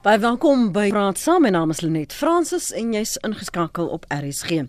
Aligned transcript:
Baie 0.00 0.16
welkom 0.16 0.70
by 0.72 0.86
Praat 0.88 1.18
Saam. 1.20 1.42
My 1.44 1.50
naam 1.52 1.74
is 1.74 1.82
Lenet 1.84 2.14
Fransis 2.16 2.70
en 2.72 2.94
jy's 2.96 3.18
ingeskakel 3.20 3.90
op 3.92 4.06
RSG. 4.08 4.62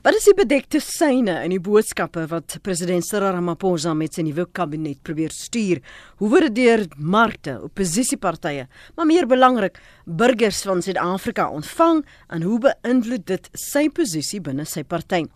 Wat 0.00 0.16
is 0.16 0.24
die 0.30 0.32
bedekte 0.38 0.80
syne 0.80 1.34
in 1.44 1.52
die 1.52 1.58
boodskappe 1.60 2.22
wat 2.30 2.56
president 2.64 3.04
Cyril 3.04 3.34
Ramaphosa 3.36 3.92
met 3.92 4.16
sy 4.16 4.24
nuwe 4.24 4.46
kabinet 4.56 5.02
probeer 5.04 5.36
stuur? 5.36 5.82
Hoe 6.22 6.30
word 6.32 6.48
dit 6.48 6.56
deur 6.62 6.86
markte, 6.96 7.58
opposisiepartye, 7.68 8.64
maar 8.96 9.10
meer 9.12 9.28
belangrik, 9.28 9.76
burgers 10.08 10.62
van 10.64 10.80
Suid-Afrika 10.82 11.50
ontvang 11.52 12.00
en 12.32 12.42
hoe 12.42 12.58
beïnvloed 12.64 13.26
dit 13.28 13.48
sy 13.52 13.88
posisie 13.92 14.40
binne 14.40 14.64
sy 14.64 14.82
party? 14.88 15.26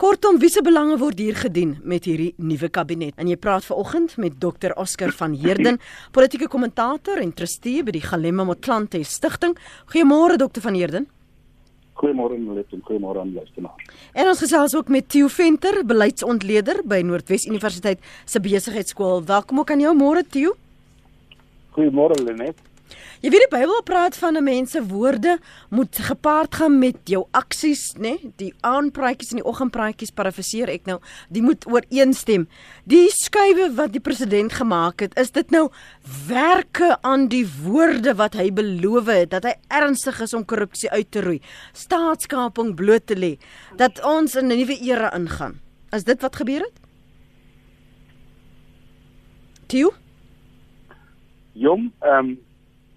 Kortom, 0.00 0.38
wiese 0.40 0.62
belange 0.64 0.96
word 1.02 1.20
hier 1.20 1.36
gedien 1.36 1.74
met 1.84 2.08
hierdie 2.08 2.32
nuwe 2.40 2.70
kabinet? 2.72 3.12
En 3.20 3.28
jy 3.28 3.36
praat 3.36 3.66
vanoggend 3.68 4.16
met 4.16 4.38
Dr. 4.40 4.72
Oscar 4.80 5.12
van 5.18 5.36
Heerden, 5.36 5.76
politieke 6.16 6.48
kommentator 6.48 7.20
en 7.20 7.34
trustee 7.36 7.84
by 7.84 7.92
die 7.98 8.04
Galema 8.04 8.48
Motlanthe 8.48 9.02
Stigting. 9.04 9.58
Goeiemôre 9.92 10.40
dokter 10.40 10.64
van 10.64 10.80
Heerden. 10.80 11.10
Goeiemôre 12.00 12.40
Nelit 12.40 12.72
en 12.72 12.80
goeiemôre 12.88 13.20
aan 13.20 13.36
luisteraars. 13.36 13.94
En 14.16 14.32
ons 14.32 14.40
gesels 14.46 14.74
ook 14.74 14.88
met 14.88 15.12
Theo 15.12 15.28
Venter, 15.28 15.82
beleidsontleder 15.86 16.80
by 16.88 17.02
Noordwes 17.04 17.44
Universiteit 17.46 18.00
se 18.24 18.40
besigheidskool. 18.40 19.20
Welkom 19.28 19.60
ook 19.60 19.70
aan 19.70 19.84
jou 19.84 19.96
môre 19.96 20.24
Theo. 20.24 20.56
Goeiemôre 21.76 22.16
Lenet. 22.24 22.71
Jy 23.22 23.30
weet 23.30 23.44
die 23.46 23.58
Bybel 23.58 23.82
praat 23.86 24.16
van 24.16 24.36
'n 24.36 24.44
mens 24.44 24.70
se 24.70 24.82
woorde 24.82 25.38
moet 25.70 25.98
gepaard 25.98 26.54
gaan 26.54 26.78
met 26.78 26.96
jou 27.04 27.26
aksies, 27.30 27.94
né? 27.94 28.00
Nee? 28.00 28.32
Die 28.36 28.54
aanpraatjies 28.60 29.30
en 29.30 29.36
die 29.36 29.46
oggendpraatjies 29.46 30.10
parafraseer 30.10 30.68
ek 30.68 30.86
nou, 30.86 30.98
die 31.28 31.42
moet 31.42 31.66
ooreenstem. 31.66 32.48
Die 32.84 33.08
skuwe 33.10 33.74
wat 33.74 33.92
die 33.92 34.00
president 34.00 34.52
gemaak 34.52 35.00
het, 35.00 35.16
is 35.18 35.30
dit 35.30 35.50
nou 35.50 35.70
werke 36.28 36.98
aan 37.02 37.28
die 37.28 37.46
woorde 37.62 38.14
wat 38.14 38.34
hy 38.34 38.50
beloof 38.50 39.06
het 39.06 39.30
dat 39.30 39.44
hy 39.44 39.54
ernstig 39.68 40.20
is 40.20 40.34
om 40.34 40.44
korrupsie 40.44 40.90
uit 40.90 41.10
te 41.10 41.20
roei, 41.20 41.40
staatskaping 41.72 42.74
bloot 42.74 43.06
te 43.06 43.14
lê, 43.14 43.38
dat 43.76 44.02
ons 44.04 44.34
in 44.34 44.46
'n 44.46 44.56
nuwe 44.56 44.78
era 44.80 45.12
ingaan. 45.14 45.60
Is 45.92 46.04
dit 46.04 46.20
wat 46.20 46.36
gebeur 46.36 46.60
het? 46.60 46.80
Tio? 49.66 49.92
Jong, 51.52 51.92
ehm 52.00 52.18
um 52.18 52.38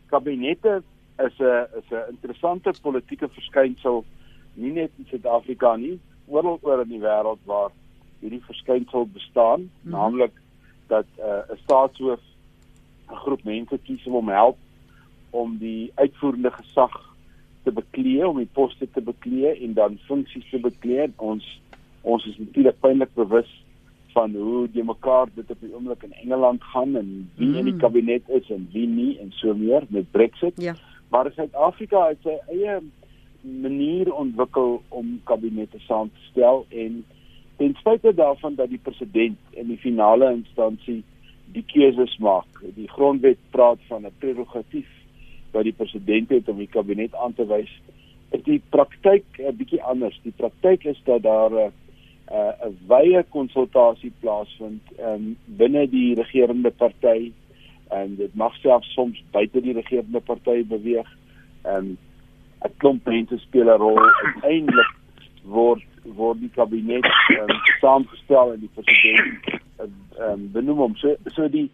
kabinette 0.10 0.84
is 1.18 1.40
'n 1.40 1.66
is 1.80 1.90
'n 1.92 2.10
interessante 2.10 2.74
politieke 2.82 3.28
verskynsel 3.28 4.06
nie 4.54 4.72
net 4.72 4.92
in 4.98 5.06
Suid-Afrika 5.10 5.76
nie, 5.76 6.00
oral 6.28 6.60
oor 6.62 6.82
in 6.82 6.90
die 6.90 7.02
wêreld 7.02 7.40
waar 7.46 7.72
hierdie 8.20 8.44
verskynsel 8.48 9.08
bestaan, 9.14 9.62
mm 9.62 9.70
-hmm. 9.82 9.92
naamlik 9.92 10.32
dat 10.88 11.06
uh, 11.20 11.26
'n 11.26 11.54
uh, 11.54 11.58
staatshoof 11.64 12.20
'n 13.12 13.16
groep 13.16 13.44
mense 13.44 13.78
kies 13.78 14.06
om 14.06 14.14
hom 14.14 14.30
help 14.30 14.58
om 15.30 15.58
die 15.58 15.92
uitvoerende 15.96 16.52
gesag 16.52 17.16
te 17.64 17.72
bekleë, 17.72 18.28
om 18.28 18.38
die 18.38 18.54
poste 18.54 18.88
te 18.92 19.02
bekleë 19.02 19.62
en 19.62 19.74
dan 19.74 20.00
funksies 20.08 20.50
te 20.50 20.60
bekleë. 20.60 21.12
Ons 21.16 21.62
ons 22.02 22.26
is 22.26 22.38
natuurlik 22.38 22.80
pynlik 22.80 23.14
bewus 23.14 23.65
van 24.16 24.36
hoe 24.36 24.68
die 24.72 24.84
mekaar 24.84 25.28
dit 25.36 25.50
op 25.52 25.60
die 25.60 25.74
oomblik 25.76 26.04
in 26.08 26.14
Engeland 26.24 26.64
gaan 26.64 26.96
en 26.96 27.10
wie 27.36 27.48
mm. 27.48 27.56
in 27.62 27.66
die 27.72 27.80
kabinet 27.82 28.30
is 28.38 28.50
en 28.50 28.70
wie 28.72 28.88
nie 28.88 29.18
en 29.20 29.34
so 29.42 29.54
meer 29.54 29.84
met 29.90 30.12
Brexit. 30.12 30.62
Ja. 30.62 30.76
Maar 31.12 31.32
Suid-Afrika 31.36 32.08
het 32.14 32.24
sy 32.24 32.38
eie 32.54 32.80
manier 33.42 34.14
ontwikkel 34.14 34.80
om 34.90 35.20
kabinette 35.30 35.80
saam 35.88 36.10
te 36.14 36.24
stel 36.30 36.64
en 36.70 37.04
ten 37.60 37.76
spyte 37.80 38.14
daarvan 38.16 38.56
dat 38.56 38.72
die 38.72 38.82
president 38.82 39.38
in 39.60 39.68
die 39.68 39.80
finale 39.84 40.32
instansie 40.34 41.04
die 41.56 41.64
keuses 41.68 42.18
maak. 42.18 42.64
Die 42.76 42.88
grondwet 42.96 43.40
praat 43.52 43.80
van 43.88 44.06
'n 44.08 44.16
prerogatief 44.20 44.90
wat 45.52 45.64
die 45.64 45.76
president 45.76 46.30
het 46.30 46.50
om 46.50 46.58
die 46.58 46.72
kabinet 46.72 47.16
aan 47.16 47.34
te 47.34 47.46
wys. 47.48 47.72
Is 48.32 48.44
die 48.44 48.62
praktyk 48.70 49.26
'n 49.40 49.56
bietjie 49.56 49.84
anders. 49.84 50.20
Die 50.24 50.36
praktyk 50.36 50.84
is 50.84 51.02
dat 51.04 51.22
daar 51.24 51.52
'n 51.52 51.72
uh, 52.32 52.54
'n 52.68 52.78
wye 52.88 53.24
konsultasie 53.30 54.12
plaasvind 54.22 54.82
um, 55.00 55.36
binne 55.46 55.88
die 55.90 56.16
regerende 56.16 56.72
party. 56.72 57.32
En 57.94 58.16
dit 58.16 58.36
mag 58.36 58.56
selfs 58.56 58.94
soms 58.94 59.24
buite 59.32 59.62
die 59.62 59.74
regerende 59.74 60.22
party 60.22 60.64
beweeg. 60.66 61.10
Um, 61.64 61.98
'n 62.66 62.74
klomp 62.78 63.06
mense 63.06 63.38
speel 63.38 63.70
'n 63.70 63.78
rol. 63.80 64.00
Uiteindelik 64.24 64.94
word 65.44 65.84
word 66.18 66.40
die 66.40 66.52
kabinet 66.54 67.06
um, 67.40 67.54
saamgestel 67.82 68.54
en 68.54 68.60
die 68.60 68.74
president 68.74 69.62
ehm 69.82 69.92
um, 70.22 70.48
benoem 70.54 70.78
hom. 70.78 70.96
So 70.96 71.16
so 71.34 71.48
die 71.50 71.70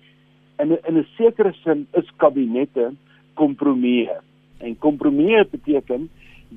in 0.59 0.77
in 0.87 0.97
'n 0.97 1.07
sekere 1.17 1.53
sin 1.63 1.87
is 1.93 2.09
kabinette 2.17 2.91
kompromieë. 3.33 4.17
En 4.59 4.77
kompromieë 4.77 5.45
beteken 5.51 6.09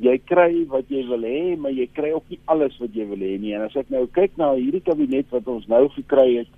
jy 0.03 0.16
kry 0.27 0.65
wat 0.71 0.91
jy 0.91 1.05
wil 1.06 1.22
hê, 1.22 1.56
maar 1.56 1.75
jy 1.75 1.87
kry 1.94 2.10
ook 2.15 2.31
nie 2.32 2.41
alles 2.50 2.77
wat 2.82 2.94
jy 2.97 3.06
wil 3.06 3.22
hê 3.22 3.37
nie. 3.38 3.55
En 3.55 3.66
as 3.69 3.77
ek 3.78 3.91
nou 3.94 4.06
kyk 4.15 4.38
na 4.41 4.55
hierdie 4.56 4.82
kabinet 4.82 5.31
wat 5.31 5.49
ons 5.50 5.66
nou 5.71 5.87
gekry 5.94 6.41
het, 6.41 6.50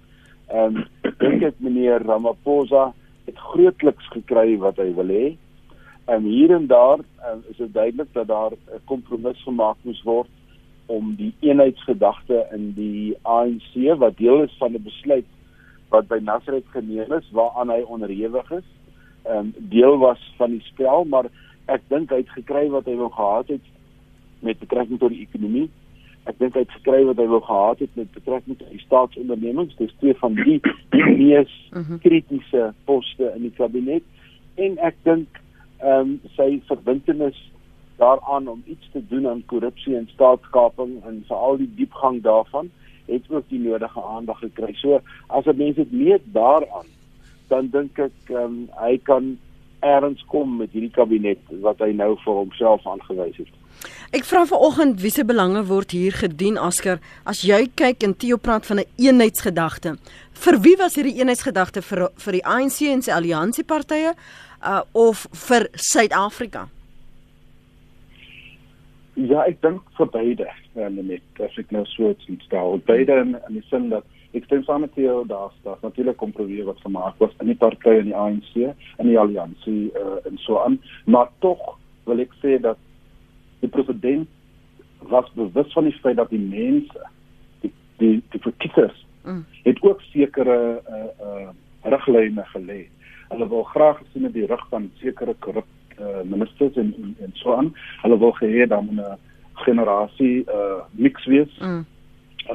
ehm 0.49 0.79
um, 0.81 0.87
dink 1.21 1.43
ek 1.43 1.61
meneer 1.61 2.05
Ramaphosa 2.07 2.93
het 3.27 3.39
grootliks 3.51 4.09
gekry 4.15 4.57
wat 4.63 4.79
hy 4.79 4.93
wil 4.97 5.11
hê. 5.13 5.27
En 6.07 6.23
hier 6.23 6.55
en 6.55 6.69
daar 6.71 7.03
um, 7.03 7.43
is 7.51 7.59
dit 7.59 7.73
duidelik 7.75 8.13
dat 8.15 8.29
daar 8.29 8.53
'n 8.53 8.85
kompromis 8.85 9.43
gemaak 9.43 9.77
moes 9.83 10.03
word 10.03 10.31
om 10.87 11.15
die 11.19 11.35
eenheidsgedagte 11.41 12.47
in 12.55 12.73
die 12.77 13.17
ANC 13.23 13.99
wat 13.99 14.17
deel 14.17 14.43
is 14.43 14.55
van 14.59 14.73
'n 14.73 14.83
besluit 14.83 15.27
wat 15.91 16.09
by 16.09 16.19
Nasrek 16.23 16.65
geneem 16.71 17.13
is 17.13 17.31
waaraan 17.33 17.71
hy 17.71 17.83
onderhewig 17.83 18.51
is, 18.51 18.69
ehm 19.25 19.39
um, 19.39 19.55
deel 19.59 19.99
was 19.99 20.23
van 20.37 20.51
die 20.51 20.63
spel, 20.63 21.05
maar 21.05 21.27
ek 21.73 21.83
dink 21.89 22.11
hy 22.11 22.23
het 22.23 22.37
gekry 22.37 22.69
wat 22.71 22.87
hy 22.87 22.95
wou 23.01 23.11
gehad 23.13 23.49
het 23.49 23.73
met 24.47 24.59
betrekking 24.59 25.01
tot 25.03 25.15
die 25.15 25.25
ekonomie. 25.27 25.69
Ek 26.27 26.39
dink 26.39 26.55
hy 26.55 26.65
het 26.65 26.77
gekry 26.79 27.05
wat 27.07 27.21
hy 27.23 27.27
wou 27.31 27.41
gehad 27.43 27.83
het 27.85 27.99
met 27.99 28.13
betrekking 28.15 28.59
tot 28.59 28.71
die 28.71 28.83
staatsondernemings. 28.83 29.77
Dis 29.79 29.95
twee 30.03 30.15
van 30.23 30.39
die 30.39 30.61
die 30.95 31.05
mees 31.23 31.53
mhm. 31.73 32.01
kritiese 32.05 32.73
poste 32.85 33.33
in 33.35 33.49
die 33.49 33.55
kabinet 33.59 34.07
en 34.57 34.79
ek 34.79 34.97
dink 35.09 35.43
ehm 35.85 36.17
um, 36.17 36.33
sy 36.33 36.57
verbintenis 36.71 37.37
daaraan 38.01 38.49
om 38.49 38.63
iets 38.65 38.89
te 38.93 39.03
doen 39.09 39.29
aan 39.29 39.43
korrupsie 39.53 39.97
en 39.97 40.09
staatskaping 40.13 40.99
en 41.09 41.23
veral 41.29 41.59
die 41.61 41.69
diepgang 41.77 42.23
daarvan 42.25 42.71
het 43.07 43.29
ook 43.31 43.45
die 43.49 43.61
nodige 43.61 44.03
aandag 44.03 44.39
gekry. 44.39 44.73
So 44.75 45.01
as 45.27 45.47
'n 45.47 45.57
mens 45.57 45.77
dit 45.77 45.93
meet 45.93 46.23
daaraan, 46.33 46.89
dan 47.49 47.69
dink 47.71 47.99
ek 47.99 48.17
ehm 48.29 48.43
um, 48.43 48.69
hy 48.81 48.99
kan 49.03 49.39
erns 49.81 50.25
kom 50.31 50.57
met 50.61 50.73
hierdie 50.73 50.93
kabinet 50.95 51.41
wat 51.65 51.81
hy 51.85 51.93
nou 51.93 52.15
vir 52.25 52.43
homself 52.43 52.87
aangewys 52.87 53.37
het. 53.37 53.55
Ek 54.17 54.25
vra 54.25 54.45
vanoggend 54.49 55.01
wie 55.03 55.11
se 55.13 55.25
belange 55.27 55.65
word 55.69 55.93
hier 55.93 56.15
gedien 56.17 56.57
Asker 56.59 57.01
as 57.29 57.43
jy 57.47 57.67
kyk 57.75 58.07
en 58.07 58.15
Theo 58.17 58.39
praat 58.39 58.67
van 58.67 58.81
'n 58.81 58.89
eenheidsgedagte. 58.97 59.97
Vir 60.33 60.61
wie 60.61 60.77
was 60.77 60.95
hierdie 60.95 61.19
eenheidsgedagte 61.19 61.83
vir 61.83 62.09
vir 62.17 62.33
die 62.33 62.45
ANC 62.45 62.81
en 62.81 63.03
sy 63.03 63.13
alliansiepartye 63.13 64.15
uh 64.63 64.83
of 64.93 65.27
vir 65.33 65.69
Suid-Afrika? 65.75 66.69
Ja, 69.17 69.47
ek 69.47 69.63
dink 69.63 69.83
vir 69.97 70.07
beide, 70.13 70.47
net 70.75 71.23
as 71.41 71.57
ek 71.59 71.71
nou 71.71 71.85
so 71.85 72.11
iets 72.11 72.45
stel. 72.45 72.81
Beide 72.85 73.13
in, 73.23 73.37
in 73.49 73.55
die 73.55 73.65
sin 73.71 73.89
dat 73.89 74.05
ek 74.37 74.45
stem 74.45 74.63
saam 74.67 74.85
met 74.85 74.95
jou 75.01 75.25
daar 75.27 75.53
daar 75.65 75.79
natuurlik 75.83 76.17
kompromie 76.21 76.65
wat 76.65 76.81
gemaak 76.85 77.19
was 77.23 77.35
in 77.41 77.51
die 77.53 77.59
party 77.59 77.99
en 78.01 78.11
die 78.11 78.17
ANC 78.17 78.53
en 78.97 79.09
die 79.09 79.19
alliansie 79.19 79.91
uh, 79.97 80.19
en 80.29 80.39
so 80.45 80.59
aan. 80.61 80.81
Maar 81.05 81.31
tog 81.45 81.63
wil 82.05 82.21
ek 82.21 82.35
sê 82.43 82.59
dat 82.61 82.79
die 83.61 83.71
president 83.73 84.29
was 85.09 85.31
bewus 85.35 85.73
van 85.73 85.89
die 85.89 85.99
feit 86.03 86.17
dat 86.17 86.31
die 86.31 86.43
mense 86.43 87.09
die 87.63 87.73
die 88.03 88.17
die 88.35 88.43
verkiesers 88.43 89.07
mm. 89.25 89.45
het 89.65 89.83
ook 89.83 90.05
sekere 90.11 90.59
uh, 90.81 91.09
uh, 91.29 91.49
riglyne 91.83 92.45
gelê. 92.53 92.85
Hulle 93.29 93.49
wil 93.49 93.65
graag 93.73 94.03
sien 94.13 94.29
dat 94.29 94.37
die 94.37 94.47
rug 94.47 94.67
van 94.71 94.91
sekere 95.01 95.35
korrup 95.41 96.01
uh, 96.01 96.23
ministers 96.25 96.77
en, 96.77 96.95
en 97.03 97.17
en 97.25 97.33
so 97.41 97.57
aan. 97.57 97.73
Hulle 98.03 98.19
wil 98.19 98.37
hê 98.41 98.67
dan 98.69 98.93
'n 98.93 99.19
generasie 99.65 100.45
uh, 100.49 100.83
mix 100.93 101.25
wees. 101.27 101.53
Mm. 101.61 101.85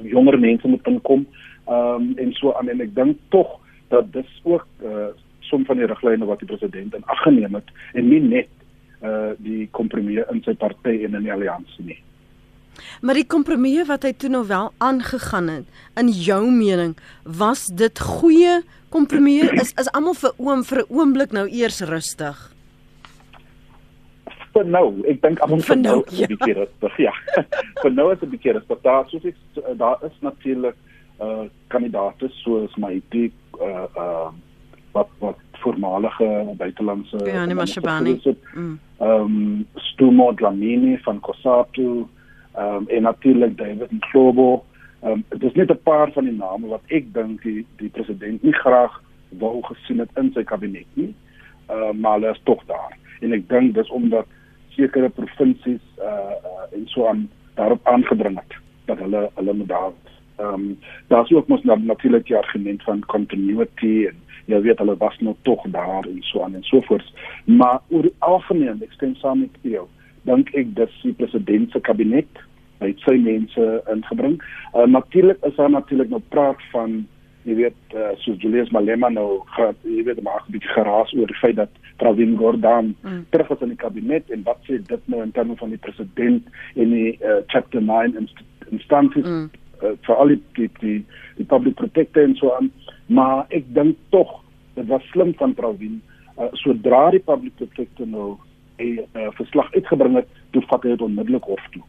jonger 0.01 0.39
mense 0.39 0.67
moet 0.67 0.87
inkom 0.87 1.25
um, 1.67 2.13
en 2.17 2.33
so 2.33 2.53
aan 2.53 2.69
en 2.69 2.81
ek 2.81 2.95
dink 2.95 3.19
tog 3.29 3.59
dat 3.91 4.13
dis 4.13 4.39
ook 4.43 4.65
uh 4.85 5.11
som 5.51 5.65
van 5.67 5.81
die 5.81 5.87
riglyne 5.89 6.25
wat 6.29 6.39
die 6.39 6.47
president 6.47 6.93
in 6.95 7.03
ag 7.11 7.23
geneem 7.25 7.57
het 7.57 7.71
en 7.93 8.07
nie 8.07 8.21
net 8.23 8.49
uh 9.03 9.33
die 9.43 9.67
kompromie 9.75 10.21
in 10.31 10.39
sy 10.45 10.53
party 10.55 11.01
en 11.05 11.17
in 11.17 11.25
die 11.25 11.33
alliansie 11.33 11.85
nie. 11.85 11.97
Maar 13.01 13.19
die 13.19 13.27
kompromie 13.27 13.83
wat 13.89 14.05
hy 14.07 14.13
toe 14.15 14.29
nou 14.31 14.45
wel 14.47 14.69
aangegaan 14.79 15.49
het, 15.51 15.65
in 15.99 16.07
jou 16.07 16.45
mening, 16.51 16.93
was 17.25 17.65
dit 17.67 17.99
goeie 17.99 18.61
kompromie? 18.95 19.43
Is 19.59 19.73
is 19.81 19.91
almal 19.91 20.15
vir 20.21 20.33
oom 20.37 20.63
vir 20.63 20.83
'n 20.85 20.89
oomblik 20.89 21.35
nou 21.35 21.47
eers 21.49 21.81
rustig? 21.81 22.47
vir 24.53 24.65
nou, 24.65 24.87
ek 25.07 25.21
dink 25.21 25.39
almal 25.39 25.61
vir 25.63 25.77
nou, 25.77 25.95
nou 25.95 26.03
is 26.07 26.13
'n 26.13 26.21
ja. 26.21 26.27
bietjie 26.27 26.53
rustig, 26.53 26.97
ja. 27.07 27.13
vir 27.81 27.91
nou 27.91 28.11
is 28.11 28.21
'n 28.21 28.29
bietjie 28.29 28.53
rustig. 28.53 28.81
Daar 28.81 29.05
soos 29.09 29.25
ek 29.25 29.35
daar 29.77 29.97
is 30.03 30.17
natuurlik 30.21 30.75
uh 30.75 30.90
kandidate 31.67 32.29
soos 32.43 32.75
my 32.75 33.01
die 33.09 33.31
uh 33.61 33.85
uh 33.95 34.29
wat 34.91 35.09
wat 35.19 35.37
voormalige 35.51 36.53
buitelandse 36.57 37.17
Ja, 37.25 37.45
nee, 37.45 37.55
Mashabane. 37.55 38.19
Mm. 38.53 38.79
Ehm 38.97 39.21
um, 39.21 39.67
Stumo 39.75 40.33
Dlamini 40.33 40.97
van 40.97 41.19
Kosatu, 41.19 42.07
ehm 42.53 42.75
um, 42.75 42.87
en 42.87 43.01
natuurlik 43.01 43.57
David 43.57 43.91
Mhlobo. 43.91 44.65
Ehm 45.01 45.11
um, 45.11 45.23
dit 45.29 45.43
is 45.43 45.53
net 45.53 45.69
'n 45.71 45.79
paar 45.83 46.11
van 46.11 46.23
die 46.23 46.37
name 46.37 46.67
wat 46.67 46.81
ek 46.87 47.13
dink 47.13 47.41
die 47.41 47.65
die 47.75 47.89
president 47.89 48.43
nie 48.43 48.53
graag 48.53 49.01
wou 49.29 49.61
gesien 49.61 49.99
het 49.99 50.09
in 50.15 50.31
sy 50.33 50.43
kabinet 50.43 50.87
nie. 50.93 51.13
Ehm 51.65 51.81
uh, 51.81 51.91
maar 51.91 52.13
hulle 52.19 52.31
is 52.31 52.41
tog 52.43 52.65
daar. 52.65 52.97
En 53.19 53.33
ek 53.33 53.49
dink 53.49 53.73
dis 53.73 53.89
omdat 53.89 54.25
sekere 54.69 55.09
provinsies 55.09 55.85
uh, 55.99 56.05
uh 56.49 56.77
en 56.77 56.87
so 56.87 57.07
aan 57.07 57.29
daarop 57.53 57.87
aangedring 57.87 58.37
het 58.39 58.53
dat 58.85 58.97
hulle 58.97 59.29
hulle 59.35 59.53
moet 59.53 59.67
daar 59.67 59.91
ehm 60.41 60.53
um, 60.53 60.77
daar's 61.13 61.31
ook 61.31 61.47
mos 61.47 61.63
natuurlik 61.63 62.25
die 62.27 62.37
argument 62.37 62.83
van 62.83 63.05
continuity 63.15 63.93
en 64.09 64.17
jy 64.45 64.61
weet 64.65 64.79
hulle 64.83 64.97
was 64.97 65.17
nou 65.19 65.35
tog 65.47 65.65
daar 65.75 66.05
en 66.09 66.21
so 66.21 66.43
aan 66.43 66.55
en 66.55 66.63
so 66.63 66.81
voort 66.89 67.13
maar 67.45 67.79
oor 67.89 68.07
die 68.09 68.15
algemeen 68.19 68.81
ek 68.85 68.95
stem 68.97 69.15
saam 69.15 69.43
met 69.45 69.57
jou 69.75 69.87
dink 70.29 70.53
ek 70.61 70.75
dat 70.75 70.93
die 71.03 71.13
president 71.23 71.71
se 71.71 71.81
kabinet 71.87 72.43
het 72.81 73.01
sy 73.05 73.17
mense 73.21 73.67
ingebring 73.93 74.37
uh, 74.73 74.85
natuurlik 74.85 75.41
is 75.49 75.55
daar 75.55 75.69
natuurlik 75.69 76.09
nou 76.09 76.21
praat 76.33 76.61
van 76.73 77.01
jy 77.49 77.55
weet 77.57 77.95
uh, 77.97 78.11
so 78.21 78.37
Julius 78.37 78.69
Malema 78.73 79.09
nou 79.09 79.41
gaat 79.55 79.77
jy 79.87 80.03
weet 80.05 80.21
maar 80.21 80.43
'n 80.45 80.53
bietjie 80.57 80.73
geraas 80.75 81.13
oor 81.13 81.27
die 81.27 81.41
feit 81.41 81.55
dat 81.55 81.73
Pravin 81.97 82.37
Gordhan 82.37 82.95
mm. 83.01 83.25
terug 83.29 83.49
is 83.49 83.61
in 83.61 83.73
die 83.73 83.81
kabinet 83.83 84.29
en 84.29 84.43
wat 84.43 84.61
sê 84.67 84.77
dit 84.77 85.03
nou 85.05 85.21
in 85.21 85.31
terme 85.31 85.55
van 85.55 85.69
die 85.69 85.81
president 85.81 86.43
en 86.75 86.89
die 86.89 87.17
uh, 87.21 87.41
chapter 87.47 87.81
9 87.81 88.17
inst 88.17 88.37
instansies 88.69 89.25
mm. 89.25 89.49
Uh, 89.83 89.95
vir 90.07 90.15
al 90.15 90.33
die 90.33 90.41
die 90.59 90.69
die, 90.79 90.99
die 91.37 91.45
public 91.45 91.75
protector 91.75 92.23
en 92.23 92.35
so 92.35 92.53
aan 92.55 92.71
maar 93.07 93.45
ek 93.49 93.67
dink 93.75 93.97
tog 94.09 94.39
dit 94.75 94.87
was 94.87 95.03
slim 95.11 95.33
van 95.39 95.53
Pravin 95.53 96.01
uh, 96.37 96.49
sodra 96.63 97.09
die 97.11 97.23
public 97.25 97.55
protector 97.55 98.07
nou 98.07 98.37
'n 98.81 98.99
uh, 99.13 99.29
verslag 99.37 99.73
uitgebring 99.73 100.15
het 100.15 100.27
toe 100.51 100.63
vat 100.67 100.83
hy 100.83 100.95
dit 100.95 101.01
onmiddellik 101.01 101.43
hof 101.43 101.65
toe 101.71 101.83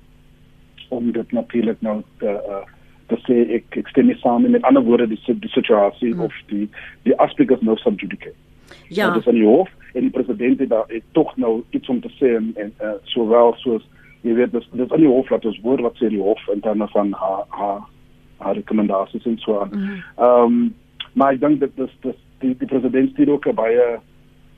om 0.89 1.13
dit 1.13 1.33
natuurlik 1.33 1.81
nou 1.81 2.03
te 2.19 2.29
uh, 2.29 2.65
te 3.13 3.19
sê 3.27 3.39
ek 3.59 3.77
ek 3.81 3.89
stem 3.93 4.11
nie 4.11 4.19
saam 4.21 4.49
met 4.51 4.65
ander 4.69 4.85
woorde 4.85 5.09
die 5.13 5.21
die 5.45 5.53
situasie 5.53 6.13
mm. 6.15 6.21
of 6.27 6.35
die 6.53 6.69
die 7.09 7.17
aspek 7.25 7.51
of 7.51 7.63
no 7.63 7.77
subjudice. 7.77 8.35
Ja. 8.89 9.11
Dit 9.11 9.23
is 9.23 9.29
aan 9.29 9.41
die 9.41 9.49
hof 9.49 9.71
en 9.93 10.09
die 10.09 10.15
president 10.15 10.61
het 10.61 10.69
daar 10.69 10.89
het 10.89 11.05
tog 11.13 11.37
nou 11.37 11.63
iets 11.71 11.89
om 11.89 12.01
te 12.01 12.13
sê 12.19 12.35
en, 12.37 12.53
en 12.57 12.73
uh, 12.81 12.95
sowel 13.15 13.55
soos 13.65 13.89
jy 14.23 14.35
weet 14.39 14.53
dis 14.53 14.69
dis 14.73 14.91
aan 14.91 15.05
die 15.05 15.11
hof 15.11 15.31
laat 15.31 15.47
ons 15.49 15.61
hoor 15.63 15.83
wat 15.83 15.99
sê 15.99 16.09
die 16.13 16.23
hof 16.23 16.43
in 16.55 16.61
terme 16.61 16.89
van 16.95 17.13
haar 17.13 17.45
haar 17.49 17.83
haar 18.43 18.55
rekomendasies 18.59 19.27
en 19.27 19.39
so 19.39 19.61
aan. 19.61 19.71
Mm. 19.75 20.03
Ehm 20.17 20.53
mm. 20.53 20.63
um, 20.63 20.75
maar 21.13 21.35
ek 21.35 21.41
dink 21.41 21.61
dit 21.61 21.79
is 21.85 21.95
dis 22.01 22.19
die 22.41 22.55
die 22.59 22.67
president 22.67 23.17
het 23.17 23.29
ook 23.29 23.47
'n 23.47 23.55
baie 23.55 23.87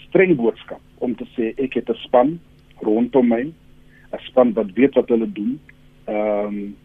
streng 0.06 0.36
boodskap 0.36 0.80
om 0.98 1.14
te 1.16 1.26
sê 1.36 1.52
ek 1.58 1.74
het 1.74 1.90
'n 1.90 2.02
span 2.06 2.38
rondom 2.80 3.28
my 3.28 3.42
'n 4.12 4.24
span 4.28 4.52
wat 4.52 4.72
weet 4.74 4.94
wat 4.94 5.08
hulle 5.08 5.32
doen. 5.32 5.60
Ehm 6.04 6.46
um, 6.46 6.76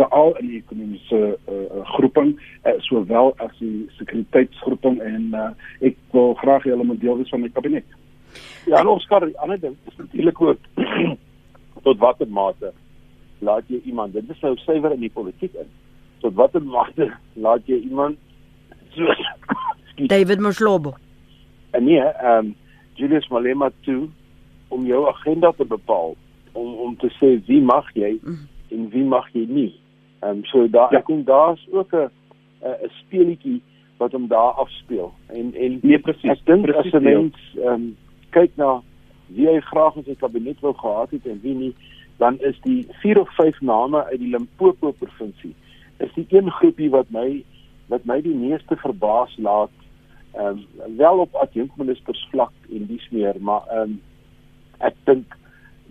veral 0.00 0.36
in 0.38 0.46
die 0.46 0.60
ekonomiese 0.62 1.38
uh, 1.48 1.86
groeping 1.94 2.40
uh, 2.64 2.72
sowel 2.78 3.34
as 3.36 3.52
die 3.58 3.88
sekuriteitsgroeping 3.98 5.00
en 5.00 5.34
uh, 5.34 5.50
ek 5.80 5.96
wil 6.14 6.34
graag 6.40 6.64
julle 6.64 6.84
moet 6.84 7.00
deel 7.00 7.18
wees 7.20 7.28
van 7.28 7.40
my 7.44 7.50
kabinet. 7.52 7.84
Ja, 8.66 8.80
en 8.80 8.86
Oscar, 8.86 9.26
die 9.26 9.38
ander 9.38 9.60
ding 9.60 9.76
is 9.90 9.96
natuurlik 9.96 10.40
ook 10.40 10.58
tot 11.82 11.98
watter 11.98 12.28
mate 12.28 12.72
laat 13.40 13.68
jy 13.68 13.80
iemand 13.84 14.12
dit 14.12 14.30
is 14.30 14.40
nou 14.40 14.56
suiwer 14.56 14.92
in 14.92 15.00
die 15.00 15.12
politiek 15.12 15.54
in. 15.54 15.68
Tot 16.20 16.34
watter 16.34 16.62
mate 16.62 17.10
laat 17.34 17.66
jy 17.66 17.80
iemand 17.88 18.18
so 18.94 19.14
David 20.10 20.40
Moslobo. 20.40 20.94
En 21.70 21.84
nee, 21.84 22.00
ehm 22.00 22.46
um, 22.46 22.54
Julius 22.94 23.28
Malema 23.28 23.70
toe 23.80 24.08
om 24.68 24.86
jou 24.86 25.08
agenda 25.08 25.52
te 25.56 25.64
bepaal 25.64 26.16
om 26.52 26.74
om 26.74 26.96
te 26.96 27.08
sê 27.18 27.36
wie 27.46 27.60
mag 27.62 27.86
jy 27.94 28.18
mm. 28.22 28.40
en 28.76 28.88
wie 28.90 29.04
mag 29.04 29.28
jy 29.32 29.46
nie. 29.48 29.72
Ehm 30.20 30.40
um, 30.40 30.44
so 30.52 30.68
daar 30.68 30.92
ja. 30.92 30.98
ek 30.98 31.06
dink 31.06 31.26
daar's 31.26 31.66
ook 31.72 31.94
'n 31.94 32.10
'n 32.62 32.90
speelietjie 33.00 33.62
wat 33.96 34.12
hom 34.12 34.28
daar 34.28 34.52
afspeel. 34.64 35.12
En 35.26 35.54
en 35.54 35.78
nee 35.82 35.98
presies. 35.98 36.30
Ek 36.30 36.46
dink 36.46 36.68
as 36.74 36.92
'n 36.92 37.02
mens 37.02 37.36
ehm 37.56 37.72
um, 37.72 37.96
kyk 38.30 38.50
na 38.56 38.82
wie 39.34 39.48
hy 39.48 39.60
graag 39.70 39.96
in 39.96 40.04
sy 40.04 40.16
kabinet 40.18 40.60
wou 40.60 40.74
gehad 40.76 41.10
het 41.10 41.26
en 41.26 41.40
wie 41.42 41.54
nie, 41.54 41.74
dan 42.18 42.38
is 42.44 42.58
die 42.66 42.86
vier 43.02 43.20
of 43.20 43.30
vyf 43.36 43.60
name 43.60 44.04
uit 44.10 44.18
die 44.20 44.32
Limpopo 44.34 44.92
provinsie 44.92 45.54
is 46.00 46.12
die 46.14 46.26
een 46.28 46.50
groepie 46.50 46.90
wat 46.90 47.10
my 47.14 47.42
wat 47.90 48.04
my 48.06 48.20
die 48.22 48.34
meeste 48.34 48.76
verbaas 48.78 49.32
laat. 49.36 49.72
Ehm 50.32 50.62
um, 50.62 50.96
wel 50.96 51.18
op 51.18 51.34
adjunkministers 51.34 52.28
vlak 52.30 52.52
en 52.70 52.86
dis 52.86 53.08
meer, 53.10 53.36
maar 53.38 53.66
ehm 53.68 53.82
um, 53.82 54.00
ek 54.78 54.96
dink 55.04 55.36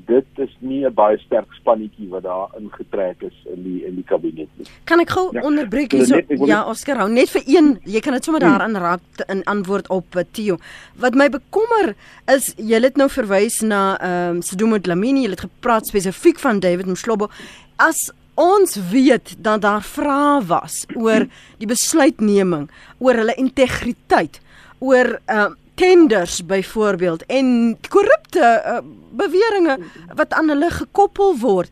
dit 0.10 0.42
is 0.46 0.54
nie 0.60 0.86
'n 0.86 0.94
baie 0.94 1.18
sterk 1.18 1.52
spannetjie 1.54 2.10
wat 2.10 2.24
daar 2.24 2.50
ingetrek 2.60 3.22
is 3.22 3.38
in 3.54 3.64
die 3.64 3.86
in 3.86 3.96
die 3.96 4.04
kabinet 4.04 4.50
nie. 4.58 4.68
Kan 4.84 5.00
ek 5.00 5.10
gou 5.10 5.30
ja. 5.32 5.42
onderbreek 5.42 5.92
hier 5.92 6.06
so 6.06 6.46
ja, 6.46 6.64
Oscar, 6.66 6.98
hou 6.98 7.10
net 7.10 7.30
vir 7.30 7.44
een, 7.46 7.80
jy 7.86 8.00
kan 8.00 8.14
dit 8.14 8.24
sommer 8.24 8.42
hmm. 8.42 8.52
daaraan 8.52 8.78
raak 8.78 9.26
in 9.28 9.44
antwoord 9.44 9.90
op 9.90 10.16
uh, 10.16 10.24
Theo. 10.32 10.58
Wat 10.96 11.16
my 11.16 11.30
bekommer 11.30 11.96
is 12.28 12.54
jy 12.58 12.82
het 12.82 12.98
nou 12.98 13.10
verwys 13.10 13.62
na 13.62 13.98
ehm 13.98 14.36
um, 14.36 14.42
Sidumo 14.42 14.80
Dlamini, 14.80 15.24
jy 15.24 15.30
het 15.30 15.48
gepraat 15.48 15.88
spesifiek 15.88 16.40
van 16.40 16.60
David 16.60 16.86
Mshlobo. 16.86 17.30
As 17.78 18.12
ons 18.40 18.76
weet 18.92 19.36
dat 19.38 19.62
daar 19.62 19.84
vrae 19.84 20.42
was 20.48 20.86
oor 20.96 21.28
die 21.60 21.68
besluitneming, 21.68 22.70
oor 22.98 23.20
hulle 23.20 23.36
integriteit, 23.36 24.40
oor 24.80 25.20
uh, 25.28 25.50
tenders 25.80 26.42
byvoorbeeld 26.46 27.24
en 27.26 27.78
korrupte 27.90 28.44
uh, 28.66 28.80
beweringe 29.12 29.78
wat 30.16 30.34
aan 30.36 30.52
hulle 30.52 30.70
gekoppel 30.76 31.38
word 31.40 31.72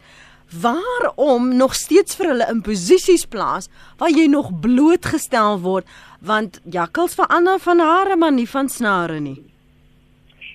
waarom 0.61 1.49
nog 1.57 1.75
steeds 1.75 2.15
vir 2.15 2.31
hulle 2.31 2.47
in 2.51 2.61
posisies 2.63 3.25
plaas 3.27 3.67
waar 3.99 4.13
jy 4.15 4.29
nog 4.31 4.53
blootgestel 4.63 5.59
word 5.65 5.99
want 6.23 6.61
jakkals 6.71 7.19
verander 7.19 7.59
van 7.59 7.83
hare 7.83 8.15
maar 8.15 8.31
nie 8.31 8.49
van 8.49 8.71
snare 8.71 9.19
nie 9.19 9.39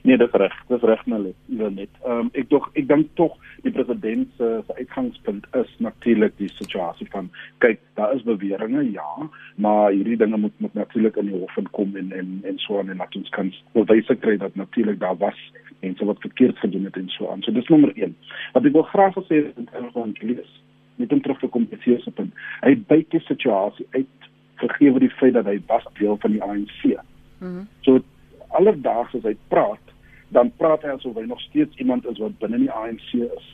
Nee, 0.02 0.16
dis 0.18 0.32
reg. 0.34 0.54
Dis 0.66 0.82
reg 0.82 1.02
nou 1.06 1.20
net. 1.22 1.90
Ehm 2.02 2.24
um, 2.24 2.30
ek 2.34 2.48
dog 2.50 2.64
ek 2.74 2.88
dink 2.90 3.12
tog 3.14 3.36
die 3.62 3.72
president 3.72 4.28
se 4.36 4.48
uh, 4.68 4.76
uitgangspunt 4.76 5.46
is 5.54 5.74
natuurlik 5.78 6.32
die 6.36 6.50
situasie 6.50 7.06
van 7.10 7.30
kyk, 7.58 7.80
daar 7.94 8.14
is 8.14 8.24
beweringe, 8.26 8.82
ja, 8.90 9.28
maar 9.54 9.90
hierdie 9.90 10.16
dinge 10.16 10.36
moet 10.36 10.56
moet 10.58 10.74
natuurlik 10.74 11.16
in 11.16 11.30
die 11.30 11.38
hof 11.38 11.58
kom 11.70 11.96
en 11.96 12.12
en 12.12 12.40
en 12.42 12.58
so 12.58 12.78
aan 12.78 12.90
en 12.90 12.96
laat 12.96 13.16
ons 13.16 13.28
kan 13.36 13.52
bewys 13.72 14.10
kry 14.20 14.36
dat 14.36 14.54
natuurlik 14.54 14.98
daar 15.00 15.16
was 15.16 15.38
mense 15.80 16.04
wat 16.04 16.20
verkeerd 16.20 16.58
gedoen 16.58 16.84
het 16.84 16.96
en 16.96 17.08
so 17.08 17.30
aan. 17.30 17.42
So 17.42 17.52
dis 17.52 17.68
nommer 17.68 17.92
1. 17.94 18.16
Wat 18.52 18.66
ek 18.66 18.72
wil 18.72 18.86
graag 18.90 19.18
sê 19.28 19.44
in 19.54 19.68
terme 19.70 19.90
van 19.94 20.16
lees 20.20 20.50
met 20.96 21.12
'n 21.12 21.20
terug 21.20 21.38
te 21.38 21.46
kom 21.46 21.66
besie 21.68 22.06
op 22.06 22.14
punt. 22.14 22.34
Hy 22.60 22.76
byt 22.86 23.10
die 23.10 23.20
situasie 23.20 23.86
uit 23.90 24.06
gegee 24.54 24.90
word 24.90 25.00
die 25.00 25.16
feit 25.18 25.34
dat 25.34 25.44
hy 25.44 25.60
was 25.66 25.84
deel 25.98 26.16
van 26.16 26.30
die 26.30 26.42
ANC. 26.42 26.82
Mhm. 26.82 27.48
Mm 27.48 27.68
so 27.80 28.00
alledaags 28.48 29.14
as 29.14 29.22
hy 29.22 29.36
praat 29.48 29.91
dan 30.32 30.52
praat 30.56 30.84
hy 30.86 30.94
asof 30.96 31.18
hy 31.18 31.26
nog 31.28 31.40
steeds 31.48 31.76
iemand 31.76 32.06
is 32.08 32.20
wat 32.22 32.38
binne 32.40 32.58
die 32.62 32.70
ANC 32.70 33.12
is. 33.12 33.50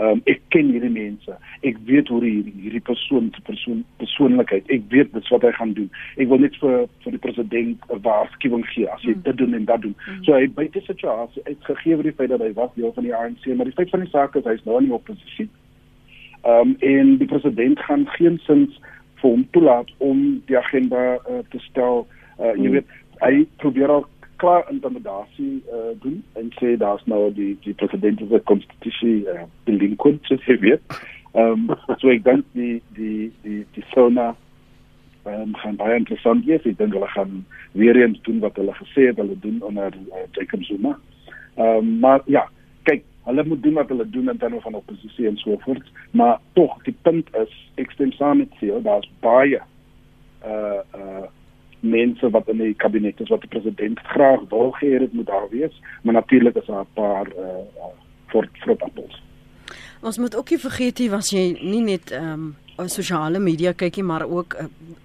Ehm 0.00 0.16
um, 0.16 0.20
ek 0.30 0.40
ken 0.54 0.70
hierdie 0.72 0.90
mense. 0.90 1.34
Ek 1.66 1.78
weet 1.88 2.08
hoe 2.08 2.20
hierdie 2.22 2.52
hierdie 2.62 2.82
persoon 2.86 3.30
se 3.34 3.42
persoon 3.46 3.82
persoonlikheid. 4.02 4.68
Ek 4.72 4.86
weet 4.94 5.10
dis 5.12 5.32
wat 5.34 5.44
hy 5.44 5.50
gaan 5.56 5.74
doen. 5.76 5.88
Ek 6.16 6.30
wil 6.30 6.40
net 6.44 6.56
vir 6.62 6.86
vir 7.04 7.16
die 7.16 7.22
president 7.26 7.90
'n 7.90 8.02
waarskuwing 8.06 8.64
gee 8.70 8.86
as 8.88 9.02
hy 9.02 9.16
mm. 9.16 9.24
dit 9.26 9.36
doen 9.42 9.58
en 9.58 9.66
dat 9.68 9.82
doen. 9.82 9.96
Mm. 9.98 10.22
So 10.24 10.38
hy 10.38 10.46
byt 10.60 10.78
die 10.78 10.84
situasie 10.86 11.42
uitgegee 11.44 11.98
word 11.98 12.08
die 12.08 12.16
feit 12.22 12.30
dat 12.30 12.44
hy 12.46 12.52
was 12.54 12.72
deel 12.78 12.94
van 12.96 13.04
die 13.04 13.14
ANC, 13.16 13.50
maar 13.54 13.68
die 13.68 13.76
feit 13.76 13.90
van 13.90 14.06
die 14.06 14.12
saak 14.14 14.38
is 14.40 14.48
hy's 14.48 14.64
nou 14.64 14.78
in 14.78 14.88
die 14.88 14.96
oppositie. 14.96 15.48
Ehm 16.46 16.72
um, 16.72 16.76
en 16.94 17.16
die 17.18 17.30
president 17.34 17.82
gaan 17.88 18.06
geensins 18.16 18.80
vir 19.20 19.30
hom 19.30 19.44
toelaat 19.52 19.90
om 19.98 20.40
die 20.46 20.58
agenda 20.58 21.18
uh, 21.18 21.42
te 21.50 21.58
stel. 21.66 22.06
Uh, 22.38 22.54
mm. 22.54 22.62
Jy 22.62 22.70
weet, 22.78 22.96
hy 23.20 23.34
probeer 23.60 23.98
al 23.98 24.08
klaar 24.40 24.64
intimidasie 24.72 25.62
uh, 25.68 25.92
doen 26.02 26.20
en 26.40 26.50
sê 26.58 26.74
daar's 26.80 27.04
nou 27.12 27.28
die 27.36 27.52
die 27.64 27.74
president 27.80 28.22
se 28.28 28.40
konstitusie 28.50 29.16
uh, 29.28 29.46
delinquent 29.68 30.24
soos 30.28 30.46
jy 30.48 30.58
weet. 30.64 31.00
Ehm 31.32 31.68
um, 31.70 31.96
so 32.00 32.10
ek 32.10 32.24
dink 32.26 32.46
die 32.58 32.80
die 32.96 33.30
die 33.44 33.60
die 33.76 33.84
sona 33.94 34.30
ehm 35.28 35.52
um, 35.54 35.76
baie 35.80 35.98
interessant 36.00 36.48
wees. 36.48 36.64
Ek 36.66 36.78
dink 36.80 36.96
hulle 36.96 37.10
gaan 37.14 37.44
weer 37.78 38.00
eens 38.00 38.20
doen 38.28 38.40
wat 38.44 38.56
hulle 38.60 38.74
gesê 38.80 39.10
het 39.10 39.20
hulle 39.20 39.36
doen 39.44 39.60
onder 39.68 39.94
uh, 39.94 40.24
Jacob 40.38 40.64
Zuma. 40.68 40.96
Ehm 41.56 41.76
um, 41.76 41.98
maar 42.04 42.24
ja, 42.26 42.46
kyk, 42.88 43.04
hulle 43.28 43.44
moet 43.46 43.62
doen 43.62 43.76
wat 43.78 43.92
hulle 43.92 44.08
doen 44.10 44.32
in 44.32 44.40
terme 44.40 44.60
van 44.60 44.78
oppositie 44.78 45.28
en 45.28 45.36
so 45.36 45.58
voort, 45.66 45.92
maar 46.10 46.38
tog 46.52 46.78
die 46.88 46.96
punt 47.02 47.28
is 47.42 47.52
ek 47.82 47.92
stem 47.94 48.12
saam 48.16 48.40
met 48.42 48.56
jou, 48.64 48.80
daar's 48.82 49.10
baie 49.20 49.60
uh 50.40 50.80
uh 50.96 51.28
mense 51.80 52.30
wat 52.30 52.48
in 52.48 52.58
die 52.58 52.74
kabinet 52.74 53.20
is 53.20 53.28
wat 53.28 53.40
die 53.40 53.52
president 53.52 53.98
graag 54.12 54.46
wil 54.52 54.74
hê 54.80 54.98
dit 54.98 55.12
moet 55.12 55.26
daar 55.26 55.48
wees, 55.50 55.80
maar 56.02 56.14
natuurlik 56.14 56.56
is 56.56 56.66
daar 56.66 56.84
'n 56.84 56.94
paar 56.94 57.26
uh, 57.26 57.90
fort 58.26 58.50
frotappels. 58.64 59.22
Ons 60.02 60.18
moet 60.18 60.36
ook 60.36 60.50
nie 60.50 60.58
vergeet 60.58 60.98
jy 60.98 61.08
was 61.10 61.30
jy 61.30 61.58
nie 61.60 61.82
net 61.82 62.10
ehm 62.10 62.54
um, 62.78 62.88
sosiale 62.88 63.38
media 63.38 63.72
kyk 63.72 63.96
jy 63.96 64.02
maar 64.02 64.24
ook 64.24 64.54
uh, 64.54 64.64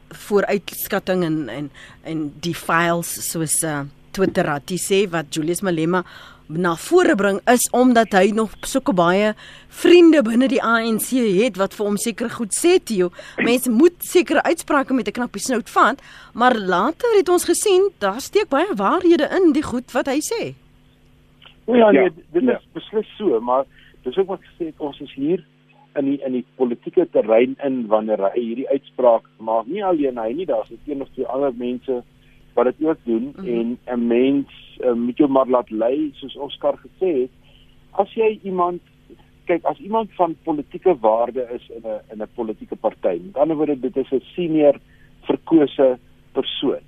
vooruitskatting 0.09 1.23
en 1.23 1.49
en 1.49 1.69
en 2.03 2.33
die 2.39 2.55
files 2.55 3.31
soos 3.31 3.63
uh, 3.63 3.83
Twitterati 4.11 4.77
sê 4.79 5.09
wat 5.11 5.35
Julius 5.35 5.61
Malema 5.61 6.03
na 6.47 6.75
vore 6.75 7.15
bring 7.15 7.39
is 7.49 7.65
omdat 7.73 8.13
hy 8.13 8.29
nog 8.33 8.53
sulke 8.61 8.93
baie 8.93 9.33
vriende 9.81 10.21
binne 10.25 10.47
die 10.51 10.61
ANC 10.61 11.09
het 11.17 11.57
wat 11.57 11.73
vir 11.73 11.85
hom 11.87 11.97
seker 11.97 12.29
goed 12.29 12.53
sê 12.53 12.77
Tio. 12.83 13.09
Mense 13.41 13.71
moet 13.71 13.97
sekere 14.05 14.43
uitsprake 14.45 14.93
met 14.93 15.07
'n 15.07 15.17
knappie 15.17 15.41
snout 15.41 15.69
vat, 15.69 16.01
maar 16.33 16.53
later 16.55 17.09
het 17.17 17.29
ons 17.29 17.45
gesien 17.45 17.89
daar 17.99 18.21
steek 18.21 18.49
baie 18.49 18.75
waarhede 18.75 19.27
in 19.37 19.53
die 19.53 19.63
goed 19.63 19.91
wat 19.91 20.07
hy 20.07 20.19
sê. 20.21 20.53
Nou 21.65 21.77
ja, 21.77 21.91
nee, 21.91 22.09
dit 22.31 22.43
is 22.43 22.49
ja. 22.49 22.59
beslis 22.73 23.09
so, 23.17 23.39
maar 23.39 23.65
dis 24.03 24.17
ook 24.17 24.27
wat 24.27 24.41
gesê 24.41 24.65
het 24.65 24.79
ons 24.79 24.99
is 24.99 25.13
hier 25.13 25.43
in 25.95 26.05
die 26.05 26.19
in 26.25 26.31
die 26.31 26.45
politieke 26.55 27.07
terrein 27.11 27.55
in 27.63 27.87
wanneer 27.87 28.21
hy 28.29 28.39
hierdie 28.39 28.69
uitspraak 28.69 29.23
maak. 29.37 29.65
Nie 29.65 29.83
alleen 29.85 30.17
hy 30.17 30.31
nie, 30.33 30.45
daar's 30.45 30.71
een 30.85 31.01
of 31.01 31.09
twee 31.15 31.25
ander 31.25 31.53
mense 31.57 32.03
wat 32.55 32.65
dit 32.65 32.87
ook 32.87 32.97
doen 33.03 33.33
mm 33.35 33.45
-hmm. 33.45 33.77
en 33.85 33.99
'n 33.99 34.07
mens 34.07 34.47
uh, 34.79 34.93
moet 34.93 35.17
jou 35.17 35.29
maar 35.29 35.47
laat 35.47 35.69
lei 35.69 36.11
soos 36.13 36.35
Oscar 36.35 36.75
gesê 36.77 37.21
het. 37.21 37.31
As 37.91 38.13
jy 38.13 38.39
iemand 38.43 38.81
kyk 39.45 39.63
as 39.63 39.77
iemand 39.77 40.09
van 40.17 40.35
politieke 40.43 40.97
waarde 40.99 41.47
is 41.53 41.69
in 41.69 41.83
'n 41.83 42.01
in 42.11 42.21
'n 42.21 42.35
politieke 42.35 42.75
party. 42.75 43.19
Met 43.25 43.37
ander 43.37 43.55
woorde 43.55 43.79
dit 43.79 43.97
is 43.97 44.11
'n 44.11 44.23
senior 44.35 44.79
verkose 45.21 45.97
persoon 46.31 46.83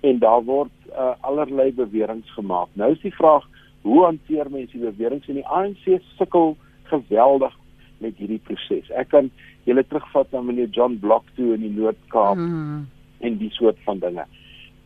en 0.00 0.18
daar 0.18 0.44
word 0.44 0.70
uh, 0.90 1.14
allerlei 1.20 1.72
beweringe 1.72 2.26
gemaak. 2.26 2.68
Nou 2.72 2.92
is 2.92 3.00
die 3.00 3.14
vraag 3.14 3.48
hoe 3.82 4.04
hanteer 4.04 4.50
mense 4.50 4.78
die 4.78 4.90
beweringe 4.90 5.26
en 5.26 5.34
die 5.34 5.46
ANC 5.46 6.00
sukkel 6.16 6.56
geweldig 6.82 7.54
met 7.98 8.16
hierdie 8.16 8.40
proses. 8.42 8.90
Ek 8.90 9.08
kan 9.08 9.30
julle 9.64 9.84
terugvat 9.86 10.32
na 10.32 10.40
meneer 10.40 10.68
John 10.68 10.98
Block 10.98 11.24
toe 11.34 11.54
in 11.54 11.60
die 11.60 11.74
Noord-Kaap 11.76 12.36
mm. 12.36 12.86
en 13.18 13.36
die 13.36 13.50
soort 13.50 13.78
van 13.84 13.98
dinge 13.98 14.24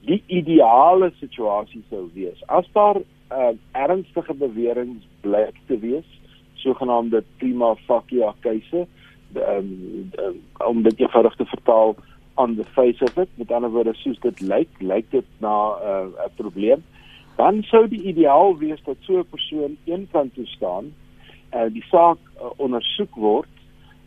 die 0.06 0.22
ideale 0.26 1.12
situasie 1.20 1.82
sou 1.90 2.08
wees. 2.14 2.40
As 2.46 2.66
daar 2.72 3.00
uh, 3.30 3.52
ernstige 3.72 4.34
beweringe 4.34 5.00
blyk 5.20 5.56
te 5.66 5.78
wees 5.78 6.08
sogenaamde 6.64 7.24
prima 7.38 7.74
facie 7.86 8.24
case 8.40 8.86
um, 9.34 10.10
um, 10.18 10.40
om 10.66 10.82
dit 10.82 11.00
eenvoudig 11.00 11.36
te 11.36 11.44
vertaal 11.44 11.96
aan 12.34 12.56
the 12.56 12.64
face 12.64 13.04
of 13.04 13.16
it 13.16 13.28
met 13.34 13.52
ander 13.52 13.70
woorde 13.70 13.94
soos 13.94 14.20
dit 14.20 14.40
lyk 14.40 14.70
lyk 14.80 15.10
dit 15.10 15.26
na 15.38 15.56
'n 15.76 16.12
uh, 16.14 16.28
probleem 16.36 16.84
dan 17.36 17.62
sou 17.62 17.88
die 17.88 18.02
ideaal 18.02 18.56
wees 18.58 18.82
dat 18.84 18.96
so 19.00 19.18
'n 19.18 19.30
persoon 19.30 19.76
eenkant 19.84 20.34
toe 20.34 20.46
staan 20.46 20.92
en 21.50 21.66
uh, 21.66 21.72
die 21.72 21.84
saak 21.90 22.18
uh, 22.36 22.50
ondersoek 22.56 23.14
word. 23.14 23.50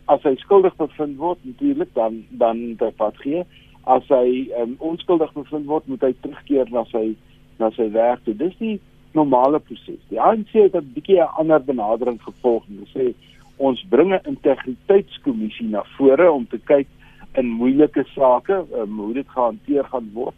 As 0.04 0.22
hy 0.22 0.34
skuldig 0.40 0.76
bevind 0.76 1.16
word 1.20 1.38
natuurlik 1.44 1.94
dan 1.94 2.24
dan 2.28 2.74
dat 2.80 2.96
wat 2.96 3.16
gee 3.24 3.44
as 3.88 4.04
hy 4.12 4.48
um, 4.60 4.76
onskuldig 4.90 5.32
bevind 5.32 5.66
word, 5.70 5.86
moet 5.88 6.04
hy 6.04 6.12
terugkeer 6.22 6.68
na 6.74 6.84
sy 6.92 7.14
na 7.58 7.70
sy 7.74 7.88
werk 7.94 8.22
toe. 8.24 8.36
Dis 8.38 8.54
die 8.60 8.76
normale 9.16 9.58
proses. 9.64 10.00
Die 10.12 10.20
ANC 10.20 10.52
het 10.52 10.76
'n 10.76 10.92
bietjie 10.94 11.20
'n 11.22 11.34
ander 11.40 11.60
benadering 11.60 12.20
gevolg 12.22 12.64
en 12.68 12.86
sê 12.94 13.14
ons 13.56 13.82
bring 13.88 14.12
'n 14.12 14.28
integriteitskommissie 14.32 15.68
na 15.68 15.82
vore 15.96 16.30
om 16.30 16.46
te 16.46 16.58
kyk 16.58 16.86
in 17.34 17.46
moeilike 17.48 18.04
sake, 18.14 18.64
um, 18.74 18.98
hoe 18.98 19.14
dit 19.14 19.28
gehanteer 19.28 19.84
gaan 19.84 20.10
word. 20.12 20.36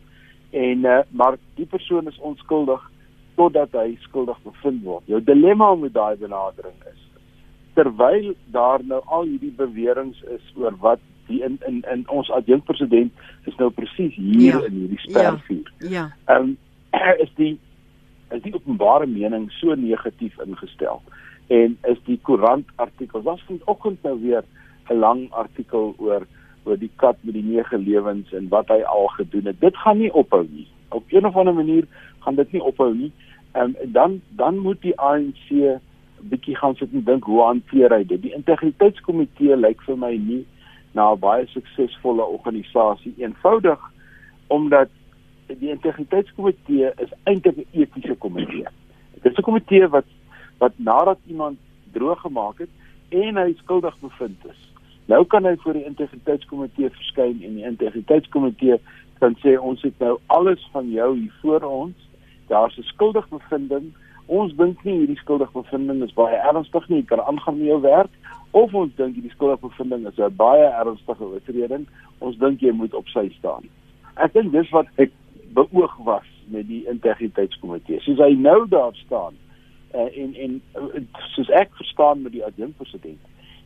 En 0.51 0.85
uh, 0.85 1.03
maar 1.11 1.37
die 1.55 1.67
persoon 1.67 2.09
is 2.09 2.19
onskuldig 2.19 2.91
totdat 3.37 3.73
hy 3.73 3.97
skuldig 4.01 4.39
bevind 4.43 4.83
word. 4.85 5.05
Jou 5.07 5.21
dilemma 5.25 5.75
met 5.75 5.93
daai 5.93 6.17
benadering 6.17 6.77
is 6.93 7.01
terwyl 7.75 8.35
daar 8.47 8.83
nou 8.85 9.01
al 9.07 9.25
hierdie 9.25 9.55
beweringe 9.57 10.19
is 10.35 10.47
oor 10.57 10.75
wat 10.83 11.01
die 11.31 11.43
in 11.47 11.59
in 11.69 11.83
in 11.93 12.05
ons 12.09 12.31
adjunkpresident 12.37 13.13
is 13.51 13.57
nou 13.63 13.71
presies 13.71 14.15
hier 14.19 14.59
ja. 14.59 14.63
in 14.69 14.79
hierdie 14.83 15.03
spervuur. 15.07 15.73
Ja. 15.79 16.11
Ehm 16.27 16.55
ja. 16.93 17.15
um, 17.17 17.19
is 17.25 17.33
die 17.39 17.55
is 18.35 18.43
die 18.43 18.55
openbare 18.55 19.07
mening 19.07 19.49
so 19.59 19.75
negatief 19.75 20.39
ingestel 20.45 21.03
en 21.51 21.79
is 21.91 21.99
die 22.07 22.19
koerant 22.27 22.69
artikel 22.83 23.23
was 23.27 23.43
vanoggend 23.47 24.03
nou 24.07 24.19
weer 24.21 24.45
'n 24.91 24.99
lang 24.99 25.27
artikel 25.31 25.95
oor 25.99 26.27
oor 26.65 26.79
die 26.79 26.93
kat 26.97 27.17
met 27.23 27.35
die 27.35 27.45
nege 27.45 27.79
lewens 27.79 28.33
en 28.33 28.49
wat 28.49 28.69
hy 28.69 28.83
al 28.83 29.07
gedoen 29.17 29.47
het. 29.49 29.61
Dit 29.61 29.77
gaan 29.77 29.99
nie 29.99 30.13
ophou 30.13 30.47
nie. 30.51 30.67
Op 30.89 31.05
een 31.09 31.27
of 31.27 31.37
ander 31.37 31.55
manier 31.55 31.87
gaan 32.19 32.35
dit 32.35 32.53
nie 32.53 32.63
ophou 32.63 32.95
nie. 32.95 33.13
Ehm 33.53 33.75
um, 33.83 33.93
dan 33.93 34.21
dan 34.29 34.59
moet 34.59 34.83
die 34.83 34.99
ANC 34.99 35.81
bietjie 36.21 36.57
gaan 36.57 36.75
sit 36.77 36.93
en 36.93 37.05
dink 37.05 37.25
hoe 37.25 37.43
hanteer 37.43 37.91
hy 37.91 38.05
dit. 38.05 38.23
Die 38.23 38.35
integriteitskomitee 38.35 39.57
lyk 39.57 39.83
vir 39.83 39.97
my 39.97 40.15
nie 40.17 40.45
na 40.93 41.13
'n 41.13 41.19
baie 41.19 41.47
suksesvolle 41.47 42.25
organisasie 42.25 43.15
eenvoudig 43.17 43.81
omdat 44.47 44.89
die 45.47 45.71
integriteitskomitee 45.71 46.93
is 46.97 47.13
eintlik 47.25 47.57
'n 47.57 47.67
etiese 47.73 48.15
komitee. 48.15 48.67
Dit 49.23 49.33
is 49.33 49.39
'n 49.39 49.43
komitee 49.43 49.89
wat 49.89 50.05
wat 50.59 50.73
nadat 50.77 51.19
iemand 51.27 51.59
droog 51.93 52.21
gemaak 52.21 52.59
het 52.59 52.69
en 53.09 53.37
hy 53.37 53.55
skuldig 53.57 53.99
bevind 53.99 54.47
is. 54.47 54.71
Nou 55.05 55.25
kan 55.25 55.45
hy 55.45 55.57
voor 55.57 55.73
die 55.73 55.85
integriteitskomitee 55.85 56.91
verskyn 56.91 57.43
en 57.43 57.55
die 57.55 57.65
integriteitskomitee 57.65 58.79
kan 59.19 59.37
sê 59.45 59.57
ons 59.59 59.83
het 59.83 59.99
nou 59.99 60.19
alles 60.27 60.69
van 60.73 60.91
jou 60.91 61.17
hier 61.19 61.35
voor 61.41 61.63
ons. 61.63 61.97
Daar's 62.47 62.79
'n 62.79 62.83
skuldig 62.83 63.29
bevinding. 63.29 63.93
Ons 64.27 64.55
dink 64.57 64.85
nie 64.85 64.99
hierdie 64.99 65.17
skuldig 65.17 65.53
bevinding 65.53 66.03
is 66.03 66.13
baie 66.13 66.37
ernstig 66.37 66.89
nie. 66.89 66.99
Jy 66.99 67.05
kan 67.05 67.21
aangaan 67.21 67.59
met 67.59 67.67
jou 67.67 67.81
werk 67.81 68.11
of 68.51 68.75
ons 68.75 68.95
dink 68.97 69.15
die 69.15 69.31
skuldigbevinding 69.31 70.07
is 70.07 70.19
'n 70.19 70.37
baie 70.37 70.67
ernstige 70.67 71.25
oortreding, 71.25 71.87
ons 72.19 72.37
dink 72.39 72.61
jy 72.61 72.73
moet 72.73 72.95
op 72.95 73.09
sy 73.09 73.29
staan. 73.39 73.69
Ek 74.17 74.33
dink 74.33 74.53
dis 74.53 74.71
wat 74.71 74.87
ek 74.97 75.13
beoog 75.55 75.97
was 76.05 76.27
met 76.47 76.67
die 76.69 76.87
integriteitskomitee. 76.87 78.01
Soos 78.01 78.19
hy 78.19 78.35
nou 78.35 78.69
daar 78.69 78.95
staan 78.95 79.35
uh, 79.95 80.17
en 80.17 80.35
en 80.35 80.61
uh, 80.77 81.03
soos 81.35 81.51
ek 81.51 81.71
verstaan 81.79 82.23
met 82.23 82.33
die 82.33 82.45
adjunkpresident, 82.45 83.21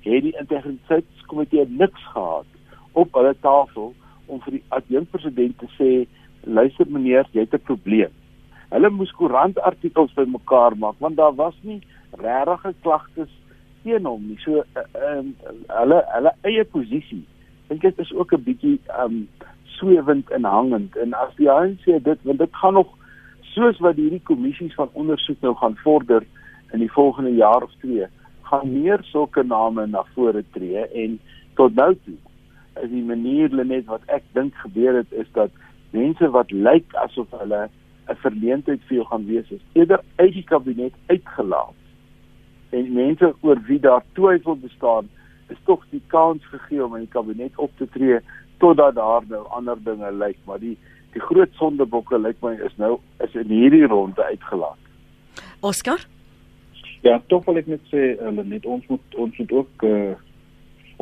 het 0.05 0.23
die 0.23 0.37
integriteitskomitee 0.39 1.67
niks 1.69 2.05
gehad 2.13 2.47
op 2.93 3.15
hulle 3.15 3.35
tafel 3.41 3.95
om 4.27 4.41
vir 4.45 4.59
die 4.59 4.65
adjunkpresident 4.69 5.59
te 5.59 5.69
sê 5.79 5.91
luister 6.45 6.89
meneer, 6.89 7.29
jy 7.33 7.41
het 7.41 7.55
'n 7.55 7.65
probleem. 7.65 8.13
Hulle 8.71 8.91
moes 8.91 9.13
koerantartikels 9.17 10.13
bymekaar 10.15 10.77
maak 10.77 10.97
want 10.99 11.17
daar 11.17 11.35
was 11.35 11.57
nie 11.63 11.81
regte 12.21 12.75
klagtes 12.83 13.33
teen 13.85 14.09
hom 14.09 14.27
nie. 14.29 14.41
So 14.45 14.65
ehm 14.75 15.33
uh, 15.33 15.53
uh, 15.53 15.79
hulle 15.79 16.03
hulle 16.17 16.35
eie 16.49 16.65
posisie 16.65 17.23
dink 17.69 17.85
dit 17.85 17.99
is 17.99 18.13
ook 18.13 18.33
'n 18.33 18.45
bietjie 18.49 18.79
ehm 18.89 19.05
um, 19.05 19.29
swewend 19.77 20.31
en 20.31 20.45
hangend 20.45 20.97
en 20.97 21.15
as 21.15 21.35
die 21.37 21.51
ANC 21.51 21.85
dit 21.85 22.19
want 22.23 22.39
dit 22.39 22.57
gaan 22.63 22.75
nog 22.75 22.91
soos 23.55 23.79
wat 23.79 23.97
hierdie 23.97 24.23
kommissies 24.23 24.75
van 24.75 24.91
ondersoek 24.93 25.41
nou 25.41 25.55
gaan 25.57 25.77
vorder 25.83 26.27
in 26.73 26.79
die 26.79 26.93
volgende 26.93 27.35
jaar 27.35 27.63
of 27.63 27.73
twee 27.81 28.07
gaan 28.43 28.73
meer 28.73 29.03
sulke 29.03 29.43
name 29.43 29.87
na 29.87 30.05
vore 30.15 30.45
tree 30.57 30.87
en 31.05 31.19
tot 31.55 31.75
nou 31.75 31.95
toe 32.05 32.19
is 32.83 32.91
die 32.91 33.05
manier 33.05 33.65
net 33.65 33.87
wat 33.91 34.03
ek 34.07 34.27
dink 34.33 34.55
gebeur 34.55 35.01
het 35.01 35.13
is 35.13 35.31
dat 35.39 35.51
mense 35.91 36.31
wat 36.37 36.51
lyk 36.51 36.95
asof 37.07 37.31
hulle 37.39 37.69
'n 38.09 38.21
verleentheid 38.27 38.83
vir 38.89 38.97
jou 38.97 39.07
gaan 39.07 39.27
wees 39.27 39.51
is 39.51 39.65
eerder 39.73 40.01
uit 40.17 40.33
die 40.33 40.49
kabinet 40.53 40.95
uitgelaat 41.07 41.84
en 42.75 42.93
mense 42.95 43.33
oor 43.41 43.61
wie 43.69 43.81
daar 43.81 44.03
twyfel 44.19 44.57
bestaan, 44.63 45.09
is 45.53 45.61
tog 45.69 45.85
die 45.91 46.03
kans 46.13 46.45
gegee 46.51 46.85
om 46.85 46.97
in 46.97 47.07
die 47.07 47.13
kabinet 47.13 47.57
op 47.63 47.73
te 47.79 47.89
tree 47.95 48.21
totdat 48.63 48.97
daar 48.99 49.27
nou 49.29 49.45
ander 49.57 49.79
dinge 49.85 50.11
lyk, 50.13 50.39
maar 50.49 50.61
die 50.63 50.77
die 51.15 51.23
groot 51.23 51.53
sondebokke 51.61 52.19
lyk 52.19 52.41
my 52.43 52.57
is 52.67 52.75
nou 52.83 52.97
is 53.23 53.35
in 53.39 53.53
hierdie 53.53 53.87
ronde 53.87 54.25
uitgelaat. 54.25 54.81
Oscar? 55.63 56.03
Ja, 57.07 57.21
tog 57.31 57.45
wil 57.47 57.61
ek 57.61 57.69
net 57.71 57.85
sê 57.93 58.15
hulle 58.19 58.43
net 58.49 58.67
ons 58.67 58.87
moet 58.91 59.19
ons 59.21 59.39
moet 59.39 59.53
ook 59.61 59.85
uh, 59.87 60.15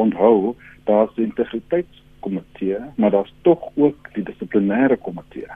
onthou 0.03 0.53
daar's 0.89 1.15
die 1.17 1.25
integriteitskomitee, 1.25 2.81
maar 3.01 3.15
daar's 3.15 3.33
tog 3.47 3.71
ook 3.77 4.13
die 4.17 4.25
dissiplinêre 4.27 4.99
komitee. 5.01 5.49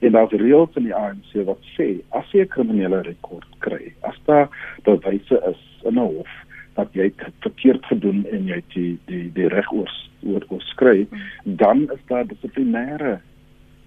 En 0.00 0.12
daar's 0.12 0.32
reëls 0.32 0.76
in 0.80 0.88
die 0.88 0.94
ANC 0.94 1.34
wat 1.48 1.60
sê 1.76 2.00
as 2.10 2.30
jy 2.32 2.44
'n 2.44 2.52
kriminele 2.54 3.02
rekord 3.02 3.48
kry, 3.58 3.92
as 4.02 4.18
daar 4.26 4.48
bewyse 4.84 5.40
is 5.50 5.60
in 5.84 5.98
'n 5.98 6.06
hof 6.16 6.32
dat 6.74 6.88
jy 6.92 7.02
het 7.02 7.34
verkeerd 7.40 7.84
gedoen 7.86 8.26
en 8.32 8.46
jy 8.46 8.62
die 8.74 8.98
die 9.06 9.30
die 9.32 9.48
reg 9.48 9.72
oor 9.72 9.90
oor 10.26 10.44
oorskry, 10.48 11.06
dan 11.44 11.90
is 11.92 12.02
daar 12.08 12.26
dissiplinêre 12.26 13.20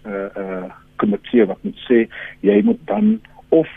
uh 0.05 0.29
uh 0.37 0.71
komitee 0.95 1.45
wat 1.45 1.63
moet 1.63 1.79
sê 1.89 2.07
jy 2.41 2.61
moet 2.63 2.79
dan 2.85 3.19
of 3.49 3.67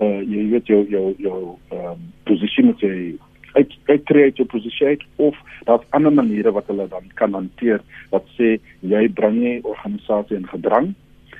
uh 0.00 0.20
jy 0.22 0.48
weet 0.50 0.66
jou 0.66 0.82
jou 0.88 1.14
jou 1.18 1.58
ehm 1.70 1.92
um, 1.92 2.12
posisie 2.24 2.64
moet 2.64 2.80
jy 2.80 3.16
uit 3.56 3.72
uit 3.88 4.04
create 4.04 4.36
jou 4.36 4.48
posisie 4.48 4.86
uit 4.86 5.04
of 5.16 5.36
daar's 5.64 5.86
ander 5.96 6.12
maniere 6.12 6.52
wat 6.52 6.66
hulle 6.72 6.88
dan 6.88 7.08
kan 7.14 7.32
hanteer 7.32 7.80
wat 8.10 8.26
sê 8.38 8.56
jy 8.80 9.08
bring 9.08 9.38
nie 9.40 9.58
organisasie 9.62 10.36
in 10.36 10.48
gedrang 10.52 10.94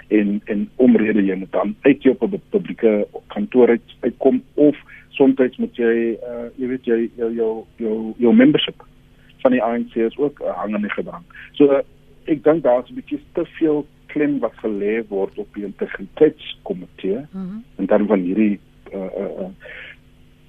en 0.08 0.40
en 0.44 0.68
omrede 0.76 1.22
jy 1.24 1.34
moet 1.34 1.52
dan 1.52 1.74
uit 1.80 2.02
jou 2.02 2.14
publieke 2.50 3.06
kantoor 3.34 3.68
uit 3.68 3.96
uitkom 4.00 4.42
of 4.54 4.76
soms 5.08 5.58
moet 5.58 5.76
jy 5.76 6.18
uh 6.20 6.46
jy 6.56 6.68
weet 6.68 6.84
jy 6.84 7.00
jou 7.16 7.32
jou 7.34 7.64
jou 7.76 8.14
jou 8.18 8.34
membership 8.34 8.84
van 9.42 9.52
die 9.52 9.62
ANC 9.62 9.94
is 9.94 10.16
ook 10.18 10.40
uh, 10.40 10.54
hang 10.58 10.74
in 10.74 10.82
die 10.82 10.90
gedrang. 10.90 11.24
So 11.58 11.70
uh, 11.70 11.82
ek 12.26 12.42
dink 12.44 12.64
daar's 12.64 12.90
'n 12.90 12.98
bietjie 12.98 13.20
te 13.34 13.44
veel 13.58 13.86
klem 14.12 14.38
wat 14.38 14.54
gelê 14.62 15.02
word 15.08 15.38
op 15.38 15.48
die 15.54 15.64
integriteitskomitee 15.64 17.18
mm 17.18 17.42
-hmm. 17.42 17.64
en 17.76 17.86
dan 17.86 18.06
van 18.06 18.20
hierdie 18.20 18.58
uh 18.92 19.10
uh, 19.22 19.30
uh 19.40 19.52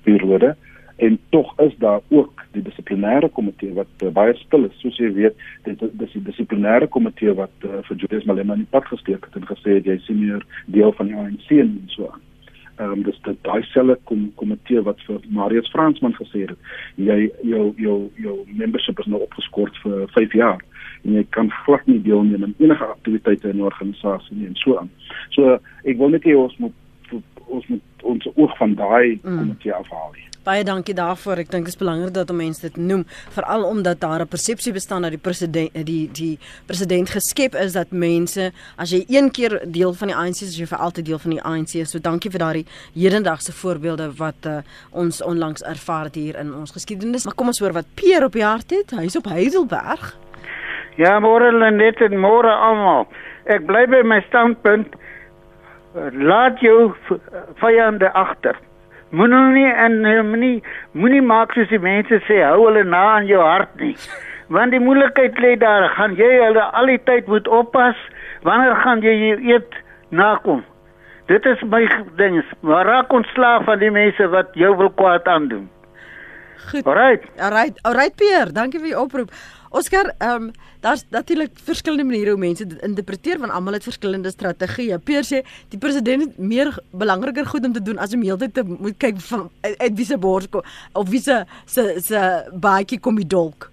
periode 0.03 0.55
en 0.97 1.17
tog 1.29 1.53
is 1.61 1.73
daar 1.77 2.01
ook 2.09 2.45
die 2.51 2.63
dissiplinêre 2.65 3.29
komitee 3.29 3.73
wat 3.77 4.03
uh, 4.03 4.11
baie 4.13 4.33
stil 4.41 4.65
is 4.69 4.79
soos 4.81 4.97
jy 4.97 5.11
weet 5.13 5.35
dit 5.67 5.83
dis 6.01 6.15
die 6.17 6.23
dissiplinêre 6.29 6.87
komitee 6.87 7.33
wat 7.37 7.67
uh, 7.67 7.81
vir 7.89 7.99
Julius 8.03 8.29
Malema 8.29 8.57
in 8.57 8.65
die 8.65 8.73
pad 8.75 8.87
gesteek 8.91 9.27
het 9.27 9.35
en 9.35 9.49
gesê 9.49 9.77
het 9.77 9.89
jy 9.89 9.99
sien 10.05 10.23
hier 10.23 10.45
deel 10.65 10.95
van 10.99 11.11
die 11.11 11.19
ANC 11.23 11.51
en 11.57 11.75
so 11.93 12.09
aan 12.11 12.23
ehm 12.77 12.91
um, 12.93 13.03
dis 13.03 13.19
dit 13.25 13.37
daai 13.41 13.63
selfe 13.73 13.97
kom 14.09 14.27
komitee 14.37 14.81
wat 14.85 14.99
vir 15.07 15.21
Marius 15.33 15.69
Fransman 15.73 16.13
gesê 16.17 16.43
het 16.45 16.73
jy 17.09 17.31
jou 17.51 17.63
jou 17.81 17.97
jou 18.21 18.35
membership 18.59 18.99
is 19.01 19.09
nou 19.09 19.21
opgeskort 19.25 19.79
vir 19.85 20.03
5 20.13 20.35
jaar 20.37 20.61
en 21.03 21.15
jy 21.17 21.23
kan 21.29 21.49
glad 21.63 21.87
nie 21.89 22.01
deelneem 22.05 22.43
aan 22.43 22.55
enige 22.59 22.85
aktiwiteite 22.85 23.49
in 23.49 23.57
'n 23.57 23.69
organisasie 23.71 24.37
nie 24.37 24.47
en 24.47 24.55
so 24.55 24.77
aan. 24.77 24.89
So 25.29 25.59
ek 25.83 25.97
wil 25.97 26.09
net 26.09 26.23
hê 26.23 26.37
ons 26.37 26.57
moet 26.57 26.73
ons 27.47 27.67
moet 27.67 27.81
ons 28.03 28.27
oog 28.35 28.57
van 28.57 28.73
daai 28.75 29.19
mm. 29.23 29.37
komitee 29.37 29.73
afhaal. 29.73 30.11
Nie. 30.13 30.26
Baie 30.47 30.63
dankie 30.63 30.93
daarvoor. 30.95 31.41
Ek 31.43 31.49
dink 31.51 31.65
dit 31.67 31.73
is 31.73 31.79
belangrik 31.79 32.13
dat 32.15 32.29
mense 32.31 32.63
dit 32.63 32.77
noem, 32.79 33.01
veral 33.35 33.65
omdat 33.67 33.99
daar 33.99 34.21
'n 34.23 34.27
persepsie 34.31 34.71
bestaan 34.71 35.01
dat 35.01 35.11
die 35.11 35.19
president 35.19 35.73
die 35.85 36.09
die 36.11 36.39
president 36.65 37.09
geskep 37.09 37.55
is 37.55 37.73
dat 37.73 37.91
mense 37.91 38.51
as 38.77 38.91
jy 38.91 39.03
een 39.07 39.31
keer 39.31 39.59
deel 39.65 39.93
van 39.93 40.07
die 40.07 40.15
ANC 40.15 40.41
is, 40.41 40.57
jy 40.57 40.65
vir 40.65 40.77
altyd 40.77 41.05
deel 41.05 41.19
van 41.19 41.31
die 41.31 41.41
ANC. 41.41 41.85
So 41.85 41.99
dankie 41.99 42.31
vir 42.31 42.39
daardie 42.39 42.65
hedendagse 42.95 43.51
voorbeelde 43.51 44.11
wat 44.17 44.45
uh, 44.45 44.57
ons 44.91 45.21
onlangs 45.21 45.63
ervaar 45.63 46.03
het 46.03 46.15
hier 46.15 46.39
in 46.39 46.53
ons 46.53 46.71
geskiedenis. 46.71 47.25
Maar 47.25 47.35
kom 47.35 47.47
ons 47.47 47.59
hoor 47.59 47.73
wat 47.73 47.85
Peer 47.95 48.23
op 48.23 48.31
die 48.31 48.43
hart 48.43 48.69
het. 48.71 48.91
Hy's 48.91 49.17
op 49.17 49.25
Heidelberg. 49.25 50.17
Ja, 50.95 51.19
môre 51.19 51.71
net 51.71 52.01
en 52.01 52.17
môre 52.19 52.51
almal. 52.51 53.07
Ek 53.45 53.65
bly 53.65 53.85
by 53.85 54.01
my 54.03 54.21
standpunt. 54.21 54.95
Laat 56.13 56.59
jou 56.59 56.95
vyande 57.59 58.13
agter. 58.13 58.66
Moenie 59.09 59.69
en 59.71 60.01
moenie 60.29 60.63
moenie 60.91 61.21
maak 61.21 61.53
soos 61.55 61.69
die 61.71 61.79
mense 61.79 62.19
sê 62.27 62.41
hou 62.43 62.65
hulle 62.65 62.83
na 62.83 63.03
aan 63.15 63.27
jou 63.29 63.41
hart 63.41 63.75
nie. 63.79 63.95
Want 64.51 64.71
die 64.71 64.79
moeilikheid 64.79 65.39
lê 65.43 65.55
daar, 65.59 65.89
gaan 65.95 66.15
jy 66.15 66.27
hulle 66.41 66.63
al 66.79 66.91
die 66.91 66.99
tyd 67.07 67.27
moet 67.27 67.47
oppas. 67.47 67.95
Wanneer 68.47 68.75
gaan 68.83 69.03
jy 69.03 69.15
jou 69.15 69.37
eet 69.53 69.79
nakom? 70.09 70.63
Dit 71.27 71.45
is 71.45 71.63
my 71.67 71.83
ding. 72.19 72.39
Maar 72.63 72.85
raak 72.87 73.11
ontslaaf 73.11 73.65
van 73.67 73.79
die 73.79 73.91
mense 73.91 74.27
wat 74.31 74.55
jou 74.55 74.75
wil 74.77 74.91
kwaad 74.95 75.27
aandoen. 75.27 75.67
Goed. 76.71 76.87
Alright. 76.87 77.23
Alright. 77.39 77.79
Alright 77.83 78.15
Pierre, 78.15 78.51
dankie 78.51 78.79
vir 78.79 78.91
die 78.91 78.99
oproep. 78.99 79.31
Oscar, 79.69 80.13
ehm 80.17 80.47
um, 80.47 80.51
daar's 80.81 81.05
natuurlik 81.09 81.51
verskillende 81.53 82.03
maniere 82.03 82.29
hoe 82.29 82.39
mense 82.39 82.67
dit 82.67 82.81
interpreteer 82.81 83.39
want 83.39 83.51
almal 83.51 83.73
het 83.73 83.83
verskillende 83.83 84.31
strategieë. 84.31 84.99
Peer 85.03 85.25
sê 85.25 85.41
die 85.69 85.79
president 85.79 86.23
het 86.23 86.37
meer 86.37 86.71
belangriker 86.91 87.45
goed 87.45 87.65
om 87.65 87.73
te 87.73 87.81
doen 87.81 87.97
as 87.97 88.13
om 88.13 88.21
heeltyd 88.21 88.53
te 88.53 88.63
moet 88.63 88.97
kyk 88.97 89.19
van 89.29 89.49
uit 89.61 89.95
wie 89.95 90.05
se 90.05 90.17
bors 90.17 90.49
kom 90.49 90.61
of 90.93 91.09
wie 91.09 91.21
se 91.21 91.43
se 91.65 91.95
se 91.99 92.21
baadjie 92.53 92.99
kom 92.99 93.15
die 93.15 93.27
dolk. 93.27 93.71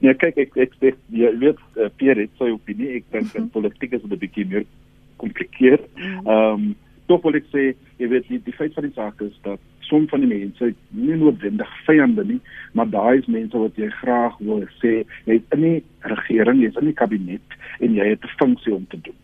Ja, 0.00 0.14
kyk 0.16 0.38
ek 0.46 0.56
ek 0.56 0.76
sê 0.80 0.94
jy 1.12 1.32
weet 1.42 1.58
uh, 1.76 1.90
Peer 2.00 2.16
het 2.16 2.30
sy 2.38 2.48
opinie. 2.54 2.94
Ek 2.96 3.10
dink 3.12 3.32
dat 3.32 3.42
mhm. 3.42 3.50
politiek 3.56 3.92
is 3.92 4.04
'n 4.04 4.16
bietjie 4.16 4.46
meer 4.46 4.64
komplikeer. 5.16 5.80
Mhm. 5.96 6.26
Ehm 6.26 6.54
um, 6.54 6.76
tog 7.10 7.24
wil 7.26 7.38
ek 7.38 7.48
sê 7.50 7.72
jy 7.98 8.08
weet 8.12 8.28
die 8.30 8.38
die 8.46 8.54
feit 8.54 8.74
van 8.76 8.86
die 8.86 8.94
saak 8.94 9.20
is 9.26 9.36
dat 9.46 9.62
som 9.88 10.06
van 10.12 10.22
die 10.22 10.30
mense 10.30 10.68
nie 10.94 11.16
noodwendig 11.18 11.70
vyande 11.86 12.22
nie, 12.28 12.38
maar 12.78 12.86
daai 12.92 13.18
is 13.18 13.30
mense 13.34 13.58
wat 13.58 13.78
jy 13.80 13.88
graag 13.98 14.36
wil 14.46 14.62
sê 14.78 15.00
jy 15.26 15.40
is 15.40 15.56
in 15.56 15.64
die 15.66 15.80
regering, 16.12 16.62
jy 16.62 16.70
is 16.70 16.78
in 16.78 16.92
die 16.92 16.98
kabinet 17.00 17.56
en 17.82 17.96
jy 17.98 18.12
het 18.12 18.26
'n 18.26 18.36
funksie 18.42 18.74
om 18.76 18.86
te 18.92 19.00
doen. 19.08 19.18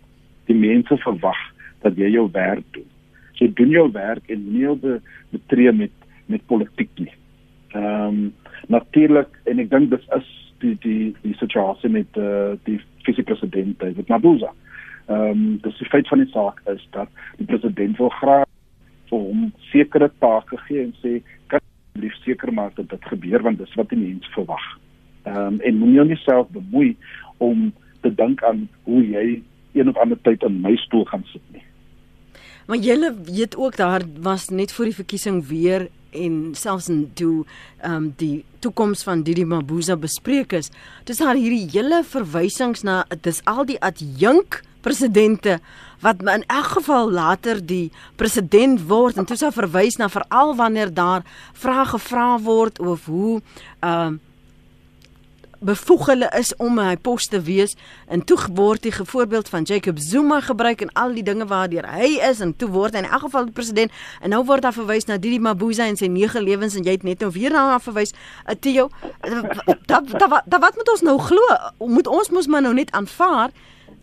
Die 0.50 0.58
mense 0.58 0.98
verwag 1.04 1.38
dat 1.84 1.94
jy 1.96 2.10
jou 2.10 2.26
werk 2.32 2.66
doen. 2.72 2.88
So 3.38 3.46
doen 3.46 3.70
jou 3.70 3.86
werk 3.92 4.26
en 4.30 4.42
nie 4.52 4.74
be, 4.74 5.00
betree 5.30 5.72
met 5.72 5.94
met 6.26 6.46
politiek 6.46 6.90
nie. 6.98 7.14
Ehm 7.70 8.08
um, 8.08 8.34
natuurlik 8.68 9.30
en 9.44 9.58
ek 9.58 9.70
dink 9.70 9.90
dis 9.90 10.06
is 10.16 10.28
die 10.58 10.76
die 10.82 11.14
die 11.22 11.36
situasie 11.38 11.90
met 11.90 12.10
uh, 12.16 12.58
die 12.64 12.80
vice-president 13.06 13.78
David 13.78 14.08
Mabuza. 14.08 14.50
Ehm 14.50 14.65
um, 15.08 15.58
dis 15.62 15.78
die 15.78 15.88
feit 15.88 16.08
van 16.08 16.22
die 16.24 16.30
saak 16.32 16.60
is 16.72 16.82
dat 16.96 17.08
die 17.38 17.46
president 17.46 17.98
wil 17.98 18.12
graag 18.20 18.48
vir 19.10 19.18
hom 19.28 19.50
sekere 19.70 20.10
take 20.22 20.58
gee 20.66 20.82
en 20.82 20.94
sê 21.02 21.20
kan 21.52 21.62
lief 22.00 22.14
seker 22.24 22.52
maak 22.52 22.74
dat 22.76 22.90
dit 22.90 23.10
gebeur 23.12 23.44
want 23.46 23.58
dis 23.58 23.76
wat 23.78 23.90
die 23.92 24.00
mens 24.00 24.26
verwag. 24.34 24.66
Ehm 25.26 25.58
um, 25.58 25.60
en 25.60 25.78
moenie 25.78 26.14
jouself 26.14 26.48
bemoei 26.54 26.96
om 27.38 27.72
te 28.02 28.14
dink 28.14 28.42
aan 28.44 28.68
hoe 28.84 29.02
jy 29.02 29.42
een 29.76 29.88
of 29.88 29.96
ander 29.96 30.18
tyd 30.22 30.42
in 30.42 30.60
my 30.60 30.76
stoel 30.76 31.04
gaan 31.04 31.24
sit 31.32 31.42
nie. 31.52 31.64
Maar 32.66 32.76
julle 32.82 33.14
weet 33.24 33.56
ook 33.56 33.76
daar 33.76 34.02
was 34.20 34.48
net 34.48 34.72
voor 34.72 34.84
die 34.84 34.94
verkiesing 34.94 35.46
weer 35.46 35.88
en 36.24 36.54
selfs 36.54 36.88
in 36.92 37.06
toe 37.14 37.44
ehm 37.80 37.94
um, 37.94 38.12
die 38.16 38.44
toekoms 38.64 39.02
van 39.06 39.22
Didi 39.22 39.44
Mabuza 39.44 39.96
bespreek 39.96 40.52
is. 40.52 40.70
Dis 41.04 41.20
daar 41.22 41.36
hierdie 41.38 41.68
hele 41.72 42.02
verwysings 42.04 42.82
na 42.82 43.04
dis 43.22 43.42
al 43.44 43.64
die 43.68 43.80
adjunk 43.80 44.62
presidente 44.80 45.58
wat 46.00 46.22
in 46.22 46.44
elk 46.46 46.70
geval 46.78 47.10
later 47.10 47.60
die 47.66 47.90
president 48.16 48.84
word 48.88 49.16
en 49.16 49.26
toe 49.26 49.36
sou 49.36 49.50
verwys 49.54 49.96
na 49.98 50.08
veral 50.12 50.54
wanneer 50.58 50.92
daar 50.94 51.24
vrae 51.52 51.86
gevra 51.94 52.36
word 52.42 52.80
oor 52.80 53.00
hoe 53.06 53.40
ehm 53.80 54.14
uh, 54.14 54.24
bevoeg 55.60 56.06
hulle 56.06 56.28
is 56.38 56.52
om 56.56 56.78
hy 56.78 56.96
pos 56.96 57.26
te 57.26 57.40
wees. 57.40 57.76
En 58.08 58.24
toe 58.24 58.38
word 58.54 58.82
die 58.82 58.92
voorbeeld 58.94 59.48
van 59.48 59.62
Jacob 59.62 59.98
Zuma 59.98 60.40
gebruik 60.40 60.80
en 60.80 60.92
al 60.92 61.14
die 61.14 61.22
dinge 61.22 61.46
waardeur 61.46 61.86
hy 61.88 62.16
is 62.30 62.40
en 62.40 62.56
toe 62.56 62.68
word 62.70 62.94
hy 62.94 63.04
in 63.04 63.10
elk 63.10 63.26
geval 63.28 63.48
die 63.48 63.56
president. 63.56 63.92
En 64.20 64.34
nou 64.34 64.42
word 64.44 64.62
daar 64.62 64.76
verwys 64.76 65.06
na 65.06 65.18
Didi 65.18 65.38
Mabuza 65.38 65.86
en 65.86 65.96
sy 65.96 66.10
nege 66.12 66.42
lewens 66.42 66.76
en 66.76 66.84
jy 66.84 66.98
het 66.98 67.06
net 67.06 67.24
nou 67.24 67.30
weer 67.32 67.54
daarna 67.54 67.78
verwys. 67.80 68.14
Uh, 68.46 68.54
Theo 68.60 68.90
dat 69.86 70.10
dat 70.18 70.60
wat 70.60 70.76
moet 70.76 70.90
ons 70.90 71.02
nou 71.06 71.18
glo? 71.18 71.56
Moet 71.78 72.06
ons 72.06 72.30
mos 72.30 72.46
maar 72.46 72.62
nou 72.62 72.74
net 72.74 72.90
aanvaar 72.90 73.50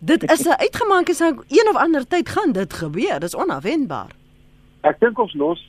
dit 0.04 0.30
is 0.30 0.44
'n 0.46 0.60
uitgemaakte 0.60 1.14
saak 1.14 1.44
een 1.48 1.68
of 1.70 1.76
ander 1.76 2.06
tyd 2.06 2.28
gaan 2.28 2.52
dit 2.52 2.72
gebeur. 2.72 3.20
Dis 3.20 3.34
onverwendbaar 3.34 4.12
ek 4.84 5.00
dink 5.00 5.18
ons 5.18 5.34
los 5.40 5.60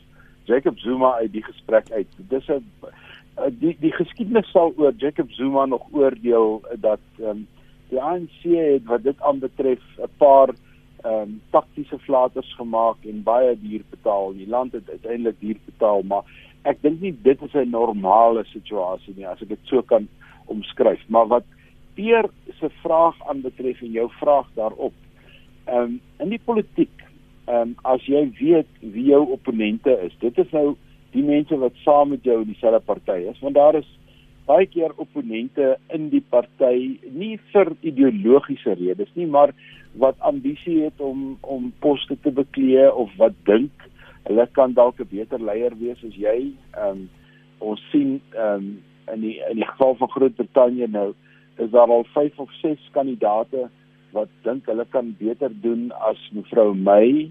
Jacob 0.46 0.78
Zuma 0.78 1.16
uit 1.24 1.32
die 1.34 1.44
gesprek 1.44 1.90
uit. 1.92 2.08
Dis 2.30 2.48
'n 2.48 2.64
Eh, 2.86 3.05
die 3.36 3.76
die 3.80 3.92
geskiedenis 3.92 4.50
sal 4.52 4.74
oor 4.78 4.94
Jacob 4.98 5.32
Zuma 5.32 5.66
nog 5.66 5.88
oordeel 5.92 6.62
dat 6.80 7.04
ehm 7.20 7.30
um, 7.30 7.48
die 7.90 8.02
ANC 8.02 8.42
het 8.42 8.86
wat 8.90 9.04
dit 9.04 9.22
aanbetref 9.22 9.82
'n 9.98 10.10
paar 10.18 10.50
ehm 11.04 11.22
um, 11.22 11.42
taktiese 11.52 12.00
flaters 12.00 12.56
gemaak 12.56 12.98
en 13.04 13.24
baie 13.24 13.58
duur 13.60 13.84
betaal. 13.90 14.34
Die 14.34 14.48
land 14.48 14.72
het 14.72 14.90
uiteindelik 14.90 15.40
duur 15.40 15.60
betaal, 15.66 16.02
maar 16.02 16.24
ek 16.64 16.82
dink 16.82 17.02
nie 17.02 17.16
dit 17.22 17.42
is 17.42 17.54
'n 17.54 17.70
normale 17.70 18.44
situasie 18.44 19.14
nie 19.16 19.28
as 19.28 19.42
ek 19.42 19.50
dit 19.50 19.60
so 19.64 19.82
kan 19.82 20.08
omskryf. 20.46 21.04
Maar 21.08 21.28
wat 21.28 21.44
Peer 21.94 22.30
se 22.60 22.70
vraag 22.70 23.16
aanbetref 23.28 23.82
en 23.82 23.92
jou 23.92 24.10
vraag 24.20 24.48
daarop. 24.54 24.94
Ehm 25.66 25.78
um, 25.78 26.02
in 26.20 26.30
die 26.30 26.42
politiek, 26.46 27.04
ehm 27.46 27.62
um, 27.62 27.76
as 27.82 28.06
jy 28.06 28.32
weet 28.40 28.68
wie 28.80 29.06
jou 29.06 29.32
opponente 29.32 30.00
is, 30.02 30.16
dit 30.20 30.38
is 30.38 30.52
nou 30.52 30.76
die 31.16 31.26
mense 31.26 31.58
wat 31.62 31.78
saam 31.84 32.14
met 32.14 32.24
jou 32.28 32.42
in 32.42 32.52
dieselfde 32.52 32.84
party 32.86 33.24
is 33.32 33.40
want 33.44 33.56
daar 33.56 33.80
is 33.80 33.90
baie 34.46 34.68
keer 34.70 34.94
opponente 35.02 35.76
in 35.96 36.10
die 36.14 36.24
party 36.30 37.00
nie 37.22 37.36
vir 37.52 37.74
ideologiese 37.82 38.78
redes 38.78 39.12
nie 39.16 39.28
maar 39.38 39.56
wat 39.98 40.20
ambisie 40.20 40.84
het 40.84 41.02
om 41.02 41.38
om 41.42 41.72
poste 41.80 42.18
te 42.22 42.32
beklee 42.32 42.88
of 42.94 43.14
wat 43.22 43.38
dink 43.50 43.86
hulle 44.26 44.48
kan 44.58 44.74
dalk 44.74 45.00
'n 45.00 45.08
beter 45.10 45.40
leier 45.40 45.74
wees 45.78 46.04
as 46.04 46.16
jy. 46.16 46.54
Um, 46.78 47.10
ons 47.60 47.82
sien 47.92 48.22
um, 48.38 48.84
in 49.14 49.22
die 49.22 49.38
in 49.50 49.62
die 49.62 49.70
geval 49.70 49.96
van 49.96 50.10
Groot-Brittanje 50.10 50.88
nou 50.88 51.14
is 51.58 51.70
daar 51.72 51.90
al 51.90 52.06
5 52.14 52.40
of 52.40 52.52
6 52.62 52.90
kandidate 52.92 53.70
wat 54.12 54.30
dink 54.44 54.66
hulle 54.66 54.86
kan 54.90 55.16
beter 55.20 55.52
doen 55.62 55.92
as 55.92 56.20
mevrou 56.32 56.74
May 56.74 57.30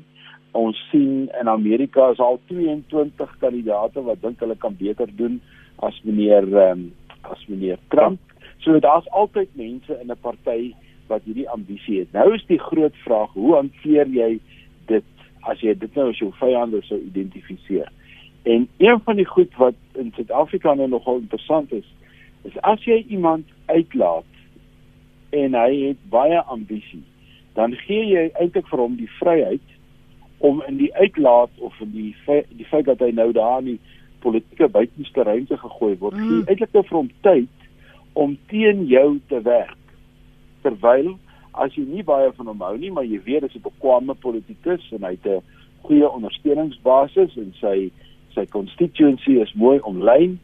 ons 0.54 0.78
sien 0.90 1.28
in 1.40 1.48
Amerika 1.48 2.10
is 2.14 2.20
al 2.22 2.38
22 2.50 3.38
kandidate 3.42 4.02
wat 4.06 4.22
dink 4.22 4.42
hulle 4.42 4.56
kan 4.62 4.76
beter 4.78 5.10
doen 5.18 5.40
as 5.82 5.98
meneer 6.06 6.46
um, 6.68 6.86
as 7.30 7.42
meneer 7.50 7.80
Trump. 7.94 8.20
So 8.62 8.78
daar's 8.80 9.08
altyd 9.10 9.50
mense 9.58 9.98
in 10.00 10.12
'n 10.12 10.20
party 10.20 10.74
wat 11.10 11.26
hierdie 11.26 11.48
ambisie 11.50 11.98
het. 11.98 12.12
Nou 12.12 12.34
is 12.34 12.46
die 12.46 12.58
groot 12.58 12.96
vraag, 13.04 13.32
hoe 13.32 13.54
hanteer 13.54 14.06
jy 14.06 14.38
dit 14.86 15.04
as 15.42 15.60
jy 15.60 15.74
dit 15.74 15.94
nou 15.94 16.08
as 16.10 16.18
jou 16.18 16.30
vyande 16.38 16.80
sou 16.86 17.00
identifiseer? 17.00 17.90
En 18.44 18.68
een 18.78 19.00
van 19.04 19.16
die 19.16 19.26
goed 19.26 19.52
wat 19.56 19.74
in 19.92 20.12
Suid-Afrika 20.14 20.74
nou 20.74 20.88
nogal 20.88 21.18
interessant 21.18 21.72
is, 21.72 21.86
is 22.44 22.56
as 22.60 22.84
jy 22.84 23.04
iemand 23.08 23.48
uitlaat 23.66 24.24
en 25.30 25.54
hy 25.54 25.70
het 25.88 26.08
baie 26.10 26.40
ambisie, 26.42 27.02
dan 27.54 27.74
gee 27.86 28.04
jy 28.06 28.30
eintlik 28.40 28.68
vir 28.68 28.78
hom 28.78 28.96
die 28.96 29.10
vryheid 29.18 29.73
om 30.38 30.62
in 30.68 30.76
die 30.76 30.94
uitlaat 30.94 31.50
of 31.58 31.80
in 31.80 31.90
die 31.90 32.14
die 32.48 32.68
feit 32.68 32.86
dat 32.86 33.00
hy 33.00 33.10
nou 33.10 33.32
daar 33.32 33.58
in 33.58 33.74
die 33.74 33.80
politieke 34.24 34.68
buitenste 34.68 35.22
ruimte 35.22 35.56
gegooi 35.56 35.96
word, 35.98 36.16
mm. 36.16 36.28
gee 36.28 36.48
eintlik 36.48 36.72
nou 36.72 36.84
vir 36.88 36.98
hom 36.98 37.10
tyd 37.20 37.68
om 38.12 38.38
teen 38.48 38.86
jou 38.86 39.18
te 39.28 39.40
werk. 39.44 39.80
Terwyl 40.62 41.14
as 41.52 41.74
jy 41.76 41.84
nie 41.86 42.04
baie 42.06 42.30
van 42.36 42.50
hom 42.50 42.62
hou 42.66 42.76
nie, 42.78 42.90
maar 42.90 43.06
jy 43.06 43.20
weet 43.26 43.46
hy's 43.46 43.56
'n 43.58 43.66
bekwame 43.68 44.14
politikus 44.14 44.84
en 44.92 45.04
hy 45.04 45.14
het 45.18 45.26
'n 45.26 45.42
goeie 45.86 46.08
ondersteuningsbasis 46.08 47.36
en 47.36 47.52
sy 47.60 47.90
sy 48.34 48.46
constituency 48.46 49.38
is 49.40 49.52
mooi 49.54 49.78
omlyn. 49.80 50.38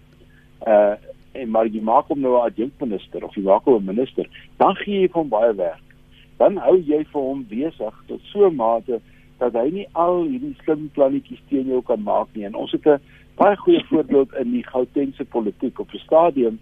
Uh 0.67 0.97
en 1.33 1.51
maar 1.51 1.67
jy 1.71 1.81
maak 1.81 2.09
hom 2.11 2.21
nou 2.21 2.35
'n 2.35 2.47
adjunkminister 2.51 3.25
of 3.25 3.35
jy 3.35 3.43
maak 3.43 3.65
hom 3.65 3.83
'n 3.83 3.95
minister, 3.95 4.27
dan 4.59 4.75
gee 4.75 5.01
jy 5.01 5.09
hom 5.13 5.29
baie 5.29 5.55
werk. 5.55 5.87
Dan 6.39 6.57
hou 6.57 6.77
jy 6.77 7.05
vir 7.05 7.23
hom 7.23 7.47
besig 7.49 7.95
tot 8.07 8.21
so 8.33 8.49
'n 8.49 8.57
mate 8.57 9.01
dat 9.41 9.57
hy 9.57 9.69
nie 9.73 9.87
al 9.93 10.23
hierdie 10.29 10.57
slim 10.63 10.89
plannetjies 10.97 11.41
teen 11.49 11.71
jou 11.73 11.81
kan 11.87 12.03
maak 12.05 12.29
nie. 12.35 12.45
En 12.49 12.55
ons 12.55 12.73
het 12.77 12.87
'n 12.87 13.01
baie 13.41 13.57
goeie 13.57 13.85
voorbeeld 13.89 14.35
in 14.41 14.53
die 14.53 14.67
Gautengse 14.67 15.25
politiek 15.25 15.79
op 15.81 15.93
'n 15.95 16.05
stadium 16.05 16.59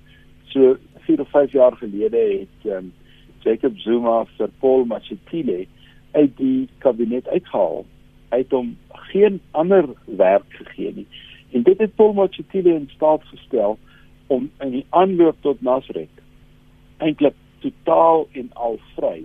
so 0.47 0.77
4 1.07 1.21
of 1.21 1.31
5 1.31 1.53
jaar 1.53 1.77
gelede 1.77 2.17
het 2.17 2.73
um, 2.73 2.93
Jacob 3.41 3.79
Zuma 3.79 4.25
vir 4.37 4.51
Paul 4.61 4.85
Mashatile 4.85 5.67
uit 6.12 6.37
die 6.37 6.69
kabinet 6.79 7.29
uitgehaal. 7.29 7.85
Hy 8.31 8.38
het 8.38 8.51
hom 8.51 8.77
geen 8.88 9.41
ander 9.51 9.88
werk 10.05 10.47
gegee 10.49 10.93
nie. 10.95 11.07
En 11.53 11.62
dit 11.62 11.79
het 11.79 11.95
Paul 11.95 12.12
Mashatile 12.12 12.75
in 12.75 12.91
staat 12.95 13.25
gestel 13.25 13.79
om 14.27 14.51
in 14.61 14.71
die 14.71 14.87
aanloop 14.91 15.37
tot 15.41 15.61
Nasrek 15.61 16.11
eintlik 16.99 17.35
totaal 17.62 18.27
en 18.33 18.51
al 18.53 18.79
vry 18.95 19.23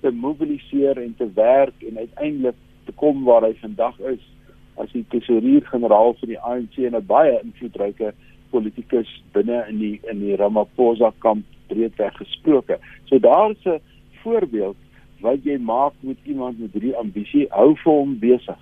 te 0.00 0.10
mobiliseer 0.10 0.98
en 0.98 1.14
te 1.16 1.28
werk 1.34 1.84
en 1.88 1.98
uiteindelik 1.98 2.58
te 2.84 2.92
kom 2.92 3.24
waar 3.24 3.42
hy 3.42 3.54
vandag 3.60 3.98
is 4.12 4.22
as 4.80 4.92
die 4.92 5.04
tesourier-generaal 5.12 6.14
vir 6.20 6.28
die 6.32 6.40
ANC 6.40 6.78
en 6.78 6.96
'n 6.96 7.06
baie 7.06 7.40
invloedryke 7.42 8.12
politikus 8.50 9.08
binne 9.32 9.64
in 9.68 9.78
die 9.78 10.00
in 10.10 10.20
die 10.20 10.36
Ramaphosa 10.36 11.12
kamp 11.18 11.44
breedweg 11.68 12.16
gesproke. 12.16 12.78
So 13.08 13.18
daar's 13.18 13.64
'n 13.64 13.80
voorbeeld 14.22 14.76
wat 15.20 15.44
jy 15.44 15.58
maak 15.58 15.92
met 16.00 16.16
iemand 16.24 16.58
met 16.58 16.72
hierdie 16.72 16.96
ambisie, 16.96 17.46
hou 17.50 17.74
vir 17.76 17.92
hom 17.92 18.18
besig. 18.18 18.58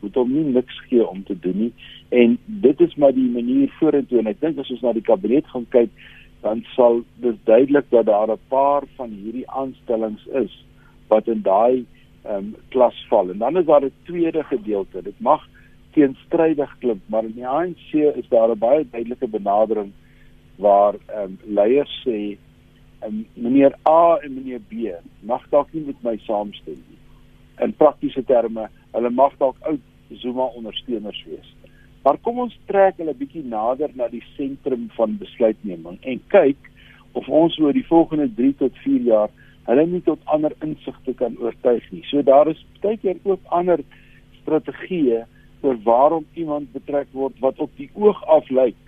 Moet 0.00 0.14
hom 0.14 0.32
nie 0.32 0.44
niks 0.44 0.78
gee 0.88 1.06
om 1.06 1.22
te 1.24 1.38
doen 1.38 1.58
nie 1.58 1.72
en 2.12 2.38
dit 2.46 2.80
is 2.80 2.94
maar 2.94 3.12
die 3.12 3.30
manier 3.30 3.70
vorentoe 3.78 4.18
en 4.18 4.26
ek 4.26 4.40
dink 4.40 4.58
as 4.58 4.70
ons 4.70 4.82
na 4.84 4.92
die 4.92 5.04
kabinet 5.06 5.46
gaan 5.46 5.64
kyk, 5.72 5.88
dan 6.42 6.64
sal 6.74 7.00
dit 7.24 7.38
duidelik 7.48 7.88
dat 7.90 8.06
daar 8.06 8.30
'n 8.32 8.38
paar 8.48 8.82
van 8.96 9.10
hierdie 9.10 9.50
aanstellings 9.50 10.26
is 10.26 10.64
wat 11.08 11.28
in 11.28 11.42
daai 11.42 11.84
ehm 12.22 12.36
um, 12.36 12.54
klas 12.68 13.06
val. 13.08 13.30
En 13.30 13.38
dan 13.38 13.56
is 13.58 13.66
daar 13.66 13.84
'n 13.84 13.92
tweede 14.02 14.42
gedeelte. 14.44 15.02
Dit 15.02 15.20
mag 15.20 15.48
teenstrydig 15.90 16.78
klink, 16.78 17.00
maar 17.06 17.24
in 17.24 17.34
die 17.34 17.46
ANC 17.46 17.92
is 17.92 18.28
daar 18.28 18.50
'n 18.50 18.58
baie 18.58 18.86
duidelike 18.90 19.28
benadering 19.28 19.92
waar 20.56 20.94
ehm 21.06 21.22
um, 21.22 21.38
leiers 21.44 22.02
sê 22.06 22.36
um, 23.06 23.26
meneer 23.34 23.74
A 23.88 24.18
en 24.22 24.34
meneer 24.34 24.60
B 24.60 24.74
mag 25.20 25.48
dalk 25.48 25.72
nie 25.72 25.84
met 25.86 26.02
my 26.02 26.16
saamstem 26.16 26.74
nie. 26.88 26.98
In 27.58 27.74
praktiese 27.76 28.24
terme, 28.24 28.68
hulle 28.92 29.10
mag 29.10 29.36
dalk 29.38 29.56
oud 29.60 29.80
Zuma 30.08 30.42
ondersteuners 30.42 31.24
wees. 31.26 31.54
Maar 32.02 32.18
kom 32.20 32.38
ons 32.38 32.58
trek 32.66 32.98
hulle 33.00 33.14
bietjie 33.14 33.44
nader 33.46 33.90
na 33.94 34.08
die 34.08 34.24
sentrum 34.36 34.88
van 34.96 35.16
besluitneming 35.20 35.98
en 36.00 36.20
kyk 36.34 36.70
of 37.12 37.28
ons 37.28 37.58
oor 37.62 37.72
die 37.72 37.86
volgende 37.86 38.28
3 38.34 38.54
tot 38.64 38.76
4 38.84 39.06
jaar 39.06 39.30
hulle 39.66 39.86
nie 39.86 40.02
tot 40.02 40.20
ander 40.24 40.54
insigte 40.60 41.14
kan 41.14 41.36
oortuig 41.38 41.84
nie. 41.90 42.02
So 42.10 42.22
daar 42.22 42.48
is 42.50 42.60
baie 42.82 42.98
keer 42.98 43.20
ook 43.22 43.40
ander 43.48 43.82
strategieë 44.42 45.24
oor 45.62 45.76
waarom 45.84 46.26
iemand 46.34 46.72
betrek 46.72 47.08
word 47.12 47.38
wat 47.40 47.58
op 47.58 47.70
die 47.76 47.90
oog 47.94 48.18
af 48.26 48.48
lyk 48.50 48.78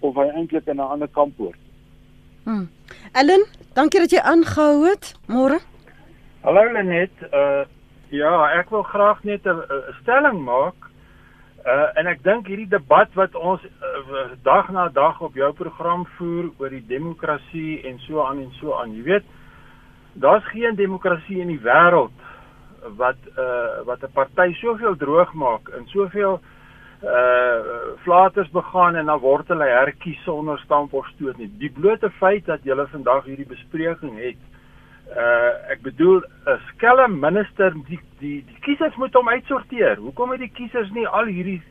of 0.00 0.18
hy 0.18 0.26
eintlik 0.34 0.66
in 0.66 0.76
'n 0.76 0.90
ander 0.92 1.08
kamp 1.08 1.38
hoort. 1.38 1.62
Hm. 2.44 2.66
Ellen, 3.12 3.46
dankie 3.74 4.00
dat 4.00 4.10
jy 4.10 4.20
aangehou 4.22 4.86
het. 4.86 5.14
Môre. 5.26 5.58
Hallo 6.42 6.72
Lenet, 6.72 7.10
uh 7.32 7.64
ja, 8.10 8.58
ek 8.58 8.70
wil 8.70 8.82
graag 8.82 9.24
net 9.24 9.46
'n 9.46 9.62
stelling 10.02 10.44
maak. 10.44 10.74
Uh 11.66 11.98
en 11.98 12.06
ek 12.06 12.22
dink 12.22 12.46
hierdie 12.46 12.68
debat 12.68 13.08
wat 13.14 13.34
ons 13.34 13.60
uh, 13.64 14.30
dag 14.42 14.70
na 14.70 14.88
dag 14.88 15.20
op 15.20 15.34
jou 15.34 15.52
program 15.52 16.06
voer 16.18 16.50
oor 16.58 16.70
die 16.70 16.86
demokrasie 16.86 17.82
en 17.82 17.98
so 17.98 18.22
aan 18.22 18.38
en 18.38 18.52
so 18.60 18.74
aan, 18.74 18.94
jy 18.94 19.02
weet, 19.02 19.24
daar's 20.20 20.44
geen 20.52 20.74
demokrasie 20.74 21.40
in 21.40 21.48
die 21.52 21.60
wêreld 21.60 22.12
wat 22.96 23.16
uh 23.38 23.84
wat 23.84 24.02
'n 24.02 24.12
party 24.12 24.52
soveel 24.54 24.96
droog 24.96 25.32
maak 25.34 25.68
en 25.68 25.86
soveel 25.86 26.40
uh 27.02 27.58
flaters 28.04 28.50
begaan 28.50 28.96
en 28.96 29.06
dan 29.06 29.18
word 29.18 29.48
hulle 29.48 29.64
herkies 29.64 30.22
sonder 30.22 30.58
stamp 30.58 30.92
of 30.92 31.06
stoot 31.06 31.36
nie. 31.36 31.50
Die 31.58 31.70
blote 31.70 32.10
feit 32.10 32.46
dat 32.46 32.62
julle 32.62 32.86
vandag 32.86 33.24
hierdie 33.24 33.48
bespreking 33.48 34.18
het 34.18 34.40
uh 35.16 35.72
ek 35.72 35.82
bedoel 35.82 36.22
'n 36.46 36.60
skelm 36.72 37.18
minister 37.20 37.72
die 37.88 38.00
die 38.18 38.44
die 38.46 38.60
kiesers 38.60 38.96
moet 38.96 39.14
hom 39.14 39.28
uitsorteer. 39.28 39.96
Hoekom 39.96 40.30
het 40.30 40.40
die 40.40 40.54
kiesers 40.54 40.90
nie 40.90 41.08
al 41.08 41.24
hierdie 41.24 41.62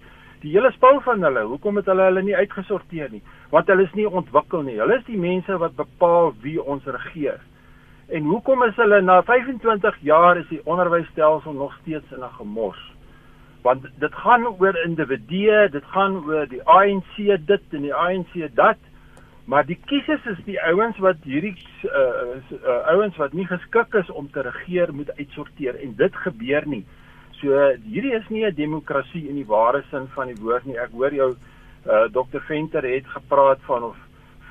die 0.42 0.52
hele 0.52 0.72
spul 0.72 1.00
van 1.02 1.24
hulle, 1.24 1.42
hoekom 1.42 1.76
het 1.76 1.86
hulle 1.86 2.04
hulle 2.04 2.22
nie 2.22 2.36
uitgesorteer 2.36 3.10
nie? 3.12 3.22
Want 3.50 3.68
hulle 3.68 3.84
is 3.84 3.94
nie 3.94 4.08
ontwikkel 4.10 4.62
nie. 4.62 4.80
Hulle 4.80 4.98
is 4.98 5.06
die 5.06 5.18
mense 5.18 5.58
wat 5.58 5.76
bepaal 5.76 6.34
wie 6.42 6.62
ons 6.62 6.86
regeer. 6.86 7.40
En 8.08 8.24
hoekom 8.24 8.64
is 8.64 8.76
hulle 8.78 9.02
na 9.02 9.22
25 9.26 9.96
jaar 10.06 10.38
is 10.38 10.48
die 10.52 10.62
onderwysstelsel 10.64 11.54
nog 11.54 11.74
steeds 11.82 12.12
in 12.12 12.22
'n 12.24 12.38
gemors? 12.38 12.94
Want 13.62 13.88
dit 14.00 14.14
gaan 14.14 14.46
oor 14.48 14.78
individue, 14.86 15.70
dit 15.70 15.86
gaan 15.86 16.26
oor 16.26 16.48
die 16.48 16.62
ANC 16.64 17.16
dit 17.46 17.64
en 17.72 17.82
die 17.82 17.94
ANC 17.94 18.34
dat, 18.54 18.78
maar 19.46 19.66
die 19.66 19.80
kiesers 19.86 20.26
is 20.26 20.44
die 20.46 20.62
ouens 20.62 20.98
wat 20.98 21.18
hierdie 21.24 21.58
uh, 21.84 22.38
uh 22.64 22.88
ouens 22.94 23.18
wat 23.18 23.34
nie 23.34 23.46
geskik 23.46 23.94
is 23.94 24.10
om 24.10 24.32
te 24.32 24.42
regeer 24.42 24.94
moet 24.94 25.18
uitsorteer 25.18 25.76
en 25.82 25.96
dit 25.96 26.16
gebeur 26.16 26.68
nie. 26.68 26.86
So 27.32 27.50
hierdie 27.84 28.14
is 28.14 28.30
nie 28.30 28.46
'n 28.46 28.56
demokrasie 28.56 29.28
in 29.30 29.36
die 29.36 29.48
ware 29.48 29.84
sin 29.90 30.08
van 30.08 30.28
die 30.28 30.42
woord 30.42 30.66
nie. 30.66 30.78
Ek 30.78 30.92
hoor 30.92 31.14
jou 31.14 31.36
uh 31.86 32.06
Dr 32.12 32.40
Venter 32.40 32.84
het 32.84 33.08
gepraat 33.08 33.60
van 33.62 33.84
of 33.84 33.98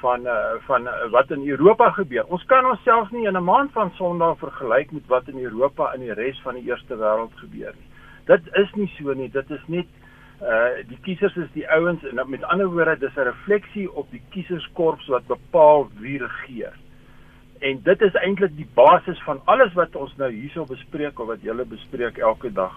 van 0.04 0.26
uh, 0.28 0.36
van 0.68 0.86
uh, 0.86 1.10
wat 1.10 1.30
in 1.30 1.48
Europa 1.48 1.90
gebeur. 1.96 2.28
Ons 2.36 2.44
kan 2.50 2.66
onsself 2.68 3.10
nie 3.10 3.26
in 3.26 3.36
'n 3.36 3.44
maand 3.44 3.72
van 3.72 3.92
Sondag 3.96 4.38
vergelyk 4.38 4.92
met 4.92 5.06
wat 5.06 5.28
in 5.32 5.38
Europa 5.48 5.92
en 5.92 6.00
die 6.00 6.12
res 6.12 6.40
van 6.44 6.54
die 6.54 6.66
eerste 6.68 6.96
wêreld 6.96 7.34
gebeur 7.42 7.72
nie. 7.78 7.90
Dit 8.24 8.42
is 8.62 8.70
nie 8.74 8.90
so 8.96 9.12
nie. 9.12 9.30
Dit 9.30 9.50
is 9.50 9.64
net 9.66 9.86
uh 10.42 10.84
die 10.88 10.98
kiesers 11.06 11.36
is 11.36 11.50
die 11.52 11.66
ouens 11.70 12.04
en 12.04 12.20
met 12.28 12.44
ander 12.52 12.66
woorde 12.66 12.98
dis 12.98 13.16
'n 13.16 13.28
refleksie 13.32 13.88
op 13.92 14.10
die 14.10 14.22
kieserskorps 14.30 15.06
wat 15.06 15.26
bepaal 15.26 15.88
wie 16.00 16.18
regeer. 16.18 16.74
En 17.60 17.80
dit 17.82 18.00
is 18.00 18.14
eintlik 18.14 18.56
die 18.56 18.68
basis 18.74 19.22
van 19.22 19.40
alles 19.44 19.72
wat 19.72 19.96
ons 19.96 20.16
nou 20.16 20.30
hierso 20.30 20.64
bespreek 20.64 21.20
of 21.20 21.26
wat 21.26 21.42
julle 21.42 21.64
bespreek 21.64 22.18
elke 22.18 22.52
dag. 22.52 22.74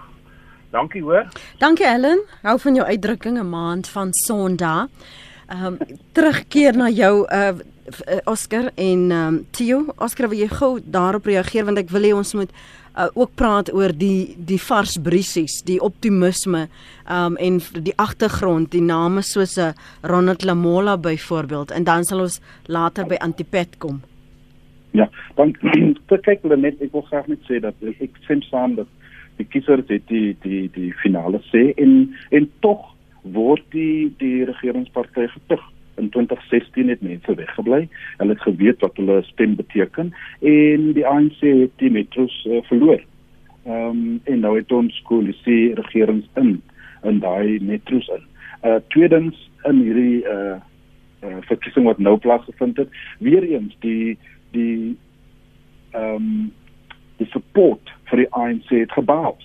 Dankie 0.71 1.01
hoor. 1.01 1.25
Dankie 1.57 1.85
Ellen. 1.85 2.21
Hou 2.41 2.59
van 2.59 2.75
jou 2.75 2.87
uitdrukking 2.87 3.39
'n 3.39 3.49
maand 3.49 3.89
van 3.89 4.13
Sondag. 4.13 4.87
Ehm 5.47 5.65
um, 5.65 5.97
terugkeer 6.11 6.75
na 6.75 6.89
jou 6.89 7.25
uh 7.31 7.57
Oscar 8.25 8.71
en 8.75 9.11
ehm 9.11 9.27
um, 9.27 9.45
Theo. 9.51 9.85
Oscar, 9.97 10.27
wil 10.29 10.39
jy 10.39 10.47
gou 10.51 10.79
daarop 10.83 11.25
reageer 11.25 11.63
want 11.65 11.79
ek 11.79 11.93
wil 11.95 12.03
hê 12.03 12.11
ons 12.11 12.33
moet 12.35 12.51
uh, 12.51 13.07
ook 13.13 13.31
praat 13.39 13.71
oor 13.73 13.93
die 13.95 14.35
die 14.35 14.59
vars 14.59 14.97
briesies, 14.99 15.61
die 15.63 15.79
optimisme 15.79 16.65
ehm 17.05 17.37
um, 17.37 17.37
en 17.37 17.61
die 17.83 17.95
agtergrond, 17.95 18.71
die 18.71 18.83
name 18.83 19.23
soos 19.23 19.55
'n 19.57 19.69
uh, 19.69 19.73
Ronald 20.03 20.43
Lamola 20.43 20.97
byvoorbeeld 20.97 21.71
en 21.71 21.83
dan 21.83 22.03
sal 22.03 22.19
ons 22.19 22.41
later 22.65 23.07
by 23.07 23.15
Antipet 23.15 23.77
kom. 23.77 24.01
Ja, 24.91 25.09
dan 25.35 25.55
kyk 26.27 26.41
hulle 26.41 26.57
net 26.57 26.81
ek 26.81 26.91
wil 26.91 27.07
graag 27.07 27.27
net 27.27 27.39
sê 27.47 27.61
dat 27.63 27.75
ek 27.99 28.19
stem 28.23 28.41
saam 28.41 28.75
dat 28.75 28.87
die 29.37 29.45
kiesers 29.45 29.87
het 29.87 30.07
die 30.07 30.35
die 30.43 30.67
die 30.73 30.91
finale 31.03 31.39
sê 31.53 31.71
en 31.77 32.15
en 32.31 32.51
tog 32.59 32.96
word 33.33 33.63
die 33.73 34.13
die 34.21 34.45
regeringsparty 34.45 35.27
getug. 35.33 35.63
In 35.97 36.09
2016 36.13 36.89
het 36.89 37.01
mense 37.01 37.35
weggebly. 37.35 37.87
Hulle 38.17 38.35
het 38.35 38.41
geweet 38.45 38.83
wat 38.85 38.97
hulle 39.01 39.23
stem 39.23 39.55
beteken 39.55 40.13
en 40.41 40.91
die 40.93 41.05
ANC 41.07 41.39
het 41.41 41.73
die 41.81 41.91
metros 41.91 42.35
uh, 42.45 42.61
verloor. 42.69 43.01
Ehm 43.65 43.89
um, 43.89 44.21
en 44.23 44.39
nou 44.39 44.55
het 44.55 44.71
ons 44.71 45.01
koalisie 45.09 45.73
regerings 45.75 46.27
in 46.35 46.61
in 47.03 47.19
daai 47.19 47.59
metros 47.59 48.07
in. 48.07 48.23
Uh 48.63 48.79
tweedens 48.93 49.49
in 49.63 49.81
hierdie 49.81 50.23
uh 50.23 50.59
uh 51.23 51.41
verkiesing 51.49 51.85
wat 51.85 51.97
nou 51.97 52.17
plaasgevind 52.17 52.77
het, 52.77 52.89
weer 53.19 53.43
eens 53.43 53.75
die 53.79 54.17
die 54.51 54.95
ehm 55.91 56.15
um, 56.15 56.31
die 57.17 57.27
support 57.33 57.91
vir 58.09 58.23
die 58.23 58.31
ANC 58.31 58.69
het 58.69 58.91
gebaat 58.91 59.41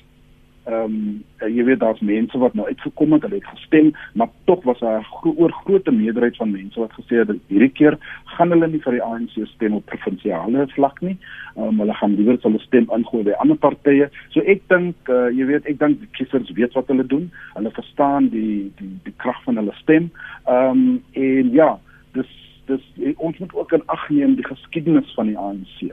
ehm 0.64 0.84
um, 0.84 1.24
jy 1.50 1.64
weet 1.66 1.80
daar's 1.80 2.00
mense 2.00 2.38
wat 2.38 2.54
nou 2.54 2.66
uitgekom 2.66 3.12
het, 3.12 3.22
hulle 3.26 3.40
het 3.40 3.48
gestem, 3.50 3.90
maar 4.14 4.28
tog 4.44 4.62
was 4.64 4.78
daar 4.78 5.00
'n 5.00 5.04
gro 5.04 5.34
oor 5.36 5.52
grootte 5.52 5.90
meerderheid 5.90 6.36
van 6.36 6.50
mense 6.50 6.80
wat 6.80 6.92
gesê 6.92 7.18
het 7.18 7.30
hierdie 7.48 7.72
keer 7.72 7.98
gaan 8.24 8.50
hulle 8.50 8.68
nie 8.68 8.80
vir 8.84 8.92
die 8.92 9.02
ANC 9.02 9.34
stem 9.54 9.74
op 9.74 9.86
provinsiale 9.86 10.66
vlak 10.74 11.00
nie. 11.00 11.16
Ehm 11.56 11.68
um, 11.68 11.78
hulle 11.78 11.94
gaan 11.94 12.14
liewer 12.14 12.38
hulle 12.42 12.58
stem 12.58 12.86
ingooi 12.96 13.22
by 13.24 13.34
ander 13.42 13.56
partye. 13.56 14.08
So 14.28 14.40
ek 14.40 14.62
dink 14.68 15.08
uh, 15.08 15.28
jy 15.34 15.46
weet 15.50 15.66
ek 15.66 15.78
dink 15.78 16.00
die 16.00 16.12
kiesers 16.18 16.52
weet 16.58 16.72
wat 16.78 16.86
hulle 16.86 17.06
doen. 17.06 17.30
Hulle 17.54 17.70
verstaan 17.70 18.28
die 18.28 18.70
die 18.78 18.92
die 19.04 19.16
krag 19.16 19.42
van 19.44 19.56
hulle 19.56 19.74
stem. 19.82 20.10
Ehm 20.46 20.70
um, 20.70 21.02
en 21.12 21.52
ja, 21.52 21.78
dis 22.12 22.30
dis 22.66 23.14
ons 23.16 23.38
moet 23.38 23.54
ook 23.54 23.72
in 23.72 23.86
ag 23.86 24.08
neem 24.10 24.34
die 24.34 24.46
geskiedenis 24.46 25.14
van 25.14 25.26
die 25.26 25.38
ANC. 25.38 25.92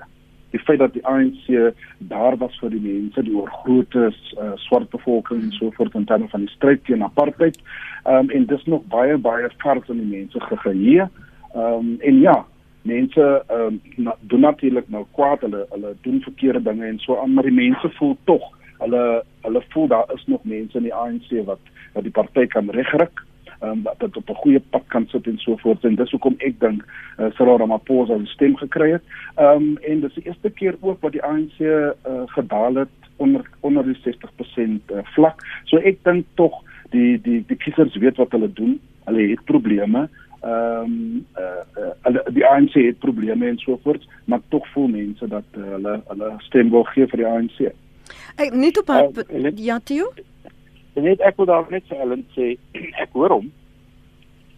Die 0.51 0.59
feit 0.59 0.79
dat 0.79 0.93
die 0.93 1.05
ANC 1.05 1.73
daar 1.97 2.38
was 2.38 2.57
vir 2.59 2.73
die 2.73 2.81
mense 2.81 3.23
die 3.23 3.35
oorgrootte 3.35 4.09
uh, 4.09 4.51
swart 4.65 4.89
bevolking 4.89 5.41
en 5.41 5.51
so 5.57 5.71
voort 5.77 5.95
in 5.95 6.05
terme 6.05 6.27
van 6.31 6.45
die 6.45 6.53
stryd 6.55 6.83
teen 6.85 7.03
apartheid. 7.03 7.59
Ehm 8.03 8.15
um, 8.15 8.29
en 8.29 8.45
dis 8.45 8.65
nog 8.65 8.85
baie 8.93 9.17
baie 9.17 9.49
vars 9.57 9.89
in 9.89 10.01
die 10.03 10.13
mense 10.17 10.39
gegeheue. 10.39 11.09
Ehm 11.53 11.73
um, 11.73 11.97
en 11.99 12.19
ja, 12.19 12.38
mense 12.81 13.43
ehm 13.47 13.65
um, 13.65 13.81
na, 13.95 14.15
doen 14.21 14.47
natuurlik 14.47 14.89
nou 14.89 15.05
kwaad, 15.12 15.41
hulle 15.41 15.65
hulle 15.69 15.95
doen 16.01 16.21
verkeerde 16.21 16.63
dinge 16.63 16.85
en 16.85 16.99
so 16.99 17.17
aan, 17.21 17.33
maar 17.33 17.49
die 17.49 17.59
mense 17.63 17.89
voel 17.97 18.17
tog 18.23 18.55
hulle 18.79 19.23
hulle 19.41 19.63
voel 19.69 19.88
daar 19.88 20.13
is 20.13 20.23
nog 20.25 20.43
mense 20.43 20.77
in 20.77 20.88
die 20.88 20.93
ANC 20.93 21.31
wat 21.45 21.59
wat 21.93 22.03
die 22.03 22.15
party 22.15 22.45
kan 22.47 22.69
regryk 22.69 23.23
um, 23.61 23.83
dat 23.83 23.99
dit 23.99 24.17
op 24.17 24.29
'n 24.29 24.41
goeie 24.43 24.59
pad 24.59 24.83
kan 24.87 25.07
sit 25.07 25.27
en 25.27 25.37
so 25.37 25.57
voort 25.57 25.83
en 25.83 25.95
dis 25.95 26.11
hoekom 26.11 26.35
ek 26.37 26.59
dink 26.59 26.85
uh, 27.19 27.25
Cyril 27.31 27.57
Ramaphosa 27.57 28.13
'n 28.15 28.25
stem 28.25 28.55
gekry 28.57 28.91
het. 28.91 29.03
Ehm 29.35 29.55
um, 29.55 29.77
en 29.77 29.99
dis 29.99 30.13
die 30.13 30.23
eerste 30.23 30.49
keer 30.49 30.75
ook 30.81 31.01
wat 31.01 31.11
die 31.11 31.23
ANC 31.23 31.59
uh, 31.59 31.91
gedaal 32.25 32.75
het 32.75 32.89
onder 33.15 33.49
onder 33.59 33.83
die 33.83 33.97
60% 33.97 34.91
uh, 34.91 34.97
vlak. 35.03 35.43
So 35.63 35.77
ek 35.77 36.03
dink 36.03 36.25
tog 36.33 36.63
die 36.89 37.21
die 37.21 37.43
die 37.47 37.57
kiesers 37.57 37.95
weet 37.95 38.17
wat 38.17 38.31
hulle 38.31 38.53
doen. 38.53 38.79
Hulle 39.05 39.29
het 39.29 39.43
probleme. 39.43 40.09
Ehm 40.41 40.83
um, 40.83 41.25
uh, 41.37 42.13
uh, 42.13 42.25
die 42.33 42.45
ANC 42.45 42.73
het 42.73 42.99
probleme 42.99 43.47
en 43.47 43.57
so 43.57 43.79
voort, 43.83 44.07
maar 44.25 44.39
tog 44.47 44.67
voel 44.67 44.87
mense 44.87 45.27
dat 45.27 45.43
uh, 45.57 45.63
hulle 45.63 46.01
hulle 46.07 46.33
stem 46.37 46.69
wil 46.69 46.83
gee 46.83 47.07
vir 47.07 47.17
die 47.17 47.27
ANC. 47.27 47.59
Ek 48.35 48.53
net 48.53 48.79
op 48.79 48.87
haar 48.87 49.09
uh, 49.27 49.51
ja, 49.55 49.79
Tio. 49.83 50.13
En 50.99 51.05
net 51.07 51.21
ek 51.23 51.38
wil 51.39 51.47
daar 51.47 51.67
net 51.71 51.85
vir 51.88 52.01
Ellen 52.03 52.25
sê, 52.35 52.57
ek 53.03 53.15
hoor 53.15 53.39
hom. 53.39 53.51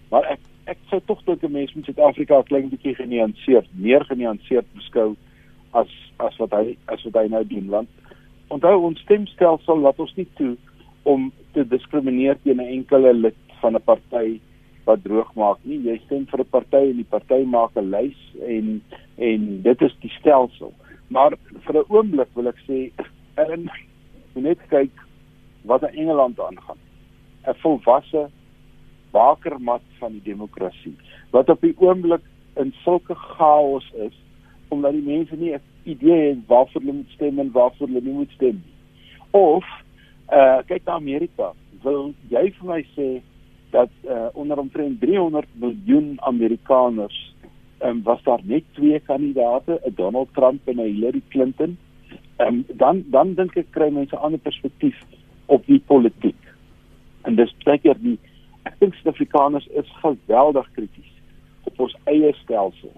Maar 0.10 0.34
ek 0.36 0.48
ek 0.72 0.80
sou 0.90 1.00
tog 1.06 1.22
dink 1.26 1.44
'n 1.44 1.52
mens 1.52 1.74
moet 1.74 1.86
Suid-Afrika 1.86 2.40
'n 2.40 2.50
klein 2.50 2.70
bietjie 2.70 2.96
genuanceerd, 2.96 3.70
meer 3.74 4.06
genuanceerd 4.10 4.66
beskou 4.78 5.16
as 5.78 5.90
as 6.18 6.38
wat 6.42 6.54
hy 6.58 6.78
as 6.94 7.04
wat 7.06 7.18
hy 7.22 7.28
nou 7.30 7.44
doen 7.48 7.68
want 7.70 7.90
onthou 8.52 8.76
ons 8.90 9.00
stemstelsel 9.06 9.80
laat 9.80 10.00
ons 10.04 10.14
nie 10.18 10.28
toe 10.40 10.54
om 11.10 11.30
te 11.56 11.64
diskrimineer 11.68 12.38
teen 12.44 12.62
'n 12.62 12.74
enkele 12.78 13.14
lid 13.14 13.40
van 13.62 13.76
'n 13.76 13.84
party 13.86 14.40
wat 14.86 15.04
droog 15.04 15.34
maak 15.36 15.60
nie. 15.64 15.78
Jy 15.78 15.98
stem 16.06 16.26
vir 16.26 16.40
'n 16.40 16.50
party 16.52 16.84
en 16.92 16.98
die 17.02 17.12
party 17.16 17.44
maak 17.46 17.76
'n 17.76 17.92
lys 17.92 18.20
en 18.48 18.82
en 19.18 19.62
dit 19.62 19.82
is 19.82 19.96
die 20.02 20.14
stelsel. 20.20 20.74
Maar 21.08 21.38
vir 21.66 21.76
'n 21.76 21.90
oomblik 21.90 22.30
wil 22.36 22.48
ek 22.48 22.60
sê 22.68 22.92
en 23.54 23.70
net 24.36 24.60
kyk 24.70 24.92
wat 25.62 25.82
in 25.82 25.98
Engeland 25.98 26.40
aangaan. 26.40 26.78
'n 27.48 27.54
Volwasse 27.62 28.30
bakermat 29.12 29.82
van 30.00 30.12
die 30.12 30.24
demokrasie 30.24 30.96
wat 31.30 31.50
op 31.50 31.62
die 31.62 31.76
oomblik 31.78 32.24
in 32.56 32.74
sulke 32.84 33.16
chaos 33.16 33.92
is 33.94 34.16
omdat 34.68 34.92
die 34.92 35.06
mense 35.06 35.36
nie 35.36 35.54
'n 35.54 35.62
idee 35.84 36.30
het 36.30 36.48
waarvoor 36.48 36.82
hulle 36.82 36.94
moet 36.94 37.10
stem 37.16 37.40
en 37.40 37.52
waarvoor 37.52 37.88
hulle 37.88 38.02
nie 38.02 38.14
moet 38.14 38.32
stem 38.32 38.62
nie. 38.64 38.74
Of 39.32 39.66
uh 40.32 40.58
kyk 40.66 40.86
na 40.86 40.94
Amerika, 40.94 41.54
wil 41.84 42.14
jy 42.30 42.52
vir 42.52 42.68
my 42.68 42.86
sê 42.96 43.22
dat 43.72 43.90
uh 44.08 44.28
onder 44.34 44.60
omtrent 44.60 45.00
300 45.00 45.48
miljoen 45.54 46.18
Amerikaners 46.22 47.34
um, 47.84 48.04
was 48.04 48.24
daar 48.24 48.40
net 48.44 48.64
twee 48.72 49.00
kandidaate, 49.00 49.82
Donald 49.96 50.28
Trump 50.34 50.68
en 50.68 50.78
Hillary 50.78 51.22
Clinton. 51.28 51.78
Ehm 52.38 52.62
dan 52.68 53.04
dan 53.08 53.34
dink 53.34 53.56
ek 53.56 53.72
kry 53.72 53.90
mense 53.90 54.16
'n 54.16 54.20
ander 54.20 54.40
perspektief 54.40 54.96
op 55.52 55.66
die 55.68 55.82
politiek. 55.92 56.40
En 57.28 57.36
dis 57.36 57.52
baie 57.66 57.82
keer 57.84 58.00
die 58.02 58.18
ek 58.70 58.78
dink 58.80 58.96
Suid-Afrikaners 58.98 59.68
is 59.82 59.90
geweldig 60.04 60.68
krities 60.78 61.14
op 61.70 61.80
ons 61.86 61.96
eie 62.10 62.32
stelsel. 62.42 62.94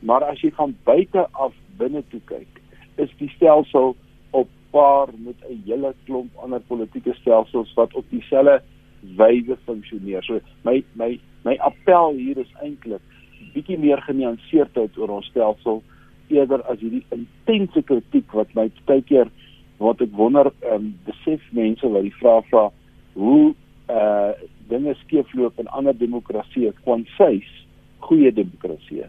Maar 0.00 0.24
as 0.32 0.40
jy 0.42 0.50
gaan 0.56 0.74
buite 0.88 1.26
af 1.32 1.54
binne 1.78 2.02
toe 2.10 2.20
kyk, 2.30 2.60
is 3.00 3.12
die 3.20 3.30
stelsel 3.36 3.94
op 4.36 4.48
paar 4.72 5.12
met 5.16 5.36
'n 5.48 5.62
hele 5.66 5.94
klomp 6.06 6.30
ander 6.36 6.60
politieke 6.60 7.14
stelsels 7.20 7.74
wat 7.74 7.94
op 7.94 8.04
dieselfde 8.10 8.62
wyse 9.16 9.56
funksioneer. 9.64 10.22
So 10.22 10.40
my 10.64 10.84
my 10.92 11.20
my 11.44 11.56
appel 11.58 12.14
hier 12.16 12.38
is 12.38 12.52
eintlik 12.62 13.02
bietjie 13.52 13.78
meer 13.78 14.02
genuanceerdheid 14.02 14.98
oor 14.98 15.08
ons 15.08 15.26
stelsel 15.26 15.82
eerder 16.28 16.62
as 16.70 16.80
hierdie 16.80 17.04
intense 17.10 17.82
kritiek 17.82 18.32
wat 18.32 18.54
my 18.54 18.70
baie 18.88 19.02
keer 19.02 19.30
wat 19.78 20.00
ek 20.00 20.12
wonder 20.16 20.52
um, 20.72 20.92
besef 21.06 21.42
mense 21.56 21.88
wat 21.88 22.02
die 22.02 22.18
vraag 22.20 22.46
vra 22.50 22.68
hoe 23.14 23.54
eh 23.86 23.96
uh, 23.96 24.32
dinge 24.68 24.94
skeefloop 24.94 25.58
in 25.58 25.68
ander 25.68 25.96
demokratieë 25.98 26.72
kwansies 26.84 27.48
goeie 28.00 28.32
demokratieë 28.32 29.08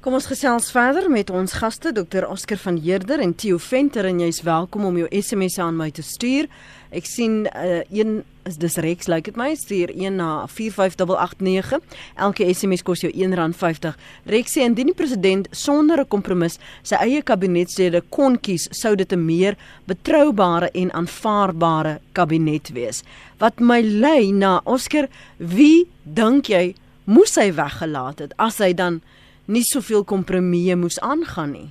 Kom 0.00 0.14
ons 0.16 0.30
gesels 0.30 0.70
verder 0.72 1.10
met 1.12 1.28
ons 1.28 1.52
gaste 1.60 1.90
Dr 1.92 2.24
Oscar 2.32 2.56
van 2.62 2.78
Heerder 2.80 3.20
en 3.20 3.34
Theo 3.36 3.58
Venter 3.60 4.06
en 4.08 4.22
jy's 4.22 4.38
welkom 4.46 4.86
om 4.88 4.96
jou 4.96 5.08
SMS 5.12 5.58
aan 5.60 5.76
my 5.76 5.90
te 5.92 6.00
stuur. 6.00 6.48
Ek 6.88 7.04
sien 7.04 7.42
uh, 7.44 7.82
een 7.92 8.22
is 8.48 8.56
dis 8.56 8.78
Rex 8.80 9.10
lyk 9.12 9.18
like 9.18 9.28
dit 9.28 9.36
my 9.36 9.50
stuur 9.60 9.92
een 9.92 10.16
na 10.16 10.46
45889. 10.48 12.00
Elke 12.16 12.48
SMS 12.48 12.80
kos 12.88 13.04
jou 13.04 13.12
R1.50. 13.12 14.00
Rex 14.32 14.56
sê 14.56 14.64
indien 14.64 14.88
die 14.88 14.96
president 14.96 15.52
sonder 15.52 16.00
'n 16.00 16.08
kompromis 16.08 16.56
sy 16.80 16.96
eie 17.04 17.20
kabinetslede 17.20 18.00
kon 18.08 18.40
kies, 18.40 18.70
sou 18.72 18.96
dit 18.96 19.12
'n 19.12 19.20
meer 19.20 19.60
betroubare 19.84 20.72
en 20.72 20.96
aanvaarbare 20.96 22.00
kabinet 22.14 22.72
wees. 22.72 23.04
Wat 23.36 23.60
my 23.60 23.82
lei 23.82 24.32
na 24.32 24.62
Oscar, 24.64 25.10
wie 25.36 25.84
dink 26.04 26.48
jy 26.48 26.74
moes 27.04 27.36
hy 27.36 27.52
weggelaat 27.52 28.18
het 28.18 28.32
as 28.38 28.64
hy 28.64 28.72
dan 28.72 29.02
nie 29.50 29.66
soveel 29.66 30.04
kompromieë 30.04 30.76
moes 30.78 31.00
aangaan 31.02 31.54
nie. 31.56 31.68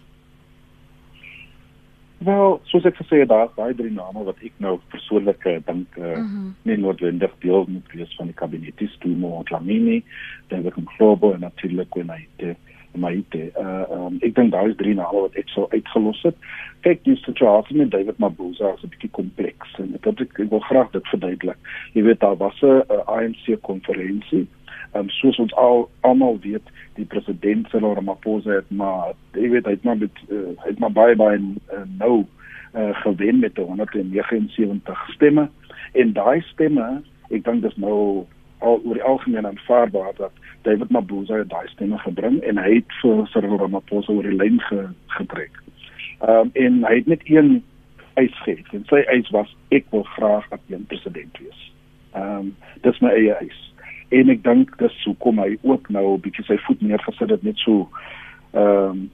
Wel, 2.19 2.57
soos 2.67 2.83
ek 2.83 2.97
gesê 2.99 3.21
het, 3.21 3.29
daar's 3.31 3.53
daai 3.55 3.71
drie 3.79 3.93
name 3.95 4.25
wat 4.27 4.41
ek 4.43 4.55
nou 4.59 4.73
persoonlik 4.91 5.45
dink 5.67 5.95
uh, 5.95 6.17
mm 6.17 6.25
-hmm. 6.25 6.49
nie 6.67 6.77
noodwendig 6.77 7.31
deel 7.39 7.65
moet 7.67 7.93
wees 7.95 8.15
van 8.17 8.27
die 8.27 8.35
kabinet. 8.35 8.77
Dis 8.77 8.97
Tumo 8.99 9.43
Dlamini, 9.47 10.03
David 10.47 10.75
Mkhobo 10.75 11.31
en 11.33 11.39
natuurlik 11.39 11.89
Kwenaite 11.89 12.55
Maite. 12.91 13.51
Uh 13.59 13.85
um, 13.91 14.17
ek 14.19 14.35
dink 14.35 14.51
daar 14.51 14.69
is 14.69 14.75
drie 14.75 14.93
name 14.93 15.21
wat 15.21 15.35
ek 15.39 15.49
sou 15.53 15.67
uitgelos 15.69 16.21
het. 16.25 16.35
Kyk, 16.85 17.03
die 17.05 17.15
situasie 17.23 17.77
met 17.77 17.91
David 17.91 18.17
Mabuza 18.17 18.73
is 18.75 18.83
'n 18.83 18.91
bietjie 18.93 19.11
kompleks 19.11 19.75
en 19.77 19.93
ek, 19.95 20.07
ek, 20.07 20.39
ek 20.39 20.49
wil 20.49 20.59
graag 20.59 20.91
dit 20.91 21.07
verduidelik. 21.07 21.57
Jy 21.93 22.03
weet 22.03 22.19
daar 22.19 22.37
was 22.37 22.61
'n 22.61 22.83
ANC 23.05 23.61
konferensie 23.61 24.47
um, 24.93 25.09
soos 25.09 25.39
ons 25.39 25.53
al 25.53 25.89
almal 26.07 26.39
weet 26.45 26.73
die 26.97 27.05
president 27.05 27.69
Cyril 27.69 27.95
Ramaphosa 27.99 28.59
het 28.59 28.69
maar 28.69 29.13
jy 29.37 29.49
weet 29.53 29.69
hy 29.69 29.77
het 29.77 29.87
maar 29.87 30.01
met 30.01 30.23
uh, 30.29 30.49
het 30.65 30.79
maar 30.79 30.95
baie 30.95 31.15
baie 31.15 31.39
uh, 31.39 31.85
nou 31.99 32.25
uh, 32.73 32.91
gewen 33.03 33.39
met 33.39 33.57
179 33.57 35.05
stemme 35.15 35.49
en 35.91 36.13
daai 36.13 36.41
stemme 36.51 36.89
ek 37.29 37.45
dink 37.45 37.63
dis 37.63 37.77
nou 37.77 38.25
al 38.59 38.81
oor 38.83 38.97
die 38.97 39.03
algemeen 39.03 39.47
aanvaarbaar 39.47 40.13
dat 40.17 40.31
David 40.67 40.89
Mabuza 40.89 41.43
daai 41.47 41.67
stemme 41.67 41.97
gebring 41.97 42.41
en 42.43 42.59
hy 42.59 42.79
het 42.79 42.99
vir 43.01 43.25
Cyril 43.31 43.57
Ramaphosa 43.61 44.11
oor 44.11 44.27
die 44.27 44.35
lyn 44.35 44.59
ge, 44.67 44.87
getrek. 45.15 45.55
Ehm 46.19 46.49
um, 46.49 46.51
en 46.53 46.83
hy 46.83 46.95
het 46.99 47.07
net 47.07 47.23
een 47.29 47.61
eis 48.19 48.35
gehad 48.43 48.73
en 48.75 48.83
sy 48.89 48.99
eis 49.13 49.29
was 49.35 49.51
ek 49.75 49.87
wil 49.95 50.03
graag 50.17 50.49
hy 50.51 50.85
president 50.91 51.39
wees. 51.39 51.61
Ehm 52.11 52.49
um, 52.49 52.53
dis 52.83 52.99
my 53.05 53.13
eie 53.15 53.37
eis 53.39 53.61
en 54.09 54.29
ek 54.29 54.43
dink 54.43 54.73
dis 54.77 55.03
hoekom 55.05 55.39
hy 55.39 55.57
ook 55.61 55.89
nou 55.89 56.05
'n 56.13 56.21
bietjie 56.21 56.45
sy 56.45 56.57
voet 56.65 56.81
neergesit 56.81 57.29
het 57.29 57.43
net 57.43 57.57
so 57.57 57.89
ehm 58.53 58.91
um, 58.91 59.09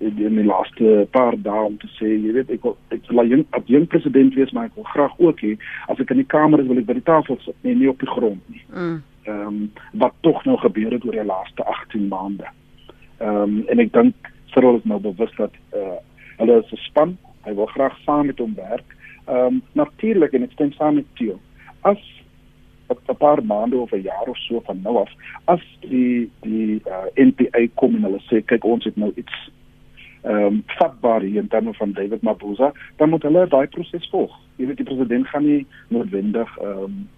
in 0.00 0.36
die 0.36 0.44
laaste 0.44 1.06
paar 1.12 1.34
dae 1.36 1.64
om 1.68 1.76
te 1.76 1.88
sê 1.98 2.08
jy 2.08 2.32
weet 2.32 2.50
ek 2.50 2.62
wil 2.64 2.76
ek 2.88 3.08
wil 3.12 3.26
jong 3.28 3.44
op 3.56 3.66
jong 3.68 3.86
president 3.92 4.34
wees 4.34 4.52
maar 4.56 4.70
ek 4.70 4.78
wil 4.78 4.88
graag 4.94 5.18
ook 5.18 5.42
hê 5.44 5.52
as 5.92 6.00
ek 6.00 6.10
in 6.14 6.22
die 6.22 6.32
kamer 6.34 6.62
is 6.62 6.68
wil 6.70 6.80
ek 6.80 6.86
by 6.88 6.96
die 6.96 7.08
tafel 7.10 7.36
sit 7.44 7.56
nee 7.62 7.74
nie 7.74 7.90
op 7.90 8.00
die 8.00 8.08
grond 8.08 8.40
nie. 8.48 8.62
Mm. 8.72 9.02
Ehm 9.28 9.36
mm. 9.36 9.46
um, 9.46 9.58
wat 10.02 10.14
tog 10.20 10.44
nou 10.44 10.56
gebeur 10.56 10.96
het 10.96 11.04
oor 11.04 11.18
die 11.18 11.24
laaste 11.32 11.64
18 11.64 12.08
maande. 12.08 12.48
Ehm 13.18 13.42
um, 13.42 13.58
en 13.68 13.84
ek 13.84 13.92
dink 13.92 14.32
Cyril 14.54 14.80
is 14.80 14.88
nou 14.88 15.00
bewus 15.00 15.36
dat 15.36 15.52
eh 15.72 15.84
uh, 15.84 15.98
hulle 16.40 16.62
is 16.62 16.72
'n 16.72 16.82
span. 16.88 17.18
Hy 17.44 17.54
wil 17.54 17.66
graag 17.66 17.98
saam 18.04 18.26
met 18.26 18.38
hom 18.38 18.54
werk. 18.54 18.96
Ehm 19.26 19.46
um, 19.46 19.62
natuurlik 19.72 20.32
en 20.32 20.42
ek 20.42 20.56
stem 20.56 20.72
saam 20.72 20.94
met 20.94 21.06
Theo. 21.14 21.38
As 21.82 22.00
'n 22.90 23.16
paar 23.16 23.44
maande 23.44 23.76
of 23.76 23.92
'n 23.92 24.02
jaar 24.02 24.26
of 24.26 24.38
so 24.38 24.60
van 24.64 24.80
nou 24.82 24.96
af 24.96 25.10
as 25.44 25.62
die 25.80 26.30
die 26.40 26.82
uh, 26.86 27.06
NPA 27.14 27.66
kom 27.74 27.94
en 27.94 28.02
hulle 28.02 28.22
sê 28.28 28.44
kyk 28.44 28.64
ons 28.64 28.84
het 28.84 28.96
nou 28.96 29.12
iets 29.14 29.50
ehm 30.22 30.44
um, 30.44 30.62
vatbaar 30.66 31.20
hier 31.20 31.42
in 31.42 31.48
terme 31.48 31.74
van 31.74 31.92
David 31.92 32.22
Mabuza 32.22 32.72
dan 32.96 33.08
moet 33.08 33.22
hulle 33.22 33.48
daai 33.48 33.66
proses 33.66 34.08
volg. 34.10 34.36
Jy 34.56 34.66
weet 34.66 34.76
die 34.76 34.84
president 34.84 35.26
gaan 35.26 35.44
nie 35.44 35.66
noodwendig 35.88 36.58
ehm 36.58 36.82
um, 36.82 37.08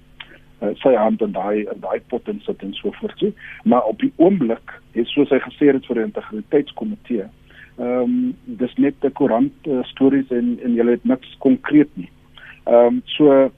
uh, 0.62 0.70
sy 0.74 0.94
hand 0.94 1.22
in 1.22 1.32
daai 1.32 1.66
in 1.66 1.80
daai 1.80 2.00
pot 2.06 2.28
en 2.28 2.40
sit 2.46 2.62
en 2.62 2.74
so 2.74 2.90
voort 3.00 3.20
nie. 3.20 3.34
Maar 3.64 3.82
op 3.82 3.98
die 3.98 4.12
oomblik 4.16 4.80
het 4.92 5.06
soos 5.06 5.30
hy 5.34 5.40
gesê 5.42 5.72
het 5.72 5.86
vir 5.86 5.98
die 5.98 6.04
integriteitskomitee 6.10 7.26
ehm 7.78 8.02
um, 8.02 8.36
dis 8.44 8.74
net 8.76 8.94
'n 9.02 9.12
koerant 9.12 9.66
uh, 9.66 9.82
stories 9.84 10.30
en 10.30 10.58
en 10.62 10.74
jy 10.74 10.86
het 10.90 11.04
niks 11.04 11.36
konkreet 11.38 11.90
nie. 11.96 12.10
Ehm 12.64 12.86
um, 12.86 13.02
so 13.04 13.50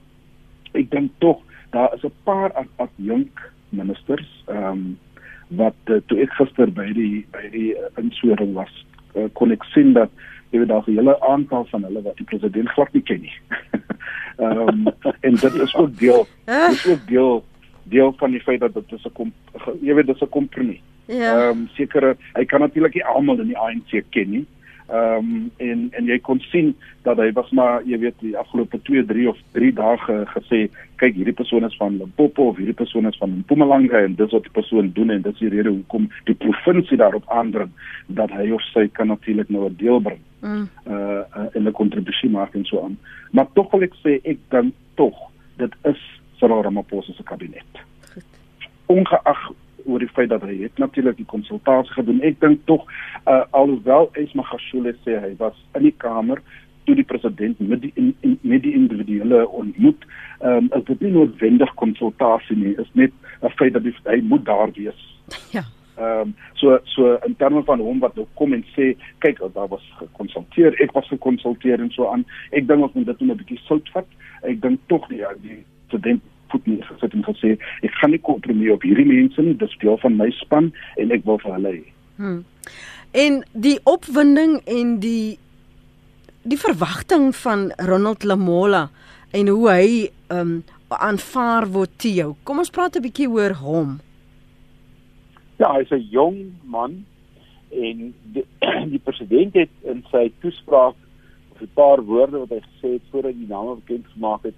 ek 0.73 0.89
dink 0.89 1.11
tog 1.17 1.44
daar 1.75 1.93
is 1.95 2.03
'n 2.03 2.13
paar 2.23 2.51
adjunk 2.75 3.41
ministers 3.69 4.43
ehm 4.47 4.71
um, 4.71 4.97
wat 5.47 5.77
uh, 5.85 6.01
toe 6.05 6.19
ek 6.21 6.31
gister 6.39 6.71
by 6.71 6.87
die 6.93 7.25
by 7.31 7.49
die 7.51 7.71
uh, 7.77 7.89
insoring 8.01 8.53
was 8.53 8.73
uh, 9.15 9.27
kon 9.33 9.51
ek 9.51 9.63
sien 9.73 9.93
dat 9.93 10.09
jy 10.51 10.59
weet 10.59 10.71
daar's 10.71 10.87
'n 10.87 10.97
hele 10.97 11.19
aantal 11.21 11.65
van 11.65 11.83
hulle 11.83 12.01
wat 12.01 12.17
die 12.17 12.25
president 12.25 12.69
glad 12.69 12.93
nie 12.93 13.03
ken 13.03 13.21
nie. 13.21 13.37
Ehm 14.37 14.57
um, 14.67 14.87
en 15.21 15.35
dit 15.35 15.53
is 15.53 15.75
ook 15.75 15.97
deel 15.97 16.27
Ah. 16.45 16.69
dis 16.69 16.87
ook 16.87 17.07
deel 17.07 17.45
deel 17.83 18.13
van 18.17 18.31
die 18.31 18.41
feit 18.41 18.59
dat 18.59 18.73
dit 18.73 18.91
is 18.91 19.05
'n 19.05 19.33
jy 19.81 19.93
weet 19.93 20.07
dis 20.07 20.21
'n 20.21 20.29
kompromie. 20.29 20.81
Ja. 21.05 21.31
Ehm 21.49 21.57
um, 21.57 21.69
sekere 21.73 22.17
hy 22.33 22.45
kan 22.45 22.59
natuurlik 22.59 22.93
nie 22.93 23.05
almal 23.05 23.39
in 23.39 23.47
die 23.47 23.57
ANC 23.57 24.03
ken 24.09 24.29
nie. 24.29 24.45
Ehm 24.87 25.17
um, 25.17 25.51
en 25.57 25.87
en 25.97 26.05
jy 26.05 26.19
kon 26.21 26.39
sien 26.51 26.75
dat 27.03 27.17
hy 27.17 27.31
was 27.33 27.49
maar 27.49 27.81
jy 27.89 27.97
weet 27.99 28.19
die 28.21 28.35
afgelope 28.37 28.77
2, 28.81 29.05
3 29.05 29.29
of 29.29 29.37
3 29.57 29.71
dae 29.73 29.97
ge, 29.97 30.17
gesê 30.33 30.59
kyk 31.01 31.15
hierdie 31.17 31.33
persoon 31.33 31.65
is 31.65 31.77
van 31.79 31.97
Limpopo 31.97 32.51
of 32.51 32.57
hierdie 32.57 32.77
persoon 32.77 33.09
is 33.09 33.17
van 33.17 33.33
Mpumalanga 33.39 34.03
en 34.05 34.15
dis 34.15 34.31
wat 34.31 34.45
die 34.45 34.53
persoon 34.53 34.91
doen 34.93 35.09
en 35.09 35.25
dis 35.25 35.41
die 35.41 35.49
rede 35.49 35.73
hoekom 35.73 36.05
die 36.29 36.37
provinsie 36.37 36.97
daarop 37.01 37.25
aandring 37.33 37.73
dat 38.07 38.29
hy 38.37 38.51
of 38.53 38.61
sy 38.73 38.87
kan 38.93 39.07
natuurlik 39.07 39.49
nou 39.49 39.65
'n 39.69 39.75
deel 39.81 39.99
bring 39.99 40.21
Mm. 40.45 40.69
uh, 40.87 40.93
uh 40.93 41.47
in 41.53 41.65
'n 41.67 41.71
kontribusie 41.71 42.29
maak 42.29 42.53
en 42.53 42.65
so 42.65 42.83
aan. 42.83 42.97
Maar 43.31 43.47
tog 43.53 43.71
wil 43.71 43.81
ek 43.81 43.95
sê 44.03 44.19
ek 44.23 44.37
dink 44.49 44.73
tog 44.93 45.17
dit 45.57 45.73
is 45.81 46.01
Cyril 46.37 46.61
Ramaphosa 46.61 47.13
se 47.13 47.23
kabinet. 47.23 47.71
Ongeag 48.85 49.51
oor 49.85 49.99
die 49.99 50.11
feit 50.13 50.29
dat 50.29 50.41
hy 50.41 50.57
het 50.61 50.77
natuurlik 50.77 51.17
die 51.17 51.25
konsultasie 51.25 51.93
gedoen. 51.93 52.21
Ek 52.21 52.39
dink 52.39 52.65
tog 52.65 52.85
uh, 53.25 53.43
alhoewel 53.51 54.09
Esma 54.13 54.43
Gashule 54.43 54.95
sê 55.05 55.19
hy 55.21 55.33
was 55.39 55.57
in 55.75 55.89
die 55.89 55.95
kamer 55.97 56.41
toe 56.85 56.95
die 56.95 57.07
president 57.07 57.59
met 57.59 57.81
die 57.81 57.91
in, 57.95 58.15
in, 58.21 58.37
met 58.41 58.61
die 58.61 58.73
individuele 58.73 59.47
ontmoet, 59.49 60.05
ehm 60.39 60.67
um, 60.67 60.69
is 60.77 60.83
dit 60.85 61.01
nie 61.01 61.13
noodwendig 61.15 61.71
konsultasie 61.81 62.57
nie, 62.57 62.75
is 62.81 62.91
net 62.93 63.13
'n 63.41 63.49
feit 63.57 63.73
dat 63.73 63.83
die, 63.83 63.95
hy 64.03 64.21
moet 64.21 64.45
daar 64.45 64.71
wees. 64.75 65.01
Ja. 65.57 65.63
Ehm 65.97 66.21
um, 66.21 66.35
so 66.53 66.79
so 66.83 67.17
in 67.25 67.35
terme 67.35 67.63
van 67.63 67.79
hom 67.79 67.99
wat 67.99 68.15
nou 68.15 68.27
kom 68.33 68.53
en 68.53 68.65
sê 68.75 68.95
kyk 69.19 69.39
daar 69.53 69.67
was 69.67 69.85
gekonsulteer, 69.97 70.75
ek 70.83 70.91
was 70.91 71.07
gekonsulteer 71.07 71.79
en 71.79 71.91
so 71.91 72.07
aan. 72.11 72.25
Ek 72.51 72.67
dink 72.67 72.83
ons 72.83 72.93
moet 72.93 73.05
dit 73.05 73.21
net 73.21 73.35
'n 73.35 73.37
bietjie 73.43 73.61
sout 73.65 73.89
vat. 73.93 74.07
Ek 74.43 74.61
dink 74.61 74.79
tog 74.87 75.07
die 75.07 75.17
ja, 75.17 75.33
die 75.41 75.63
student 75.87 76.21
voet 76.55 76.67
nie 76.71 76.81
gesit 76.87 77.13
en 77.13 77.25
gesê 77.27 77.55
ek 77.85 77.95
gaan 77.99 78.15
nie 78.15 78.21
kompromie 78.23 78.73
op 78.73 78.85
hierdie 78.87 79.07
mense 79.09 79.43
nie, 79.43 79.55
dis 79.59 79.79
deel 79.83 79.97
van 80.03 80.17
my 80.19 80.29
span 80.39 80.71
en 81.01 81.11
ek 81.15 81.25
wil 81.27 81.41
vir 81.43 81.57
hulle 81.57 81.73
hê. 81.77 81.83
Hmm. 82.15 82.43
En 83.15 83.41
die 83.53 83.77
opwinding 83.83 84.61
en 84.65 84.99
die 85.03 85.37
die 86.45 86.59
verwagting 86.61 87.31
van 87.35 87.71
Ronald 87.89 88.23
Lamola 88.23 88.87
en 89.33 89.51
hoe 89.51 89.69
hy 89.71 89.89
ehm 90.29 90.39
um, 90.39 90.63
aanvaar 90.95 91.65
word 91.73 91.91
te 91.99 92.11
jou. 92.13 92.35
Kom 92.47 92.61
ons 92.61 92.69
praat 92.71 92.95
'n 92.95 93.03
bietjie 93.03 93.27
oor 93.27 93.53
hom. 93.59 93.99
Ja, 95.59 95.73
hy's 95.73 95.91
'n 95.91 96.07
jong 96.11 96.37
man 96.63 97.05
en 97.71 98.13
die, 98.33 98.45
die 98.93 99.01
president 99.03 99.53
het 99.53 99.69
in 99.83 100.05
sy 100.11 100.31
toespraak 100.39 100.95
of 101.51 101.61
'n 101.61 101.73
paar 101.73 102.01
woorde 102.01 102.37
wat 102.37 102.49
hy 102.49 102.61
gesê 102.61 102.91
het 102.93 103.01
voordat 103.11 103.33
die 103.33 103.47
name 103.47 103.75
bekend 103.75 104.05
gemaak 104.13 104.43
het, 104.43 104.55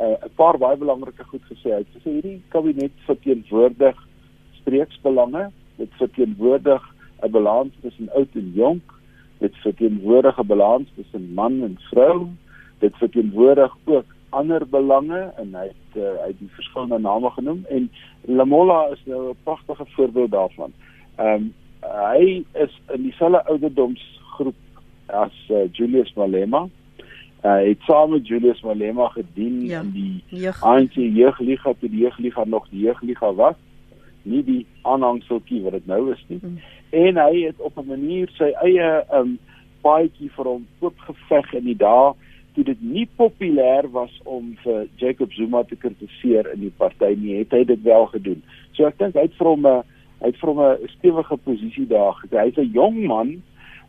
uh, 0.00 0.16
'n 0.24 0.34
paar 0.34 0.58
baie 0.58 0.76
belangrike 0.76 1.24
goed 1.24 1.44
gesê. 1.50 1.70
Hy 1.70 1.82
het 1.84 1.94
gesê 1.96 2.10
hierdie 2.10 2.42
kabinet 2.48 2.92
verteenwoordig 3.06 3.96
streeksbelange, 4.60 5.50
dit 5.76 5.92
verteenwoordig 5.98 6.82
'n 7.22 7.30
balans 7.30 7.72
tussen 7.80 8.12
oud 8.12 8.34
en 8.34 8.52
jonk, 8.54 8.92
dit 9.38 9.56
verteenwoordig 9.56 10.38
'n 10.38 10.46
balans 10.46 10.88
tussen 10.96 11.32
man 11.34 11.62
en 11.62 11.78
vrou, 11.90 12.28
dit 12.78 12.96
verteenwoordig 12.96 13.76
ook 13.84 14.14
ander 14.30 14.68
belange 14.68 15.32
en 15.36 15.54
hy 15.54 15.66
het 15.66 15.96
uh, 15.96 16.02
hy 16.22 16.28
het 16.32 16.38
die 16.38 16.50
verskillende 16.58 16.98
name 16.98 17.30
genoem 17.30 17.64
en 17.68 17.90
Lamola 18.26 18.86
is 18.92 19.02
nou 19.04 19.30
'n 19.30 19.36
pragtige 19.42 19.86
voorbeeld 19.94 20.30
daarvan. 20.30 20.72
Ehm 21.16 21.34
um, 21.34 21.54
hy 21.80 22.44
is 22.52 22.80
in 22.94 23.02
dieselfde 23.02 23.44
ouderdomsgroep 23.46 24.54
as 25.06 25.36
uh, 25.50 25.68
Julius 25.72 26.12
Malema. 26.14 26.68
Hy 27.46 27.68
het 27.68 27.80
saam 27.86 28.10
met 28.10 28.26
Julius 28.26 28.60
Malema 28.62 29.08
gedien 29.08 29.64
Ja. 29.66 29.80
in 29.80 29.90
die 29.92 30.22
Jeug. 30.40 30.62
ANC 30.62 30.94
jeugliga 30.94 31.72
toe 31.80 31.88
die 31.90 32.00
jeugliga 32.00 32.44
nog 32.44 32.66
die 32.70 32.80
jeugliga 32.80 33.32
was, 33.34 33.54
nie 34.22 34.42
die 34.44 34.66
aanhangseltjie 34.82 35.62
wat 35.62 35.72
dit 35.72 35.86
nou 35.86 36.12
is 36.12 36.24
nie. 36.28 36.38
Mm. 36.42 36.58
En 36.90 37.16
hy 37.16 37.42
het 37.46 37.60
op 37.60 37.78
'n 37.78 37.86
manier 37.86 38.28
sy 38.38 38.50
eie 38.62 39.04
um 39.12 39.38
paadjie 39.82 40.30
vir 40.36 40.44
hom 40.44 40.66
oopgeveg 40.80 41.52
in 41.54 41.64
die 41.64 41.76
dae 41.76 42.12
toe 42.54 42.64
dit 42.64 42.80
nie 42.82 43.08
populêr 43.20 43.90
was 43.92 44.20
om 44.24 44.56
vir 44.64 44.86
Jacob 44.96 45.32
Zuma 45.32 45.62
te 45.62 45.76
kritiseer 45.76 46.52
in 46.54 46.60
die 46.60 46.72
party 46.76 47.14
nie, 47.18 47.38
het 47.38 47.50
hy 47.50 47.64
dit 47.64 47.82
wel 47.82 48.06
gedoen. 48.06 48.42
So 48.72 48.86
ek 48.86 48.98
dink 48.98 49.14
hy 49.14 49.26
het 49.28 49.34
vir 49.38 49.46
hom 49.46 49.66
'n 49.66 49.82
hy 50.20 50.26
het 50.26 50.36
vir 50.40 50.48
hom 50.48 50.60
'n 50.60 50.88
stewige 50.98 51.36
posisie 51.36 51.86
daar 51.86 52.12
gekry. 52.14 52.46
Hy's 52.48 52.56
'n 52.58 52.72
jong 52.72 53.06
man 53.06 53.42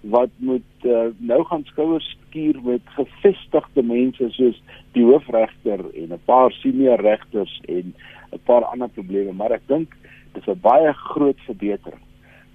wat 0.09 0.29
moet 0.37 0.85
uh, 0.85 1.07
nou 1.17 1.43
gaan 1.43 1.63
skouers 1.65 2.17
skuur 2.27 2.59
met 2.63 2.81
gevestigde 2.95 3.83
mense 3.83 4.29
soos 4.35 4.59
die 4.95 5.03
hoofregter 5.03 5.83
en 5.93 6.13
'n 6.13 6.21
paar 6.25 6.51
senior 6.51 7.01
regters 7.01 7.61
en 7.67 7.93
'n 8.31 8.39
paar 8.43 8.65
ander 8.65 8.89
probleme, 8.89 9.33
maar 9.33 9.51
ek 9.51 9.67
dink 9.67 9.95
dis 10.33 10.47
'n 10.47 10.59
baie 10.61 10.93
groot 10.93 11.39
verbetering 11.45 12.03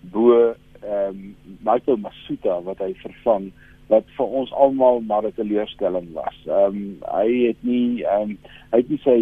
bo 0.01 0.55
ehm 0.83 1.09
um, 1.09 1.37
Michael 1.61 1.97
Masuta 1.97 2.61
wat 2.63 2.79
hy 2.79 2.95
vervang 2.95 3.53
wat 3.87 4.05
vir 4.17 4.27
ons 4.27 4.53
almal 4.53 5.01
maar 5.01 5.27
'n 5.27 5.35
teleurstelling 5.35 6.13
was. 6.13 6.37
Ehm 6.47 6.77
um, 6.77 6.97
hy 7.19 7.47
het 7.47 7.61
nie 7.61 8.05
ehm 8.05 8.31
um, 8.31 8.39
hy 8.71 8.79
het 8.79 8.89
nie 8.89 9.03
sy 9.05 9.19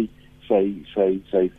sy 0.47 0.63
sy 0.93 1.19
sy 1.31 1.49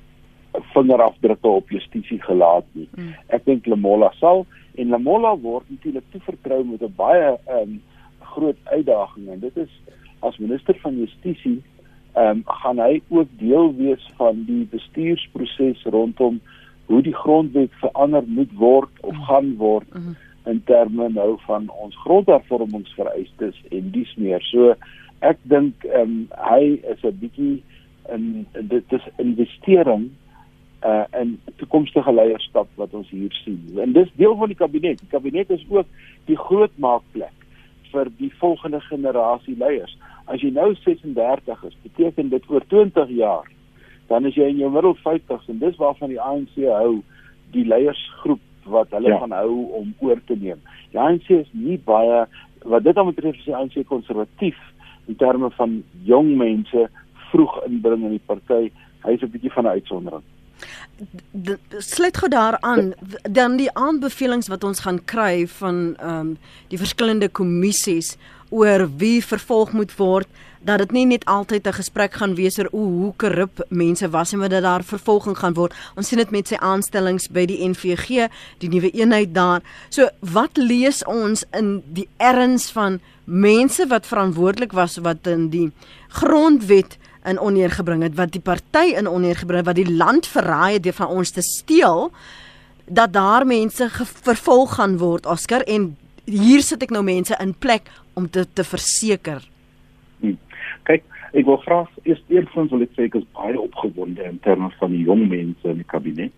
vingerafdrukke 0.74 1.48
op 1.48 1.70
justisie 1.70 2.20
gelaat 2.22 2.64
nie. 2.72 2.88
Mm. 2.96 3.14
Ek 3.28 3.44
dink 3.44 3.66
Lamola 3.66 4.12
sal 4.20 4.46
en 4.74 4.88
Lamola 4.88 5.37
word 5.37 5.64
natuurlik 5.68 6.04
toevertrou 6.11 6.64
met 6.64 6.82
'n 6.82 6.94
baie 6.96 7.38
um, 7.50 7.82
groot 8.20 8.56
uitdaging 8.64 9.28
en 9.28 9.40
dit 9.40 9.56
is 9.56 9.72
as 10.20 10.38
minister 10.38 10.74
van 10.82 10.96
justisie 10.98 11.62
ehm 12.14 12.28
um, 12.28 12.42
gaan 12.46 12.78
hy 12.78 13.00
ook 13.08 13.28
deel 13.38 13.74
wees 13.76 14.11
van 14.16 14.44
die 14.44 14.64
bestuursproses 14.70 15.82
rondom 15.85 16.40
hoe 16.87 17.02
die 17.02 17.14
grondwet 17.14 17.72
verander 17.80 18.22
moet 18.26 18.52
word 18.52 18.90
of 19.00 19.16
gaan 19.26 19.56
word 19.56 19.88
Mhm. 19.94 20.12
in 20.44 20.62
terme 20.64 21.08
nou 21.08 21.38
van 21.46 21.68
ons 21.70 21.96
grondhervormingsvereistes 21.96 23.62
en 23.70 23.90
dies 23.90 24.14
meer. 24.16 24.42
So 24.42 24.74
ek 25.20 25.38
dink 25.42 25.85
ehm 25.85 26.00
um, 26.00 26.28
hy 26.50 26.80
is 26.92 27.02
'n 27.04 27.18
bietjie 27.20 27.62
in 28.12 28.46
dit 28.52 28.92
is 28.92 29.06
investering 29.18 30.11
uh 30.85 31.05
in 31.21 31.40
toekomstige 31.57 32.12
leierskap 32.12 32.68
wat 32.77 32.95
ons 32.95 33.09
hier 33.11 33.33
sien. 33.45 33.79
En 33.79 33.92
dis 33.92 34.11
deel 34.16 34.37
van 34.37 34.49
die 34.49 34.57
kabinet. 34.57 34.99
Die 34.99 35.09
kabinet 35.09 35.51
is 35.51 35.64
ook 35.68 35.87
die 36.27 36.37
groot 36.37 36.73
maakplek 36.79 37.33
vir 37.92 38.09
die 38.18 38.33
volgende 38.40 38.81
generasie 38.81 39.57
leiers. 39.57 39.97
As 40.27 40.40
jy 40.40 40.51
nou 40.51 40.75
36 40.75 41.64
is, 41.64 41.77
beteken 41.83 42.29
dit 42.29 42.51
oor 42.51 42.64
20 42.68 43.09
jaar 43.09 43.47
dan 44.12 44.27
is 44.27 44.35
jy 44.37 44.49
in 44.53 44.59
jou 44.61 44.71
middel 44.73 44.97
50s 45.01 45.49
en 45.49 45.61
dis 45.62 45.79
waarvan 45.81 46.11
die 46.12 46.21
ANC 46.21 46.57
hou 46.68 46.99
die 47.55 47.64
leiersgroep 47.64 48.40
wat 48.64 48.90
hulle 48.90 49.09
Ja. 49.09 49.18
gaan 49.18 49.33
hou 49.33 49.55
om 49.81 49.95
oor 50.01 50.21
te 50.27 50.37
neem. 50.37 50.61
Die 50.92 51.01
ANC 51.01 51.31
is 51.31 51.49
nie 51.53 51.79
baie 51.79 52.27
wat 52.64 52.85
dit 52.85 52.95
dan 52.95 53.09
betref 53.09 53.37
is 53.38 53.45
die 53.45 53.57
ANC 53.57 53.87
konservatief 53.87 54.59
in 55.09 55.16
terme 55.16 55.51
van 55.51 55.83
jong 56.05 56.37
mense 56.37 56.88
vroeg 57.31 57.57
inbring 57.66 58.05
in 58.05 58.11
die 58.18 58.27
party. 58.27 58.71
Hy 59.03 59.12
is 59.16 59.23
'n 59.23 59.31
bietjie 59.33 59.53
van 59.53 59.64
'n 59.64 59.75
uitsondering. 59.79 60.23
Sluit 61.79 62.16
gou 62.16 62.31
daaraan 62.31 62.92
dan 63.22 63.57
die 63.57 63.70
aanbevelings 63.72 64.48
wat 64.48 64.64
ons 64.64 64.85
gaan 64.87 65.05
kry 65.05 65.46
van 65.59 65.96
ehm 65.98 66.18
um, 66.18 66.38
die 66.68 66.79
verskillende 66.79 67.29
kommissies 67.29 68.16
oor 68.51 68.88
wie 68.96 69.25
vervolg 69.25 69.72
moet 69.72 69.96
word 69.96 70.29
dat 70.62 70.79
dit 70.79 70.92
nie 70.92 71.07
net 71.07 71.25
altyd 71.25 71.66
'n 71.66 71.72
gesprek 71.72 72.12
gaan 72.12 72.35
wees 72.35 72.59
oor 72.59 72.68
hoe 72.70 72.90
hoe 73.03 73.12
korrup 73.16 73.64
mense 73.68 74.09
was 74.11 74.33
en 74.33 74.38
maar 74.38 74.48
dat 74.48 74.62
daar 74.62 74.85
vervolging 74.85 75.38
gaan 75.38 75.55
word. 75.55 75.75
Ons 75.96 76.09
sien 76.09 76.18
dit 76.18 76.31
met 76.31 76.48
sy 76.48 76.55
aanstellings 76.55 77.29
by 77.29 77.46
die 77.46 77.68
NVG, 77.68 78.29
die 78.59 78.68
nuwe 78.68 78.90
eenheid 78.90 79.35
daar. 79.35 79.62
So 79.88 80.09
wat 80.20 80.57
lees 80.57 81.05
ons 81.05 81.44
in 81.53 81.83
die 81.87 82.09
erns 82.16 82.70
van 82.70 83.01
mense 83.25 83.87
wat 83.87 84.06
verantwoordelik 84.06 84.73
was 84.73 84.96
wat 84.96 85.27
in 85.27 85.48
die 85.48 85.73
grondwet 86.08 86.98
in 87.25 87.38
onheer 87.40 87.70
gebring 87.70 88.02
het 88.02 88.14
wat 88.18 88.33
die 88.33 88.40
party 88.42 88.94
in 88.98 89.06
onheer 89.08 89.37
gebring 89.37 89.58
het 89.62 89.66
wat 89.66 89.79
die 89.79 89.96
land 89.96 90.27
verraai 90.27 90.75
het 90.75 90.83
deur 90.83 90.96
van 90.98 91.08
ons 91.08 91.31
te 91.31 91.42
steel 91.42 92.10
dat 92.87 93.12
daar 93.12 93.46
mense 93.46 93.88
vervolg 94.27 94.75
gaan 94.75 94.98
word 94.98 95.27
Oscar 95.27 95.62
en 95.66 95.96
hier 96.25 96.62
sit 96.62 96.83
ek 96.83 96.90
nou 96.90 97.02
mense 97.06 97.37
in 97.40 97.54
plek 97.54 97.88
om 98.14 98.29
te 98.31 98.44
te 98.54 98.64
verseker. 98.64 99.42
Hmm. 100.20 100.37
Kyk, 100.87 101.02
ek 101.33 101.46
wil 101.46 101.56
graag 101.62 101.88
eers 102.02 102.20
eerstens 102.29 102.70
wil 102.70 102.83
ek 102.83 102.92
sê 102.96 103.06
ek 103.08 103.14
is 103.23 103.29
baie 103.35 103.58
opgewonde 103.60 104.23
in 104.29 104.38
terme 104.44 104.70
van 104.79 104.90
die 104.90 105.04
jong 105.06 105.29
mense 105.31 105.68
in 105.68 105.81
die 105.83 105.88
kabinet. 105.94 106.35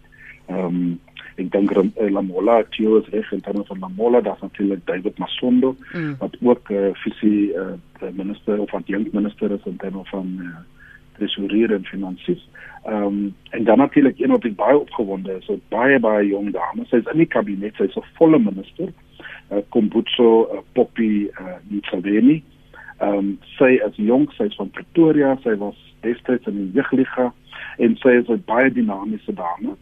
Ehm 0.48 0.66
um, 0.68 1.00
ek 1.36 1.48
dink 1.50 1.72
Ram- 1.74 1.92
eh, 1.98 2.10
Lamola 2.14 2.60
Tio 2.70 3.00
is 3.00 3.08
reg 3.10 3.32
in 3.34 3.40
terme 3.42 3.64
van 3.66 3.80
Lamola, 3.82 4.20
daar's 4.22 4.40
natuurlik 4.40 4.84
David 4.86 5.18
Masondo 5.18 5.74
Mm. 5.92 6.14
wat 6.18 6.36
ook 6.40 6.68
uh, 6.70 6.92
visie 7.02 7.52
uh, 7.54 7.74
minister 8.12 8.60
of 8.60 8.74
adjunct 8.74 9.12
minister 9.12 9.50
is 9.50 9.64
in 9.66 9.76
terme 9.76 10.04
van 10.04 10.26
uh, 10.38 10.46
tesourier 11.18 11.72
en 11.72 11.84
finansies. 11.84 12.48
Ehm 12.84 13.06
um, 13.06 13.34
en 13.50 13.64
dan 13.64 13.78
natuurlik 13.78 14.18
een 14.18 14.30
wat 14.30 14.44
ek 14.44 14.56
baie 14.56 14.78
opgewonde 14.78 15.36
is, 15.38 15.48
'n 15.48 15.62
baie 15.68 15.98
baie 15.98 16.28
jong 16.28 16.52
dame. 16.52 16.84
Sy's 16.84 17.10
in 17.12 17.18
die 17.18 17.26
kabinet, 17.26 17.74
sy's 17.76 17.96
'n 17.96 18.10
volle 18.18 18.38
minister. 18.38 18.92
uh, 19.50 19.62
Kombutso 19.68 20.48
uh, 20.52 20.60
Poppy 20.72 21.28
uh, 21.40 21.58
Ntsabeni. 21.70 22.42
Ehm 22.98 23.18
um, 23.18 23.30
sy 23.58 23.74
is 23.82 23.96
jonk, 23.96 24.32
sy 24.32 24.46
is 24.50 24.56
van 24.56 24.70
Pretoria, 24.70 25.34
sy 25.42 25.56
was 25.58 25.78
destyds 26.06 26.46
in 26.46 26.60
die 26.60 26.78
jeugliga 26.78 27.32
en 27.82 27.96
sy 28.02 28.14
is 28.20 28.28
'n 28.28 28.42
baie 28.46 28.70
dinamiese 28.70 29.34
dame. 29.34 29.74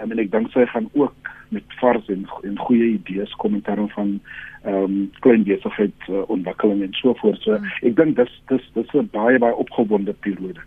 Um, 0.00 0.10
en 0.12 0.18
ek 0.18 0.30
dink 0.30 0.52
sy 0.52 0.66
gaan 0.66 0.88
ook 0.92 1.30
met 1.48 1.64
vars 1.80 2.06
en 2.08 2.26
en 2.42 2.58
goeie 2.58 2.92
idees 2.94 3.32
kom 3.42 3.54
in 3.54 3.62
terme 3.62 3.88
van 3.96 4.20
ehm 4.62 4.84
um, 4.84 5.10
klein 5.20 5.44
besigheid 5.44 6.08
uh, 6.08 6.22
ontwikkeling 6.28 6.82
en 6.82 6.92
so 6.92 7.14
voort. 7.14 7.40
So 7.42 7.56
mm. 7.56 7.72
ek 7.82 7.96
dink 7.96 8.16
dis 8.16 8.42
dis 8.48 8.70
dis 8.74 8.94
'n 8.94 9.08
baie 9.12 9.38
baie 9.38 9.56
opgewonde 9.56 10.12
periode. 10.12 10.60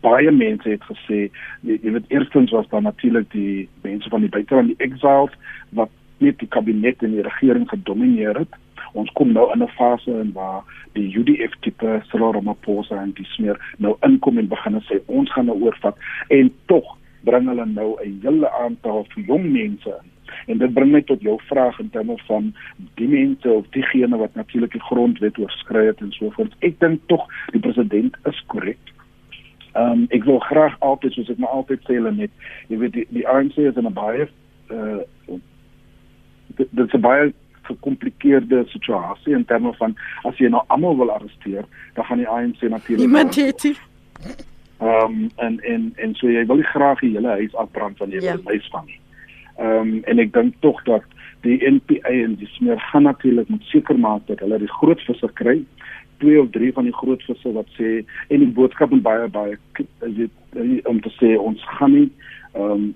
Baie 0.00 0.30
mense 0.32 0.68
het 0.68 0.84
gesê 0.88 1.28
jy, 1.66 1.78
weet 1.82 2.08
eerstens 2.08 2.50
was 2.56 2.68
daar 2.68 2.82
natuurlik 2.82 3.30
die 3.32 3.68
mense 3.82 4.08
van 4.08 4.24
die 4.24 4.32
buiteland 4.32 4.72
die 4.72 4.86
exiles 4.86 5.34
wat 5.76 5.90
net 6.18 6.38
die 6.38 6.48
kabinet 6.48 7.02
en 7.02 7.16
die 7.16 7.24
regering 7.24 7.68
gedomeineer 7.68 8.38
het. 8.42 8.54
Ons 8.92 9.10
kom 9.14 9.32
nou 9.32 9.50
in 9.52 9.62
'n 9.62 9.68
fase 9.76 10.10
in 10.10 10.32
waar 10.32 10.62
die 10.92 11.08
UDF 11.16 11.54
tipe 11.60 12.02
Cyril 12.10 12.32
Ramaphosa 12.32 13.02
en 13.02 13.12
die 13.12 13.28
smeer 13.36 13.60
nou 13.78 13.96
inkom 14.02 14.38
en 14.38 14.48
begin 14.48 14.80
sê 14.88 15.00
ons 15.06 15.32
gaan 15.32 15.46
nou 15.46 15.60
oorvat 15.62 15.96
en 16.28 16.52
tog 16.66 16.96
bring 17.24 17.46
hulle 17.48 17.66
nou 17.66 17.96
'n 18.04 18.20
hele 18.22 18.50
aantal 18.50 19.06
jong 19.14 19.52
mense 19.52 19.88
in 19.88 20.10
En 20.46 20.58
dit 20.58 20.72
bring 20.72 20.92
my 20.92 21.02
tot 21.06 21.22
jou 21.22 21.36
vraag 21.48 21.78
in 21.82 21.90
terme 21.90 22.16
van 22.26 22.52
die 23.00 23.08
mense 23.08 23.50
of 23.50 23.68
diegene 23.76 24.16
wat 24.16 24.34
natuurlik 24.34 24.72
die 24.72 24.86
grondwet 24.88 25.38
oorskry 25.38 25.86
het 25.90 26.00
en 26.04 26.12
so 26.16 26.30
voort. 26.36 26.54
Ek 26.66 26.78
dink 26.80 27.02
tog 27.12 27.26
die 27.54 27.62
president 27.62 28.16
is 28.30 28.42
korrek. 28.52 28.94
Ehm 29.72 29.92
um, 29.92 30.06
ek 30.10 30.24
wil 30.24 30.38
graag 30.38 30.76
altyd 30.78 31.12
soos 31.12 31.30
ek 31.30 31.38
maar 31.38 31.54
altyd 31.60 31.84
sê 31.86 31.94
hulle 31.98 32.12
net, 32.12 32.30
jy 32.68 32.78
weet 32.78 32.92
die, 32.92 33.06
die 33.14 33.28
ANC 33.28 33.56
is 33.56 33.76
in 33.76 33.86
'n 33.86 33.94
baie 33.94 34.28
uh 34.70 35.38
dit 36.56 36.86
is 36.86 36.94
'n 36.94 37.00
baie 37.00 37.32
gekompliseerde 37.62 38.64
situasie 38.66 39.34
in 39.34 39.44
terme 39.44 39.72
van 39.78 39.94
as 40.22 40.38
jy 40.38 40.48
nou 40.48 40.62
almal 40.66 40.96
wil 40.96 41.10
arresteer, 41.10 41.64
dan 41.94 42.04
gaan 42.04 42.18
die 42.18 42.28
ANC 42.28 42.60
natuurlik 42.60 43.06
Niemand 43.06 43.34
het 43.34 43.62
nie. 43.62 43.76
Ehm 44.80 45.04
um, 45.04 45.30
en 45.36 45.60
en 45.60 45.92
en 45.96 46.14
so 46.14 46.28
jy 46.30 46.46
wil 46.46 46.56
nie 46.56 46.72
graag 46.72 47.00
die 47.00 47.14
hele 47.14 47.28
huis 47.28 47.54
afbrand 47.54 47.96
van 47.96 48.10
jy 48.10 48.20
ja. 48.24 48.34
wil 48.36 48.54
huis 48.54 48.68
vang 48.72 48.86
nie. 48.86 49.00
Ehm 49.58 49.80
um, 49.80 50.02
en 50.04 50.18
ek 50.18 50.32
dink 50.32 50.54
tog 50.60 50.82
dat 50.84 51.04
die 51.44 51.58
NPA 51.64 52.08
en 52.08 52.34
die 52.40 52.48
smeer 52.56 52.80
gaan 52.90 53.02
natuurlik 53.02 53.48
moet 53.48 53.62
seker 53.72 53.98
maak 53.98 54.26
dat 54.26 54.40
hulle 54.44 54.58
die 54.58 54.72
groot 54.80 55.00
visse 55.00 55.28
kry. 55.40 55.60
Twee 56.20 56.40
of 56.40 56.50
drie 56.56 56.72
van 56.76 56.88
die 56.88 56.96
groot 56.96 57.22
visse 57.28 57.52
wat 57.56 57.68
sê 57.76 58.00
en 58.28 58.42
die 58.44 58.52
boodskap 58.56 58.92
en 58.92 59.02
baie 59.04 59.28
baie 59.32 59.56
is 60.08 60.16
dit 60.18 60.86
om 60.90 61.00
te 61.04 61.12
sê 61.18 61.36
ons 61.38 61.62
gaan 61.76 61.94
nie 61.96 62.08
ehm 62.54 62.72
um, 62.72 62.90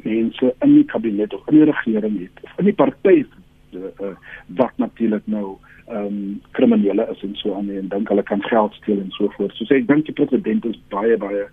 mense 0.00 0.54
in 0.64 0.74
die 0.78 0.86
kabinet 0.88 1.34
of 1.36 1.48
in 1.52 1.58
die 1.58 1.66
regering 1.68 2.14
het 2.22 2.44
of 2.46 2.62
in 2.62 2.70
die 2.70 2.76
party 2.76 3.18
uh, 3.20 3.90
uh, 4.00 4.14
wat 4.60 4.72
natuurlik 4.76 5.26
nou 5.26 5.58
ehm 5.90 6.06
um, 6.06 6.40
kriminele 6.56 7.06
is 7.12 7.22
en 7.26 7.34
so 7.34 7.54
aan 7.54 7.70
en 7.70 7.88
dink 7.88 8.08
hulle 8.08 8.22
kan 8.22 8.42
geld 8.42 8.74
steel 8.74 9.00
en 9.00 9.10
so 9.10 9.28
voort. 9.36 9.54
So 9.56 9.66
sê 9.68 9.80
ek 9.82 9.88
dink 9.90 10.06
die 10.06 10.16
president 10.16 10.64
is 10.64 10.78
baie 10.94 11.18
baie 11.18 11.44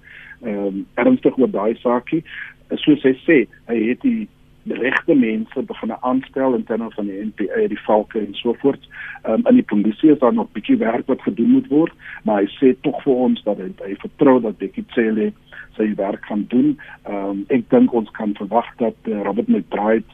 ehm 0.46 0.66
um, 0.68 0.86
ernstig 1.04 1.38
oor 1.38 1.52
daai 1.52 1.76
saakie. 1.82 2.24
Soos 2.84 3.04
hy 3.08 3.14
sê, 3.24 3.38
hy 3.72 3.78
het 3.90 4.02
die 4.04 4.28
regte 4.76 5.16
mense 5.16 5.62
begin 5.62 5.94
aanstel 6.02 6.54
in 6.54 6.64
terme 6.64 6.92
van 6.92 7.06
die 7.06 7.24
NPA, 7.26 7.68
die 7.68 7.80
valke 7.86 8.20
en 8.20 8.34
so 8.36 8.54
voort. 8.62 8.88
Ehm 9.24 9.34
um, 9.34 9.48
in 9.48 9.60
die 9.62 9.64
polisie 9.64 10.12
is 10.12 10.20
daar 10.20 10.34
nog 10.34 10.52
bietjie 10.52 10.78
werk 10.78 11.08
wat 11.08 11.22
gedoen 11.22 11.52
moet 11.52 11.68
word, 11.68 11.94
maar 12.24 12.42
hy 12.42 12.50
sê 12.60 12.74
tog 12.82 13.02
vir 13.04 13.14
ons 13.14 13.44
dat 13.44 13.58
hy, 13.58 13.70
hy 13.86 13.96
vertrou 14.04 14.40
dat 14.42 14.58
Bekkie 14.58 14.86
Cele 14.96 15.32
sy 15.78 15.94
werk 15.96 16.26
gaan 16.26 16.46
doen. 16.54 16.78
Ehm 17.04 17.30
um, 17.30 17.44
ek 17.54 17.70
dink 17.70 17.94
ons 17.94 18.12
kan 18.18 18.36
verwag 18.40 18.70
dat 18.78 19.12
uh, 19.12 19.22
Robert 19.28 19.48
McBride 19.48 20.06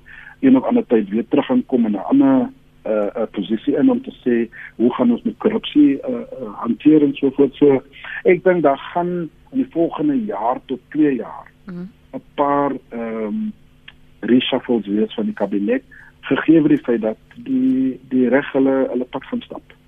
een 0.43 0.57
of 0.57 0.67
ander 0.67 0.85
tyd 0.87 1.09
weer 1.09 1.27
terug 1.27 1.45
gaan 1.45 1.65
kom 1.65 1.85
in 1.85 1.95
'n 1.95 2.07
ander 2.11 2.49
'n 2.83 2.89
uh, 2.89 3.07
uh, 3.15 3.27
posisie 3.31 3.75
in 3.77 3.89
om 3.89 4.01
te 4.01 4.13
sê 4.23 4.49
hoe 4.75 4.93
gaan 4.93 5.11
ons 5.11 5.23
met 5.23 5.37
korrupsie 5.37 5.99
uh, 6.03 6.09
uh, 6.09 6.53
hanteer 6.65 7.03
en 7.03 7.15
so 7.15 7.31
voort. 7.31 7.55
So 7.55 7.83
ek 8.23 8.43
dink 8.43 8.63
daar 8.63 8.81
gaan 8.93 9.29
in 9.51 9.57
die 9.61 9.71
volgende 9.71 10.25
jaar 10.25 10.59
tot 10.65 10.79
2 10.89 11.15
jaar. 11.15 11.47
'n 11.65 11.73
mm. 11.73 12.21
paar 12.35 12.71
ehm 12.89 13.25
um, 13.25 13.53
reshuffles 14.29 14.87
wees 14.87 15.13
van 15.17 15.29
die 15.29 15.37
kabinet 15.37 15.83
gegee 16.29 16.61
word 16.63 16.77
die 16.77 16.83
feit 16.85 17.01
dat 17.03 17.39
die 17.47 17.99
die 18.11 18.27
reg 18.31 18.51
hulle 18.55 18.75
hulle 18.91 19.07
pad 19.11 19.25
gaan 19.29 19.43
stap. 19.45 19.79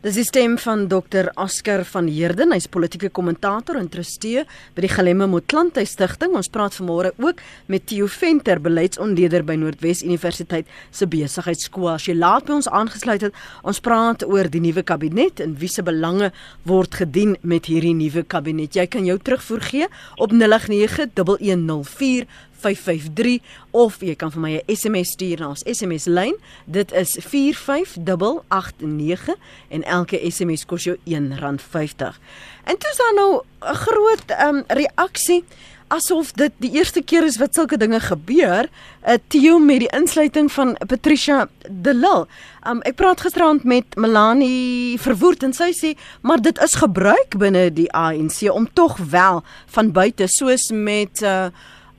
Dis 0.00 0.16
die 0.16 0.24
stem 0.24 0.54
van 0.56 0.86
Dr. 0.88 1.26
Oscar 1.36 1.82
van 1.84 2.06
Heerden, 2.08 2.54
hy's 2.56 2.64
politieke 2.72 3.10
kommentator 3.12 3.76
en 3.76 3.90
trustee 3.92 4.46
by 4.72 4.80
die 4.86 4.88
Gelemme 4.88 5.26
Motlanthe 5.28 5.84
Stichting. 5.84 6.32
Ons 6.40 6.48
praat 6.48 6.72
vanmôre 6.72 7.10
ook 7.20 7.42
met 7.68 7.84
Theo 7.84 8.08
Venter, 8.08 8.56
beleidsontleder 8.64 9.44
by 9.44 9.58
Noordwes 9.60 10.00
Universiteit 10.00 10.64
se 10.88 11.04
besigheidskool. 11.04 11.90
As 11.92 12.08
jy 12.08 12.16
laat 12.16 12.48
by 12.48 12.56
ons 12.56 12.72
aangesluit 12.72 13.28
het, 13.28 13.36
ons 13.60 13.76
praat 13.84 14.24
oor 14.24 14.48
die 14.48 14.64
nuwe 14.64 14.80
kabinet 14.88 15.36
en 15.44 15.52
wie 15.60 15.68
se 15.68 15.84
belange 15.84 16.32
word 16.64 16.96
gedien 17.02 17.36
met 17.44 17.68
hierdie 17.68 17.92
nuwe 17.92 18.24
kabinet. 18.24 18.72
Jy 18.80 18.88
kan 18.88 19.04
jou 19.04 19.20
terugvoer 19.20 19.60
gee 19.68 19.84
op 20.16 20.32
0891045 20.32 22.24
553 22.60 23.40
of 23.70 24.00
jy 24.00 24.14
kan 24.14 24.30
vir 24.30 24.40
my 24.40 24.56
'n 24.56 24.62
SMS 24.76 25.08
stuur 25.16 25.38
na 25.40 25.48
ons 25.48 25.64
SMS 25.66 26.04
lyn. 26.06 26.36
Dit 26.66 26.92
is 26.92 27.16
45889 27.20 29.36
en 29.68 29.84
elke 29.84 30.30
SMS 30.30 30.66
kos 30.66 30.84
jou 30.84 30.96
R1.50. 31.04 32.18
En 32.64 32.78
toe 32.78 32.90
is 32.90 32.96
daar 32.96 33.14
nou 33.14 33.42
'n 33.60 33.74
groot 33.74 34.24
um, 34.40 34.64
reaksie 34.68 35.44
asof 35.90 36.30
dit 36.38 36.54
die 36.62 36.70
eerste 36.78 37.02
keer 37.02 37.24
is 37.26 37.38
wat 37.40 37.54
sulke 37.54 37.78
dinge 37.80 38.00
gebeur. 38.00 38.68
'n 38.68 39.10
uh, 39.10 39.18
Theo 39.28 39.58
met 39.58 39.80
die 39.80 39.92
insluiting 39.96 40.52
van 40.52 40.76
Patricia 40.86 41.48
De 41.68 41.94
Lille. 41.94 42.26
Um, 42.66 42.82
ek 42.82 42.94
praat 42.94 43.20
gisterand 43.20 43.64
met 43.64 43.96
Melanie 43.96 45.00
Verwoerd 45.00 45.42
en 45.42 45.52
sy 45.52 45.72
sê, 45.72 45.96
maar 46.22 46.40
dit 46.40 46.62
is 46.62 46.74
gebruik 46.74 47.38
binne 47.38 47.72
die 47.72 47.90
ANC 47.92 48.50
om 48.52 48.68
tog 48.72 48.98
wel 49.10 49.42
van 49.66 49.92
buite 49.92 50.28
soos 50.28 50.70
met 50.70 51.22
uh, 51.22 51.50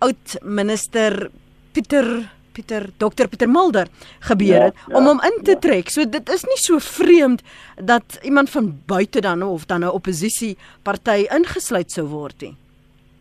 oud 0.01 0.37
minister 0.41 1.29
Pieter 1.73 2.07
Pieter 2.51 2.89
Dr 2.99 3.29
Pieter 3.31 3.49
Mulder 3.49 3.87
gebeur 4.27 4.65
het 4.67 4.75
ja, 4.75 4.87
ja, 4.87 4.97
om 4.97 5.07
hom 5.07 5.21
in 5.23 5.37
te 5.43 5.55
ja. 5.55 5.61
trek. 5.63 5.89
So 5.89 6.05
dit 6.09 6.29
is 6.33 6.43
nie 6.49 6.57
so 6.59 6.81
vreemd 6.83 7.43
dat 7.77 8.19
iemand 8.27 8.51
van 8.51 8.73
buite 8.89 9.21
dan 9.21 9.43
of 9.43 9.65
dan 9.65 9.85
'n 9.85 9.93
oppositie 9.93 10.57
party 10.83 11.27
ingesluit 11.37 11.91
sou 11.91 12.07
word 12.07 12.41
nie. 12.41 12.55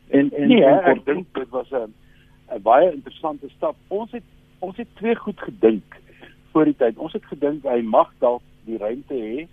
En 0.09 0.31
en 0.35 0.49
nee, 0.49 0.65
ek 0.65 1.05
dink 1.05 1.27
dit 1.35 1.49
was 1.49 1.71
'n 1.71 1.93
'n 2.55 2.63
baie 2.63 2.93
interessante 2.93 3.49
stap. 3.57 3.77
Ons 3.89 4.11
het 4.13 4.27
ons 4.59 4.77
het 4.77 4.89
twee 4.95 5.15
goed 5.15 5.41
gedink 5.41 5.97
voor 6.53 6.65
die 6.65 6.77
tyd. 6.77 6.99
Ons 6.99 7.13
het 7.13 7.25
gedink 7.25 7.63
hy 7.65 7.81
mag 7.83 8.11
dalk 8.19 8.43
die 8.65 8.79
ruimte 8.79 9.15
hê 9.15 9.47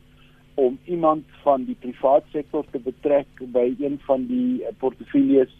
om 0.55 0.79
iemand 0.85 1.23
van 1.43 1.65
die 1.65 1.77
private 1.79 2.25
sektor 2.31 2.65
te 2.71 2.79
betrek 2.79 3.27
by 3.39 3.75
een 3.79 3.99
van 4.05 4.25
die 4.25 4.63
portefeuilles 4.79 5.53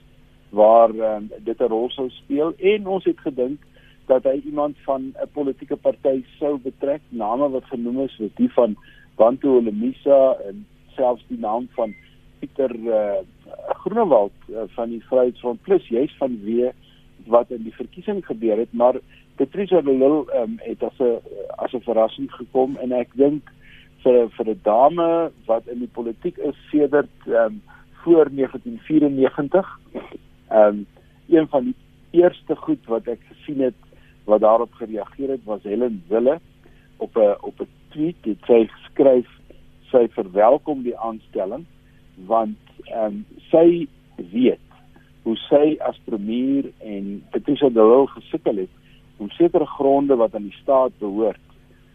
waar 0.49 0.89
um, 0.89 1.31
dit 1.43 1.59
'n 1.59 1.63
rol 1.63 1.89
sou 1.89 2.09
speel. 2.09 2.53
En 2.57 2.87
ons 2.87 3.03
het 3.03 3.19
gedink 3.19 3.59
dat 4.05 4.23
hy 4.23 4.41
iemand 4.45 4.75
van 4.83 5.01
'n 5.01 5.31
politieke 5.31 5.75
party 5.75 6.23
sou 6.39 6.57
betrek. 6.57 7.01
Name 7.09 7.49
wat 7.49 7.65
genoem 7.65 7.99
is 7.99 8.15
soos 8.15 8.35
die 8.35 8.51
van 8.53 8.75
Bantu 9.15 9.47
Olemisa 9.47 10.35
en 10.47 10.65
selfs 10.95 11.25
die 11.27 11.39
naam 11.39 11.67
van 11.71 11.95
Pieter 12.39 12.75
uh, 12.75 13.11
Groenewald 13.67 14.31
uh, 14.49 14.57
van 14.67 14.89
die 14.89 15.03
Vryheidsfront. 15.03 15.61
Plus 15.61 15.87
juis 15.87 16.15
van 16.17 16.39
wie 16.43 16.71
wat 17.25 17.51
in 17.51 17.63
die 17.63 17.75
verkiesing 17.75 18.25
gebeur 18.25 18.57
het. 18.57 18.73
Maar 18.73 18.99
Patricia 19.35 19.81
de 19.81 19.91
Lille 19.91 20.25
um, 20.41 20.55
het 20.57 20.83
as 20.83 20.99
'n 20.99 21.19
as 21.55 21.73
'n 21.73 21.81
verrassing 21.81 22.31
gekom 22.31 22.77
en 22.77 22.91
ek 22.91 23.09
dink 23.13 23.51
vir 24.03 24.29
vir 24.29 24.47
'n 24.49 24.59
dame 24.63 25.31
wat 25.45 25.67
in 25.67 25.79
die 25.79 25.93
politiek 25.93 26.37
is 26.37 26.55
sedert 26.71 27.17
um, 27.27 27.61
voor 28.03 28.29
1994 28.31 29.79
Ehm 30.47 30.67
um, 30.67 30.85
een 31.27 31.47
van 31.47 31.63
die 31.63 31.75
eerste 32.11 32.55
goed 32.55 32.85
wat 32.85 33.07
ek 33.07 33.19
gesien 33.27 33.59
het 33.61 33.79
wat 34.23 34.41
daarop 34.41 34.73
gereageer 34.73 35.29
het 35.29 35.43
was 35.43 35.63
Helen 35.63 36.03
Wille 36.07 36.39
op 36.97 37.15
'n 37.15 37.35
op 37.39 37.59
'n 37.61 37.67
tweet 37.89 38.15
dit 38.21 38.39
sê 38.49 38.67
skryf 38.89 39.27
sy 39.91 40.07
verwelkom 40.09 40.83
die 40.83 40.97
aanstelling 40.97 41.65
want 42.25 42.57
ehm 42.83 43.05
um, 43.05 43.25
sy 43.51 43.87
weet 44.15 44.65
hoe 45.23 45.35
sy 45.35 45.75
as 45.79 45.99
premier 46.03 46.71
en 46.79 47.23
Patricia 47.31 47.69
de 47.69 47.83
Lille 47.83 48.07
gesukkel 48.07 48.55
het 48.55 48.73
om 49.17 49.29
sekere 49.29 49.65
gronde 49.65 50.15
wat 50.15 50.35
aan 50.35 50.47
die 50.47 50.59
staat 50.61 50.91
behoort 50.99 51.45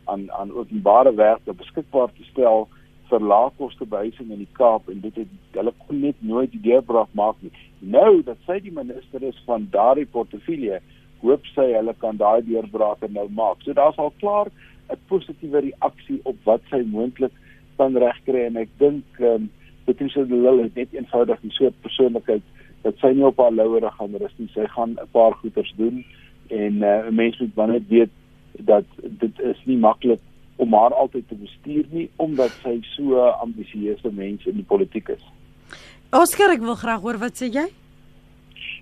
aan 0.04 0.30
aan 0.32 0.52
openbare 0.52 1.14
werk 1.14 1.44
beskikbaar 1.56 2.12
te 2.12 2.24
stel 2.24 2.68
vir 3.12 3.28
laagkoste 3.32 3.86
behuising 3.92 4.32
in 4.32 4.40
die 4.40 4.54
Kaap 4.58 4.88
en 4.88 5.00
dit 5.04 5.20
het 5.20 5.56
hulle 5.58 5.72
kon 5.84 6.00
net 6.00 6.18
nooit 6.24 6.52
deurbraak 6.64 7.12
maak 7.18 7.40
nie. 7.44 7.52
Nou 7.94 8.22
dat 8.26 8.40
sy 8.46 8.58
die 8.64 8.74
minister 8.74 9.24
is 9.28 9.38
van 9.46 9.68
daardie 9.74 10.08
portefeulje, 10.16 10.80
hoop 11.22 11.48
sy 11.54 11.68
hulle 11.74 11.94
kan 12.00 12.18
daai 12.20 12.40
deurbraak 12.46 13.04
nou 13.08 13.28
maak. 13.36 13.60
So 13.64 13.76
daar's 13.76 14.00
al 14.00 14.14
klaar 14.22 14.48
'n 14.92 14.98
positiewe 15.08 15.60
reaksie 15.68 16.20
op 16.24 16.36
wat 16.44 16.62
sy 16.70 16.82
moontlik 16.86 17.32
kan 17.76 17.96
regkry 17.96 18.46
en 18.46 18.56
ek 18.56 18.72
dink 18.78 19.04
ehm 19.20 19.42
um, 19.42 19.50
Patricia 19.84 20.22
de 20.22 20.36
Lille 20.38 20.62
het 20.62 20.74
net 20.74 20.92
eenvoudig 20.94 21.38
'n 21.42 21.50
soort 21.50 21.80
persoonlikheid 21.82 22.42
dat 22.82 22.98
sy 22.98 23.12
nie 23.14 23.26
op 23.26 23.38
haar 23.38 23.52
lauwere 23.52 23.90
gaan 23.90 24.14
rus 24.14 24.34
nie. 24.36 24.50
Sy 24.54 24.66
gaan 24.66 24.96
'n 24.96 25.10
paar 25.12 25.32
goeters 25.32 25.72
doen 25.76 26.04
en 26.48 26.74
uh, 26.82 27.08
mense 27.10 27.42
moet 27.42 27.54
wanneer 27.54 27.82
weet 27.88 28.10
dat 28.58 28.84
dit 29.00 29.40
is 29.40 29.60
nie 29.64 29.76
maklik 29.76 30.20
om 30.62 30.74
haar 30.78 30.94
altyd 30.94 31.28
te 31.28 31.38
bestuur 31.38 31.86
nie 31.90 32.08
omdat 32.22 32.54
sy 32.62 32.78
so 32.94 33.22
ambisieuse 33.42 34.12
mens 34.14 34.46
in 34.46 34.60
die 34.60 34.68
politiek 34.68 35.08
is. 35.16 35.22
Oscar, 36.12 36.52
ek 36.54 36.64
wil 36.64 36.76
graag 36.78 37.02
hoor 37.02 37.18
wat 37.22 37.40
sê 37.40 37.48
jy? 37.52 37.66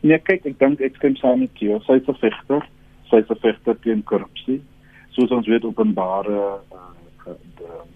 Nee, 0.02 0.18
kyk, 0.24 0.46
ek 0.48 0.58
dink 0.60 0.80
ek 0.84 0.96
stem 0.98 1.16
saam 1.20 1.44
met 1.44 1.62
jou. 1.62 1.78
Sy 1.86 2.00
is 2.00 2.08
'n 2.08 2.18
vegter. 2.20 2.66
Sy 3.10 3.20
is 3.22 3.30
'n 3.30 3.40
vegter 3.42 3.76
teen 3.84 4.02
korrupsie. 4.02 4.60
Soos 5.16 5.30
ons 5.30 5.46
weet 5.46 5.64
openbare 5.64 6.60
uh, 7.28 7.36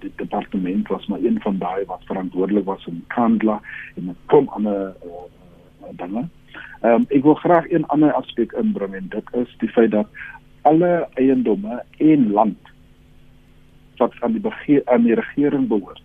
die 0.01 0.13
departement 0.17 0.89
was 0.89 1.07
maar 1.07 1.25
een 1.25 1.41
van 1.41 1.59
daai 1.59 1.85
wat 1.87 2.05
verantwoordelik 2.05 2.65
was 2.65 2.87
in 2.87 3.05
Kandla 3.09 3.61
en 3.97 4.09
'n 4.09 4.17
klomp 4.27 4.49
ander 4.51 4.95
uh, 5.05 5.25
dinge. 5.97 6.29
Ehm 6.81 6.95
um, 6.95 7.05
ek 7.09 7.23
wil 7.23 7.35
graag 7.35 7.71
een 7.71 7.87
ander 7.87 8.13
aspek 8.13 8.53
inbring 8.53 8.95
en 8.95 9.09
dit 9.09 9.27
is 9.33 9.57
die 9.59 9.69
feit 9.69 9.91
dat 9.91 10.07
alle 10.63 11.09
eiendomme 11.15 11.83
en 11.99 12.31
land 12.33 12.74
wat 13.99 14.15
aan 14.21 14.33
die 14.33 14.41
begeer, 14.41 14.83
aan 14.85 15.03
die 15.03 15.15
regering 15.15 15.69
behoort 15.69 16.03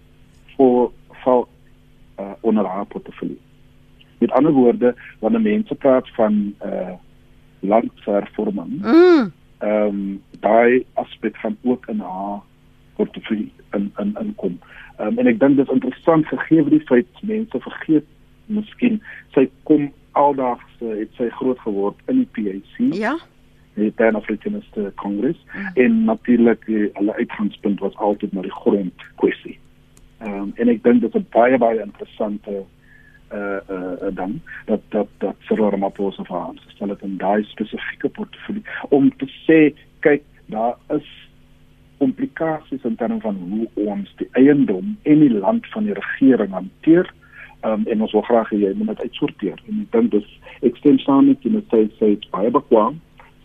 vir 0.55 0.89
val 1.23 1.47
uh, 2.19 2.31
onder 2.41 2.65
haar 2.65 2.85
portefeulje. 2.85 3.37
Met 4.19 4.31
ander 4.31 4.51
woorde, 4.51 4.95
wanneer 5.19 5.41
mense 5.41 5.75
praat 5.75 6.09
van 6.15 6.53
uh 6.65 6.95
landhervorming, 7.59 8.81
Mm. 8.81 9.31
ehm 9.57 9.87
um, 9.87 10.21
daai 10.39 10.85
aspek 10.93 11.35
gaan 11.37 11.57
ook 11.61 11.87
in 11.87 11.99
haar 11.99 12.39
portefeulje 12.95 13.49
in 13.71 13.91
in 13.97 14.15
inkom. 14.19 14.59
Ehm 14.97 15.07
um, 15.07 15.17
en 15.17 15.27
ek 15.27 15.39
dink 15.39 15.55
dit 15.57 15.67
is 15.67 15.73
interessant 15.73 16.25
gegee 16.25 16.63
die 16.69 16.79
feit 16.87 17.07
mense 17.21 17.59
vergeet 17.59 18.05
miskien 18.45 19.01
sy 19.33 19.49
kom 19.63 19.91
aldags 20.11 20.81
uh, 20.81 20.95
het 20.99 21.11
sy 21.17 21.29
groot 21.29 21.59
geword 21.59 21.99
in 22.11 22.23
die 22.23 22.29
PAC 22.35 22.95
Ja. 22.97 23.17
Die 23.79 23.91
Pan 23.91 24.15
Africanist 24.15 24.77
Congress 24.95 25.39
mm. 25.53 25.71
en 25.83 26.03
natuurlik 26.05 26.65
die 26.65 26.89
hulle 26.93 27.15
uitgangspunt 27.15 27.79
was 27.79 27.95
altyd 27.95 28.33
na 28.33 28.41
die 28.45 28.57
grond 28.61 29.07
kwessie. 29.21 29.57
Ehm 30.19 30.41
um, 30.41 30.51
en 30.55 30.67
ek 30.67 30.83
dink 30.83 31.01
dit 31.01 31.15
is 31.15 31.21
'n 31.21 31.27
baie 31.31 31.57
baie 31.57 31.81
interessante 31.81 32.63
uh 33.33 33.59
uh 33.69 34.15
dan 34.15 34.41
dat 34.65 34.81
dat 34.89 35.07
dat 35.17 35.35
Cyril 35.39 35.69
Ramaphosa 35.69 36.23
ons 36.29 36.61
gestel 36.65 36.89
het 36.89 37.01
in 37.01 37.17
daai 37.17 37.43
spesifieke 37.43 38.09
portefeulje 38.09 38.61
om 38.89 39.15
te 39.17 39.27
sê 39.45 39.73
kyk 39.99 40.23
daar 40.45 40.77
is 40.87 41.07
komplikasies 41.97 42.83
in 42.83 42.95
terme 42.95 43.19
van 43.19 43.35
hoe 43.35 43.67
ons 43.73 44.13
die 44.17 44.27
eiendom 44.31 44.97
en 45.03 45.19
die 45.19 45.33
land 45.33 45.67
van 45.67 45.83
die 45.83 45.93
regering 45.93 46.51
hanteer 46.51 47.13
um, 47.61 47.85
en 47.85 48.01
ons 48.01 48.11
wil 48.11 48.21
graag 48.21 48.49
hê 48.49 48.57
jy 48.63 48.73
moet 48.73 48.87
dit 48.87 49.01
uitsorteer 49.01 49.61
en 49.67 49.83
ek 49.83 49.91
dink 49.91 50.11
dis 50.11 50.29
ek 50.61 50.79
stem 50.81 50.99
saam 51.05 51.29
met 51.29 51.45
jy 51.45 51.61
sy 51.71 51.83
sy 51.99 52.11
is 52.15 52.29
baie 52.33 52.51
bekwam 52.55 52.97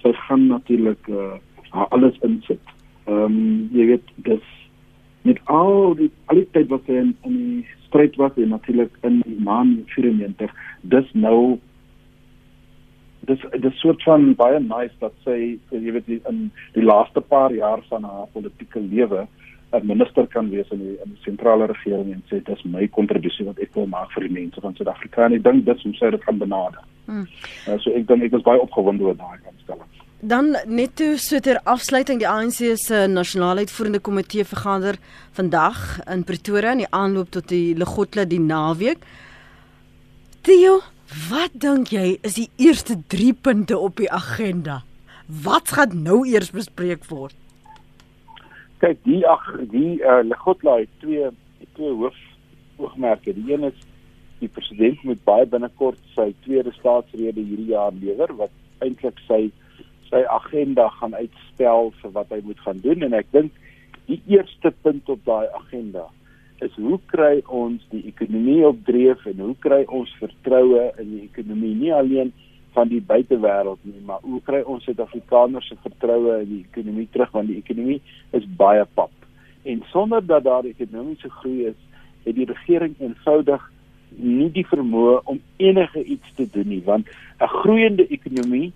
sy 0.05 0.13
gaan 0.27 0.47
natuurlik 0.53 1.09
uh, 1.09 1.35
haar 1.75 1.89
alles 1.97 2.19
insit. 2.23 2.75
Ehm 3.09 3.25
um, 3.25 3.39
jy 3.73 3.89
weet 3.95 4.15
dis 4.29 4.53
met 5.25 5.41
al 5.45 5.95
die 5.97 6.11
al 6.29 6.43
die 6.43 6.49
tyd 6.53 6.69
wat 6.73 6.85
sy 6.87 6.99
in, 7.01 7.15
in 7.25 7.37
die 7.37 7.77
stryd 7.87 8.17
was 8.21 8.37
en 8.37 8.53
natuurlik 8.53 8.97
in 9.09 9.23
die 9.25 9.39
maan 9.45 9.79
94 9.95 10.53
dis 10.95 11.13
nou 11.13 11.59
dis 13.29 13.47
dis 13.65 13.81
soort 13.81 14.03
van 14.05 14.35
baie 14.37 14.61
nice 14.61 14.93
dat 15.01 15.17
sy 15.25 15.39
jy 15.73 15.95
weet 15.97 16.11
die, 16.11 16.21
in 16.29 16.51
die 16.77 16.85
laaste 16.85 17.25
paar 17.25 17.55
jaar 17.57 17.81
van 17.89 18.05
haar 18.05 18.29
politieke 18.37 18.85
lewe 18.85 19.25
'n 19.75 19.87
minister 19.87 20.27
kan 20.27 20.51
wees 20.51 20.69
in 20.71 20.79
die 20.79 20.97
in 21.05 21.15
die 21.15 21.23
sentrale 21.23 21.67
regering 21.67 22.13
en 22.13 22.23
sê 22.31 22.43
dis 22.45 22.63
my 22.65 22.87
kontribusie 22.89 23.47
wat 23.47 23.59
ek 23.59 23.75
wil 23.75 23.87
maak 23.87 24.13
vir 24.13 24.29
die 24.29 24.37
mense 24.41 24.61
van 24.61 24.75
Suid-Afrika 24.75 25.25
en 25.25 25.39
ek 25.39 25.43
dink 25.43 25.65
dis 25.67 25.83
hoe 25.83 25.95
sy 25.95 26.11
dit 26.11 26.23
gaan 26.23 26.39
benader. 26.39 26.85
Hmm. 27.07 27.27
Uh, 27.67 27.79
so 27.79 27.91
ek 27.91 28.07
dink 28.07 28.23
ek 28.23 28.37
is 28.39 28.47
baie 28.47 28.61
opgewonde 28.61 29.05
oor 29.05 29.17
daai. 29.17 29.54
Dan 30.25 30.55
net 30.65 30.95
toe 30.97 31.19
so 31.21 31.37
ter 31.45 31.59
afsluiting 31.69 32.23
die 32.23 32.29
ANC 32.29 32.63
se 32.81 33.03
nasionale 33.13 33.67
uitvoerende 33.67 33.99
komitee 34.01 34.45
vergader 34.49 34.97
vandag 35.37 35.81
in 36.09 36.23
Pretoria 36.25 36.71
in 36.73 36.81
die 36.81 36.93
aanloop 36.97 37.33
tot 37.35 37.51
die 37.51 37.75
Legotla 37.77 38.25
die 38.25 38.41
naweek. 38.41 39.03
Theo, 40.49 40.79
wat 41.29 41.53
dink 41.61 41.93
jy 41.93 42.15
is 42.25 42.39
die 42.39 42.47
eerste 42.57 42.97
3 43.13 43.35
punte 43.45 43.77
op 43.77 44.01
die 44.01 44.09
agenda? 44.09 44.79
Wat 45.45 45.75
gaan 45.77 45.93
nou 46.07 46.23
eers 46.25 46.49
bespreek 46.57 47.05
word? 47.11 47.37
Kyk, 48.81 49.03
die 49.05 49.27
ag 49.29 49.45
die 49.75 49.99
uh, 50.01 50.23
Legotla 50.25 50.79
het 50.79 50.95
twee 51.03 51.29
twee 51.75 51.93
hoof 52.01 52.17
oogmerke. 52.81 53.35
Die 53.37 53.53
een 53.53 53.69
is 53.69 53.77
die 54.41 54.49
president 54.49 55.05
moet 55.05 55.21
baie 55.29 55.45
binnekort 55.53 56.01
sy 56.17 56.31
tweede 56.49 56.73
staatsrede 56.79 57.45
hierdie 57.45 57.75
jaar 57.75 57.93
lewer 57.93 58.33
wat 58.41 58.57
eintlik 58.81 59.21
sy 59.29 59.43
sy 60.11 60.25
agenda 60.31 60.89
gaan 60.99 61.15
uitstel 61.15 61.93
vir 62.01 62.13
wat 62.17 62.33
hy 62.35 62.41
moet 62.45 62.61
gaan 62.61 62.81
doen. 62.85 63.03
En 63.07 63.17
ek 63.17 63.31
dink 63.33 63.53
die 64.09 64.21
eerste 64.27 64.73
punt 64.85 65.09
op 65.09 65.25
daai 65.25 65.49
agenda 65.55 66.09
is 66.63 66.75
hoe 66.79 66.99
kry 67.11 67.43
ons 67.51 67.83
die 67.91 68.05
ekonomie 68.09 68.63
op 68.67 68.85
dreef 68.87 69.25
en 69.27 69.41
hoe 69.43 69.57
kry 69.65 69.83
ons 69.93 70.13
vertroue 70.21 70.85
in 71.03 71.11
die 71.11 71.23
ekonomie? 71.27 71.75
Nie 71.77 71.93
alleen 71.97 72.33
van 72.75 72.89
die 72.91 73.03
buitewêreld 73.03 73.83
nie 73.87 74.01
maar 74.07 74.23
hoe 74.23 74.41
kry 74.47 74.63
ons 74.67 74.87
Suid-Afrikaners 74.87 75.69
se 75.69 75.77
vertroue 75.83 76.41
in 76.43 76.49
die 76.53 76.63
ekonomie 76.63 77.09
terug? 77.13 77.33
Want 77.35 77.51
die 77.51 77.61
ekonomie 77.61 78.01
is 78.37 78.47
baie 78.59 78.87
pap. 78.95 79.13
En 79.65 79.83
sonder 79.91 80.25
dat 80.27 80.45
daar 80.45 80.67
ekonomiese 80.69 81.31
groei 81.41 81.71
is 81.73 81.81
het 82.25 82.37
die 82.37 82.49
regering 82.49 82.95
eenvoudig 83.01 83.63
nie 84.15 84.51
die 84.55 84.67
vermoë 84.67 85.19
om 85.31 85.41
enige 85.59 86.05
iets 86.05 86.35
te 86.39 86.47
doen 86.53 86.69
nie. 86.69 86.83
Want 86.85 87.09
'n 87.41 87.51
groeiende 87.61 88.07
ekonomie 88.07 88.73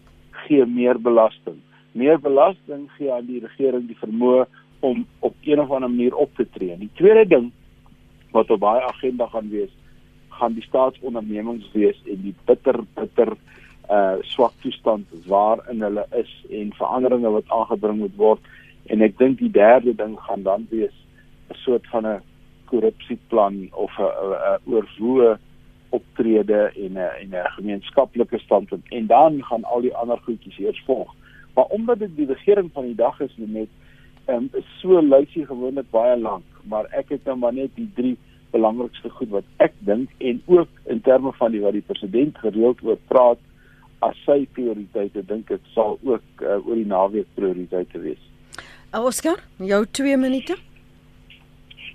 gee 0.47 0.67
meer 0.67 1.01
belasting. 1.01 1.59
Meer 1.93 2.21
belasting 2.21 2.89
gee 2.97 3.13
aan 3.13 3.27
die 3.27 3.41
regering 3.41 3.87
die 3.89 3.99
vermoë 3.99 4.47
om 4.81 5.07
op 5.19 5.35
een 5.43 5.61
of 5.61 5.71
ander 5.71 5.91
manier 5.91 6.15
op 6.15 6.35
te 6.37 6.47
tree. 6.55 6.77
Die 6.79 6.91
tweede 6.95 7.27
ding 7.27 7.51
wat 8.31 8.51
op 8.51 8.61
baie 8.61 8.83
agenda 8.83 9.27
gaan 9.27 9.49
wees, 9.51 9.73
gaan 10.29 10.55
die 10.55 10.63
staatsondernemings 10.63 11.71
wees 11.73 11.99
en 12.07 12.23
die 12.23 12.35
bitter 12.47 12.81
bitter 12.95 13.35
uh 13.89 14.21
swak 14.29 14.53
toestand 14.61 15.09
waarin 15.27 15.81
hulle 15.83 16.05
is 16.13 16.33
en 16.53 16.75
veranderinge 16.77 17.31
wat 17.39 17.55
aangebring 17.57 17.99
moet 17.99 18.17
word. 18.21 18.51
En 18.93 19.01
ek 19.01 19.17
dink 19.19 19.39
die 19.41 19.51
derde 19.51 19.95
ding 19.97 20.19
gaan 20.27 20.43
dan 20.45 20.67
wees 20.71 20.95
'n 21.49 21.57
soort 21.65 21.87
van 21.93 22.07
'n 22.07 22.21
korrupsieplan 22.69 23.69
of 23.73 23.93
'n 23.99 24.61
oorwoe 24.69 25.39
optrede 25.89 26.73
en 26.77 26.93
'n 26.93 27.11
en 27.23 27.31
'n 27.31 27.51
gemeenskaplike 27.57 28.39
standpunt 28.39 28.89
en 28.89 29.07
dan 29.07 29.45
gaan 29.45 29.65
al 29.65 29.81
die 29.81 29.95
ander 29.95 30.19
goedjies 30.19 30.59
eers 30.59 30.83
volg. 30.85 31.15
Maar 31.55 31.65
omdat 31.65 31.99
dit 31.99 32.17
die 32.17 32.27
regering 32.27 32.71
van 32.73 32.85
die 32.85 32.95
dag 32.95 33.21
is 33.21 33.33
net 33.37 33.69
ehm 34.25 34.49
um, 34.53 34.63
so 34.81 35.01
lysie 35.01 35.47
gewoonlik 35.47 35.91
baie 35.91 36.17
lank, 36.21 36.45
maar 36.63 36.85
ek 36.85 37.09
het 37.09 37.25
nou 37.25 37.37
maar 37.37 37.55
net 37.55 37.71
die 37.75 37.91
drie 37.95 38.17
belangrikste 38.51 39.11
goed 39.11 39.29
wat 39.29 39.45
ek 39.57 39.73
dink 39.79 40.11
en 40.19 40.43
ook 40.47 40.69
in 40.85 41.01
terme 41.01 41.33
van 41.33 41.53
die 41.53 41.61
wat 41.61 41.73
die 41.73 41.85
president 41.87 42.39
gereeld 42.39 42.83
oor 42.83 42.99
praat 43.07 43.39
as 43.99 44.17
sy 44.25 44.47
prioriteite 44.53 45.25
dink 45.27 45.51
ek 45.51 45.65
sal 45.75 45.99
ook 46.03 46.43
uh, 46.43 46.67
oor 46.67 46.79
die 46.79 46.87
naweek 46.87 47.27
prioriteite 47.35 47.99
wees. 47.99 48.23
Oscar, 48.93 49.37
jou 49.57 49.85
2 49.93 50.17
minute. 50.17 50.57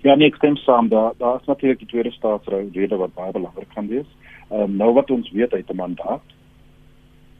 Ja, 0.04 0.16
nee, 0.16 0.28
ek 0.28 0.36
stem 0.36 0.58
saam. 0.60 0.89
Daar 0.91 1.14
daar 1.18 1.39
is 1.39 1.47
natuurlik 1.47 1.80
die 1.80 1.88
tweede 1.88 2.12
staatsrede 2.12 2.95
wat 2.99 3.14
baie 3.16 3.32
belangrik 3.32 3.72
gaan 3.76 3.88
wees. 3.88 4.08
Ehm 4.49 4.62
um, 4.62 4.76
nou 4.76 4.93
wat 4.93 5.12
ons 5.12 5.32
weet 5.32 5.54
uit 5.54 5.70
'n 5.70 5.76
mandaat. 5.76 6.26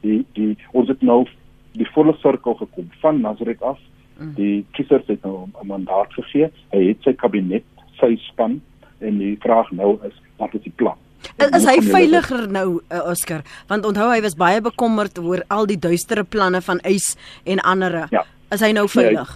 Die 0.00 0.24
die 0.32 0.56
ons 0.72 0.88
het 0.88 1.02
nou 1.02 1.26
die 1.72 1.90
volle 1.92 2.14
sirkel 2.22 2.54
gekom 2.54 2.88
van 3.00 3.20
Nazareth 3.20 3.62
af. 3.62 3.78
Mm. 4.18 4.34
Die 4.34 4.66
kiesers 4.70 5.06
het 5.06 5.22
nou 5.22 5.46
'n 5.62 5.66
mandaat 5.66 6.12
gegee. 6.12 6.50
Hy 6.70 6.86
het 6.88 7.02
sy 7.02 7.12
kabinet, 7.12 7.64
sy 8.00 8.16
span 8.16 8.60
en 8.98 9.18
die 9.18 9.36
vraag 9.40 9.70
nou 9.70 9.98
is 10.06 10.14
wat 10.36 10.54
is 10.54 10.62
die 10.62 10.72
plan? 10.76 10.96
Is, 11.36 11.48
is 11.48 11.66
hy 11.66 11.80
veiliger 11.80 12.48
nou 12.52 12.80
uh, 12.92 13.10
Oscar? 13.10 13.42
Want 13.66 13.84
onthou 13.84 14.10
hy 14.12 14.20
was 14.20 14.36
baie 14.36 14.60
bekommerd 14.60 15.18
oor 15.18 15.44
al 15.48 15.66
die 15.66 15.78
duistere 15.78 16.24
planne 16.24 16.60
van 16.60 16.78
Eis 16.78 17.16
en 17.44 17.60
ander. 17.60 18.06
Ja. 18.10 18.24
Is 18.50 18.60
hy 18.60 18.72
nou 18.72 18.88
veilig? 18.88 19.30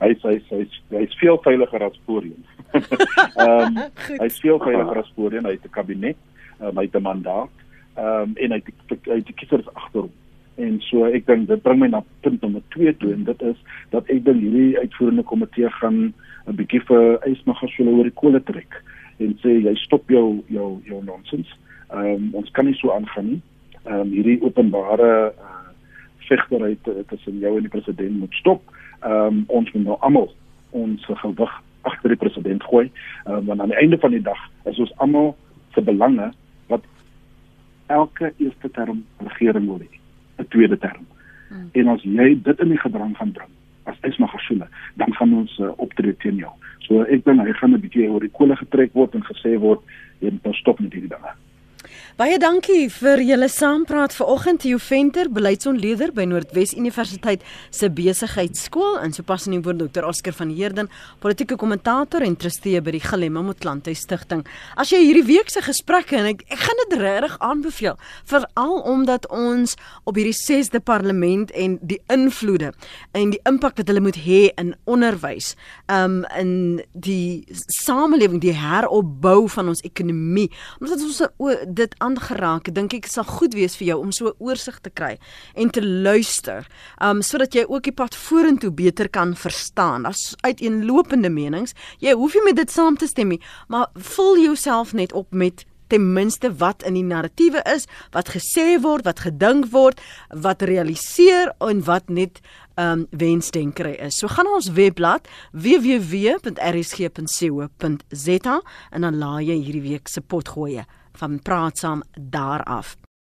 Nee, 0.00 0.14
hy 0.14 0.14
hy 0.22 0.36
hy 0.50 0.62
hy 0.90 1.02
is 1.04 1.18
veel 1.20 1.38
veiliger 1.44 1.82
as 1.82 2.00
voorheen. 2.06 2.44
Ehm 3.42 3.76
um, 3.76 3.78
hy 4.18 4.26
is 4.26 4.40
veel 4.40 4.58
veiliger 4.58 5.02
as 5.02 5.12
voorheen. 5.16 5.44
Hy 5.44 5.56
het 5.56 5.64
'n 5.64 5.74
kabinet, 5.74 6.16
um, 6.60 6.76
hy 6.76 6.84
het 6.84 6.96
'n 6.96 7.02
mandaat, 7.02 7.54
ehm 7.96 8.22
um, 8.22 8.36
en 8.36 8.50
hy 8.50 8.62
het 8.64 9.06
hy 9.06 9.16
het 9.20 9.26
die 9.26 9.34
kiesers 9.34 9.74
agter 9.74 10.00
hom. 10.00 10.14
En 10.58 10.80
so 10.80 11.04
ek 11.04 11.26
dink 11.26 11.48
dit 11.48 11.62
bring 11.62 11.78
my 11.78 11.86
na 11.86 12.02
punt 12.20 12.40
nommer 12.42 12.62
2 12.74 12.96
toe 12.96 13.12
en 13.12 13.24
dit 13.24 13.42
is 13.42 13.56
dat 13.90 14.08
ek 14.10 14.24
dink 14.24 14.40
hierdie 14.42 14.78
uitvoerende 14.78 15.22
komitee 15.22 15.70
gaan 15.70 16.14
'n 16.46 16.56
bietjie 16.56 16.80
vir 16.88 17.18
Ysmagashule 17.28 17.90
oor 17.90 18.08
die 18.08 18.20
kole 18.22 18.40
trek 18.42 18.82
en 19.18 19.38
sê 19.42 19.62
jy 19.62 19.74
stop 19.74 20.10
jou 20.10 20.42
jou 20.48 20.80
jou 20.84 21.04
nonsens. 21.04 21.48
Ehm 21.90 22.14
um, 22.14 22.34
ons 22.34 22.50
kan 22.50 22.64
nie 22.64 22.74
so 22.74 22.90
aangaan 22.90 23.26
nie. 23.26 23.40
Ehm 23.84 24.00
um, 24.00 24.10
hierdie 24.10 24.42
openbare 24.42 25.32
uh, 25.32 25.70
vegtery 26.28 26.76
tussen 27.08 27.38
jou 27.38 27.56
en 27.56 27.62
die 27.62 27.72
president 27.72 28.18
moet 28.18 28.34
stop. 28.34 28.62
Ehm 29.02 29.26
um, 29.26 29.44
ons 29.46 29.72
moet 29.72 29.84
nou 29.84 29.96
almal 30.00 30.32
ons 30.70 31.04
gewig 31.06 31.62
agter 31.90 32.14
die 32.14 32.22
president 32.24 32.64
gooi 32.70 32.86
um, 33.26 33.44
want 33.50 33.60
aan 33.60 33.74
die 33.74 33.80
einde 33.82 33.98
van 33.98 34.16
die 34.16 34.24
dag 34.30 34.40
is 34.64 34.78
ons 34.78 34.94
almal 35.04 35.36
se 35.74 35.84
belange 35.84 36.32
wat 36.72 36.84
elke 37.86 38.32
eerste 38.36 38.70
term 38.70 39.04
regering 39.30 39.66
wil 39.66 39.80
hê 39.84 39.90
'n 40.38 40.48
tweede 40.48 40.78
term 40.78 41.04
hmm. 41.48 41.70
en 41.72 41.94
as 41.94 42.02
jy 42.02 42.34
dit 42.42 42.60
in 42.60 42.74
die 42.76 42.84
gedrang 42.86 43.16
gaan 43.16 43.32
bring 43.32 43.54
as 43.88 43.96
is 44.02 44.16
Magashule, 44.16 44.66
dan 44.94 45.14
gaan 45.14 45.34
ons 45.34 45.58
uh, 45.58 45.72
optree 45.76 46.16
teen 46.22 46.36
jou. 46.42 46.52
So 46.86 47.04
ek 47.08 47.24
dink 47.24 47.40
hy 47.44 47.54
gaan 47.60 47.74
'n 47.74 47.82
bietjie 47.82 48.08
oor 48.08 48.24
die 48.24 48.36
kole 48.38 48.56
getrek 48.56 48.92
word 48.94 49.14
en 49.14 49.24
gesê 49.24 49.56
word 49.58 49.80
jy 50.20 50.30
moet 50.30 50.44
nou 50.44 50.54
stop 50.60 50.80
met 50.80 50.92
hierdie 50.92 51.12
dinge. 51.12 51.32
Baie 52.18 52.34
dankie 52.42 52.88
vir 52.90 53.20
julle 53.22 53.46
saampraat 53.46 54.10
vanoggend 54.16 54.64
Theo 54.64 54.80
Venter, 54.82 55.28
beleidsontleder 55.30 56.10
by 56.16 56.24
Noordwes 56.26 56.72
Universiteit 56.74 57.44
se 57.70 57.86
besigheidskool 57.94 58.96
en 59.04 59.14
sopas 59.14 59.46
in 59.46 59.54
die 59.54 59.60
woord 59.62 59.78
Dr. 59.84 60.06
Oscar 60.08 60.34
van 60.34 60.50
Heerden, 60.50 60.90
politieke 61.22 61.54
kommentator 61.60 62.24
en 62.26 62.34
trustee 62.34 62.80
by 62.82 62.96
die 62.96 63.02
Galema 63.04 63.44
Motlanthe 63.46 63.94
Stichting. 63.94 64.42
As 64.74 64.90
jy 64.90 64.98
hierdie 65.04 65.26
week 65.28 65.52
se 65.54 65.62
gesprekke 65.62 66.18
en 66.18 66.32
ek 66.32 66.42
ek 66.48 66.64
gaan 66.64 66.82
dit 66.82 66.96
regtig 66.98 67.36
aanbeveel, 67.44 67.98
veral 68.26 68.74
omdat 68.90 69.28
ons 69.30 69.76
op 70.02 70.18
hierdie 70.18 70.34
6de 70.34 70.82
parlement 70.82 71.54
en 71.54 71.78
die 71.86 72.00
invloede 72.10 72.72
en 73.14 73.30
die 73.36 73.40
impak 73.46 73.78
wat 73.78 73.92
hulle 73.92 74.02
moet 74.02 74.18
hê 74.24 74.40
in 74.58 74.74
onderwys, 74.90 75.52
um 75.86 76.24
in 76.34 76.82
die 76.92 77.46
samelewing, 77.78 78.42
die 78.42 78.56
heropbou 78.58 79.46
van 79.54 79.70
ons 79.70 79.86
ekonomie, 79.86 80.48
omdat 80.80 81.06
ons 81.06 81.22
dit 81.78 81.94
aangeraak, 82.04 82.68
dink 82.74 82.94
ek 82.98 83.08
sal 83.10 83.26
goed 83.28 83.54
wees 83.56 83.76
vir 83.78 83.92
jou 83.92 83.98
om 84.02 84.12
so 84.12 84.28
'n 84.28 84.38
oorsig 84.38 84.78
te 84.80 84.90
kry 84.90 85.18
en 85.54 85.70
te 85.70 85.82
luister, 85.82 86.66
um 87.00 87.22
sodat 87.22 87.54
jy 87.54 87.64
ook 87.68 87.82
die 87.82 87.92
pad 87.92 88.14
vorentoe 88.14 88.70
beter 88.70 89.08
kan 89.08 89.34
verstaan. 89.34 90.02
Daar's 90.02 90.34
uiteenlopende 90.40 91.30
menings. 91.30 91.74
Jy 92.00 92.12
hoef 92.12 92.34
nie 92.34 92.44
met 92.44 92.56
dit 92.56 92.70
saam 92.70 92.96
te 92.96 93.06
stem 93.06 93.28
nie, 93.28 93.40
maar 93.68 93.88
vul 93.94 94.38
jouself 94.38 94.92
net 94.92 95.12
op 95.12 95.32
met 95.32 95.64
ten 95.88 96.12
minste 96.12 96.56
wat 96.56 96.82
in 96.82 96.94
die 96.94 97.04
narratiewe 97.04 97.62
is, 97.74 97.86
wat 98.12 98.28
gesê 98.28 98.80
word, 98.80 99.04
wat 99.08 99.20
gedink 99.24 99.70
word, 99.72 100.00
wat 100.28 100.62
realiseer 100.62 101.54
en 101.64 101.84
wat 101.84 102.08
net 102.08 102.40
um 102.78 103.06
wensdenkery 103.10 103.96
is. 104.06 104.18
So 104.20 104.28
gaan 104.30 104.46
ons 104.46 104.72
webblad 104.76 105.28
www.rsg.co.za 105.52 106.56
en 108.90 109.00
dan 109.02 109.18
laai 109.18 109.44
jy 109.48 109.58
hierdie 109.64 109.86
week 109.88 110.08
se 110.08 110.20
potgoeie 110.20 110.84
van 111.18 111.42
praat 111.42 111.78
saam 111.78 112.02
daar 112.20 112.62
af. 112.62 112.96